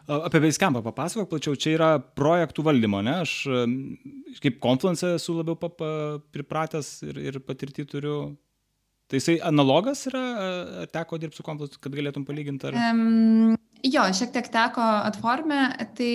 Apie 0.04 0.40
Basecamp 0.40 0.76
papasakok 0.84 1.28
plačiau, 1.30 1.54
čia 1.60 1.70
yra 1.76 1.90
projektų 2.16 2.60
valdymo, 2.64 3.00
ne? 3.04 3.14
Aš 3.24 3.32
kaip 4.44 4.54
Confluence 4.64 5.06
esu 5.18 5.30
labiau 5.36 5.56
papa, 5.60 5.88
pripratęs 6.32 6.88
ir, 7.08 7.14
ir 7.28 7.34
patirtį 7.44 7.82
turiu. 7.92 8.16
Tai 9.08 9.16
jisai 9.20 9.36
analogas 9.44 10.06
yra, 10.08 10.24
teko 10.92 11.20
dirbti 11.20 11.36
su 11.40 11.46
Confluence, 11.46 11.80
kad 11.80 11.92
galėtum 11.96 12.24
palyginti? 12.28 12.64
Ar... 12.72 12.74
Um, 12.88 13.56
Jo, 13.84 14.06
šiek 14.16 14.32
tiek 14.32 14.48
teko 14.48 14.80
atformę, 15.04 15.66
tai, 15.96 16.14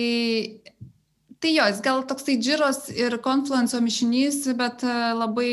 tai 1.38 1.52
jo, 1.54 1.68
jis 1.70 1.78
gal 1.84 2.02
toksai 2.08 2.34
džiros 2.42 2.88
ir 2.90 3.14
konfluenco 3.22 3.78
mišinys, 3.84 4.42
bet 4.58 4.82
e, 4.82 4.94
labai 5.14 5.52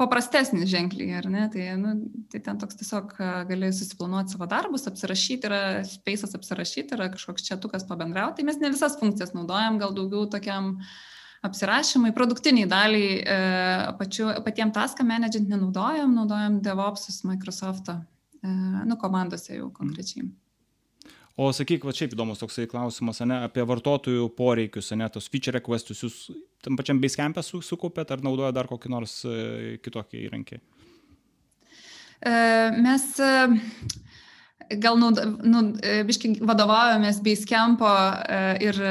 paprastesnis 0.00 0.70
ženkliai, 0.72 1.12
ar 1.20 1.28
ne? 1.28 1.44
Tai, 1.52 1.66
nu, 1.82 1.94
tai 2.32 2.40
ten 2.46 2.58
toks 2.62 2.80
tiesiog 2.80 3.12
e, 3.18 3.30
gali 3.50 3.70
susiplanuoti 3.76 4.32
savo 4.32 4.48
darbus, 4.48 4.88
apsirašyti, 4.88 5.50
yra 5.50 5.62
space'as 5.86 6.32
apsirašyti, 6.38 6.96
yra 6.96 7.10
kažkoks 7.12 7.44
četukas 7.44 7.84
pabendrauti. 7.88 8.40
Tai 8.40 8.48
mes 8.48 8.60
ne 8.62 8.72
visas 8.72 8.96
funkcijas 9.00 9.36
naudojam, 9.36 9.76
gal 9.82 9.92
daugiau 9.96 10.24
tokiam 10.32 10.78
apsirašymai, 11.44 12.14
produktiniai 12.16 12.70
daliai, 12.72 13.16
e, 13.20 13.40
pačiu, 14.00 14.32
patiem 14.46 14.72
taskam 14.72 15.12
menedžint 15.12 15.52
nenaudojam, 15.52 16.16
naudojam 16.16 16.62
DevOpsus 16.64 17.20
Microsoft'o, 17.28 18.00
e, 18.40 18.54
nu, 18.88 18.96
komandose 18.96 19.60
jau 19.60 19.68
konkrečiai. 19.76 20.24
Mm. 20.24 20.41
O 21.40 21.48
sakyk, 21.54 21.86
va 21.88 21.94
šiaip 21.96 22.12
įdomus 22.12 22.42
toksai 22.42 22.66
klausimas, 22.68 23.22
ne, 23.24 23.38
apie 23.46 23.64
vartotojų 23.64 24.26
poreikius, 24.36 24.90
ne, 25.00 25.08
tos 25.12 25.30
feature 25.32 25.56
requestus, 25.56 26.02
jūs 26.04 26.18
tam 26.64 26.76
pačiam 26.76 27.00
Basecamp'e 27.00 27.44
su, 27.46 27.62
sukaupėt 27.64 28.12
ar 28.12 28.24
naudoja 28.24 28.52
dar 28.52 28.68
kokį 28.68 28.92
nors 28.92 29.22
e, 29.24 29.78
kitokį 29.80 30.26
įrankį? 30.26 30.60
E, 32.22 32.34
mes 32.84 33.06
e, 33.16 33.32
gal 34.76 35.00
nu, 35.00 35.08
nu, 35.40 35.64
biškai 36.10 36.36
vadovaujamės 36.44 37.22
e, 38.02 38.42
ir 38.68 38.84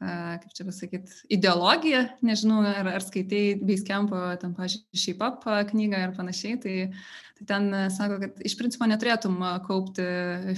kaip 0.00 0.52
čia 0.56 0.64
pasakyti, 0.64 1.16
ideologija, 1.36 2.06
nežinau, 2.24 2.62
ar, 2.64 2.86
ar 2.96 3.04
skaitai 3.04 3.60
Basecamp'o, 3.60 4.18
tam, 4.40 4.54
pažiūrėjau, 4.56 4.96
Shape 4.96 5.26
Up 5.26 5.44
knygą 5.70 6.06
ir 6.06 6.14
panašiai, 6.16 6.56
tai 6.62 6.76
Tai 6.80 7.29
ten 7.46 7.74
e, 7.74 7.84
sako, 7.90 8.18
kad 8.22 8.40
iš 8.44 8.56
principo 8.58 8.88
neturėtum 8.88 9.38
e, 9.42 9.52
kaupti 9.66 10.06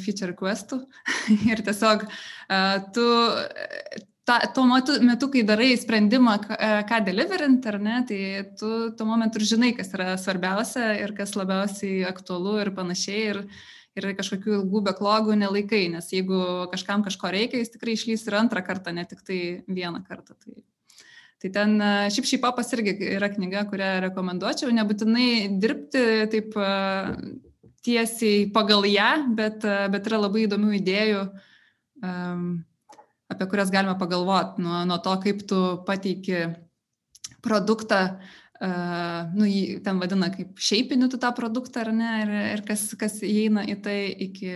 feature 0.02 0.32
requestų 0.32 0.82
ir 1.50 1.62
tiesiog 1.66 2.06
e, 2.06 2.62
tu 2.94 3.06
ta, 4.28 4.38
tuo 4.54 4.64
metu, 4.70 4.96
metu, 5.04 5.28
kai 5.32 5.42
darai 5.46 5.72
sprendimą, 5.78 6.36
ką 6.88 7.02
deliverint, 7.06 7.66
ar 7.66 7.78
ne, 7.82 8.00
tai 8.08 8.22
tu 8.58 8.72
tuo 8.96 9.06
momentu 9.08 9.40
ir 9.40 9.48
žinai, 9.50 9.72
kas 9.78 9.90
yra 9.96 10.12
svarbiausia 10.20 10.92
ir 11.02 11.14
kas 11.16 11.34
labiausiai 11.38 12.04
aktualu 12.06 12.60
ir 12.62 12.74
panašiai. 12.76 13.22
Ir, 13.32 13.42
ir 13.98 14.06
kažkokių 14.16 14.54
ilgų 14.56 14.80
beklogų 14.86 15.34
nelaikai, 15.36 15.82
nes 15.92 16.06
jeigu 16.14 16.38
kažkam 16.72 17.02
kažko 17.04 17.28
reikia, 17.34 17.60
jis 17.60 17.74
tikrai 17.74 17.98
išlys 17.98 18.24
ir 18.24 18.38
antrą 18.38 18.62
kartą, 18.64 18.94
ne 18.96 19.04
tik 19.04 19.20
tai 19.26 19.40
vieną 19.68 20.00
kartą. 20.06 20.38
Tai 20.38 20.54
Tai 21.42 21.50
ten 21.50 21.72
šiaip 22.14 22.28
šiaip 22.28 22.42
papas 22.44 22.68
irgi 22.76 22.94
yra 23.16 23.26
knyga, 23.32 23.64
kurią 23.70 23.94
rekomenduočiau, 24.04 24.70
nebūtinai 24.76 25.30
dirbti 25.62 26.02
taip 26.30 26.54
tiesiai 27.82 28.44
pagal 28.54 28.86
ją, 28.86 29.08
bet, 29.34 29.66
bet 29.90 30.06
yra 30.06 30.20
labai 30.22 30.44
įdomių 30.46 30.76
idėjų, 30.78 31.24
apie 33.34 33.48
kurias 33.50 33.72
galima 33.74 33.96
pagalvoti, 33.98 34.62
nuo, 34.62 34.84
nuo 34.86 35.00
to, 35.02 35.16
kaip 35.24 35.42
tu 35.50 35.58
pateiki 35.88 36.44
produktą 37.42 38.04
nu, 39.34 39.46
jį 39.48 39.80
ten 39.82 39.98
vadina 39.98 40.28
kaip 40.30 40.60
šiaipiniu 40.62 41.08
tu 41.10 41.18
tą 41.18 41.32
produktą 41.34 41.82
ar 41.82 41.90
ne, 41.96 42.10
ir, 42.22 42.32
ir 42.52 42.64
kas, 42.66 42.92
kas 42.98 43.18
įeina 43.26 43.64
į 43.66 43.76
tai 43.82 43.98
iki, 44.28 44.52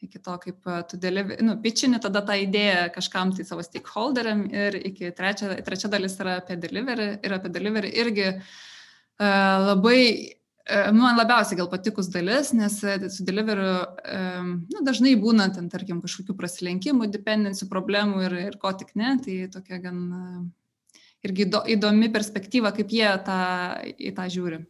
iki 0.00 0.18
to, 0.18 0.34
kaip 0.42 0.68
tu 0.90 0.98
deliver, 1.00 1.38
nu, 1.44 1.58
pitchini 1.60 2.00
tada 2.00 2.22
tą 2.26 2.38
idėją 2.40 2.88
kažkam 2.94 3.34
tai 3.36 3.44
savo 3.48 3.64
stakeholderiam 3.66 4.46
ir 4.48 4.80
iki 4.80 5.12
trečia, 5.16 5.54
trečia 5.66 5.92
dalis 5.92 6.18
yra 6.20 6.40
apie 6.40 6.56
delivery 6.60 7.12
ir 7.20 7.36
apie 7.36 7.52
delivery 7.52 7.92
irgi 8.00 8.28
uh, 8.32 8.44
labai 9.20 10.02
man 10.92 11.16
labiausiai 11.18 11.58
gal 11.58 11.68
patikus 11.70 12.08
dalis, 12.12 12.52
nes 12.52 12.78
su 13.14 13.24
deliveriu 13.26 13.72
nu, 14.70 14.82
dažnai 14.86 15.16
būna 15.20 15.48
ten, 15.54 15.68
tarkim, 15.72 16.00
kažkokių 16.04 16.36
prasilenkimų, 16.38 17.10
dependencijų 17.10 17.68
problemų 17.70 18.24
ir, 18.28 18.36
ir 18.50 18.58
ko 18.60 18.72
tik 18.78 18.94
ne, 18.94 19.16
tai 19.24 19.38
tokia 19.52 19.80
gan 19.82 20.02
irgi 21.26 21.48
įdomi 21.74 22.10
perspektyva, 22.12 22.72
kaip 22.76 22.92
jie 22.94 23.08
tą, 23.26 23.40
į 23.98 24.14
tą 24.16 24.28
žiūri. 24.30 24.62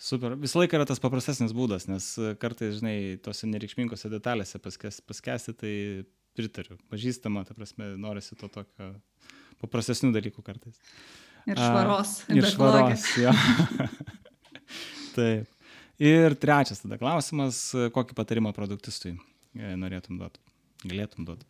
Super. 0.00 0.32
Visą 0.40 0.62
laiką 0.62 0.78
yra 0.78 0.86
tas 0.88 1.00
paprastesnis 1.02 1.52
būdas, 1.52 1.84
nes 1.90 2.06
kartais, 2.40 2.78
žinai, 2.78 3.18
tose 3.20 3.48
nereikšmingose 3.50 4.08
detalėse 4.08 4.60
paskes, 4.62 5.02
paskesti, 5.04 5.52
tai 5.60 5.74
pritariu. 6.38 6.78
Pažįstama, 6.92 7.44
ta 7.44 7.56
prasme, 7.56 7.92
norisi 8.00 8.38
to 8.40 8.48
tokio 8.48 8.94
paprastesnių 9.60 10.14
dalykų 10.16 10.44
kartais. 10.46 10.80
Ir 11.48 11.60
švaros. 11.60 12.14
A, 12.24 12.36
ir 12.38 12.48
švaros, 12.48 13.04
jo. 13.20 13.34
Taip. 15.16 15.56
Ir 16.00 16.36
trečias 16.40 16.80
tada 16.80 16.96
klausimas, 16.96 17.60
kokį 17.92 18.16
patarimą 18.16 18.54
produktistui 18.56 19.12
e, 19.12 19.74
norėtum 19.76 20.16
duoti, 20.16 20.40
galėtum 20.86 21.26
duoti? 21.28 21.44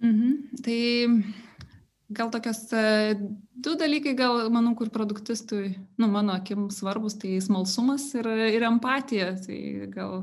Mhm. 0.00 0.62
Tai 0.64 0.78
gal 2.16 2.30
tokios 2.32 2.64
e, 2.76 3.14
du 3.52 3.74
dalykai, 3.78 4.14
gal 4.18 4.46
manau, 4.52 4.74
kur 4.78 4.90
produktistui, 4.94 5.74
nu, 6.00 6.08
mano 6.12 6.34
akim 6.36 6.68
svarbus, 6.74 7.16
tai 7.20 7.38
smalsumas 7.44 8.08
ir, 8.18 8.28
ir 8.52 8.66
empatija. 8.68 9.32
Tai 9.44 9.58
gal 9.92 10.16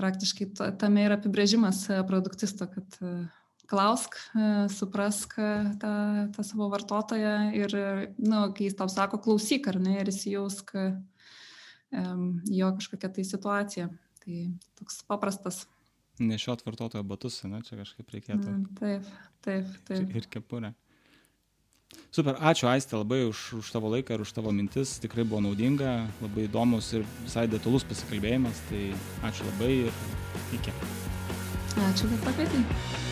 praktiškai 0.00 0.50
tame 0.80 1.04
yra 1.08 1.18
apibrėžimas 1.20 1.84
e, 1.90 2.00
produktisto, 2.08 2.68
kad 2.70 3.00
klausk, 3.70 4.16
suprask 4.74 5.36
tą, 5.78 5.90
tą 6.34 6.42
savo 6.42 6.66
vartotoją 6.72 7.34
ir, 7.54 7.74
nu, 8.18 8.40
kai 8.56 8.66
jis 8.66 8.74
tau 8.80 8.90
sako, 8.90 9.20
klausyk 9.22 9.68
ar 9.70 9.78
ne, 9.78 10.00
ir 10.00 10.10
įsijausk 10.10 10.72
jo 12.50 12.72
kažkokią 12.80 13.12
tai 13.14 13.26
situaciją. 13.28 13.86
Tai 14.20 14.40
toks 14.80 15.00
paprastas. 15.08 15.64
Nešiot 16.20 16.60
vartotojo 16.66 17.02
batus, 17.08 17.40
ne, 17.48 17.62
čia 17.64 17.78
kažkaip 17.80 18.10
reikėtų. 18.12 18.54
Taip, 18.76 19.06
taip, 19.46 19.68
taip. 19.88 20.16
Ir 20.18 20.26
kepurę. 20.28 20.74
Super, 22.10 22.34
ačiū 22.42 22.66
Aistė 22.66 22.98
labai 22.98 23.20
už, 23.28 23.42
už 23.60 23.68
tavo 23.70 23.90
laiką 23.92 24.16
ir 24.16 24.24
už 24.24 24.32
tavo 24.34 24.50
mintis, 24.54 24.96
tikrai 25.02 25.22
buvo 25.22 25.44
naudinga, 25.44 25.92
labai 26.22 26.48
įdomus 26.48 26.90
ir 26.98 27.06
visai 27.22 27.46
detalus 27.50 27.86
pasikalbėjimas, 27.86 28.64
tai 28.70 28.82
ačiū 29.30 29.46
labai 29.46 29.70
ir 29.86 30.02
iki. 30.58 30.74
Ačiū, 31.86 32.10
kad 32.10 32.26
pakvietei. 32.26 33.09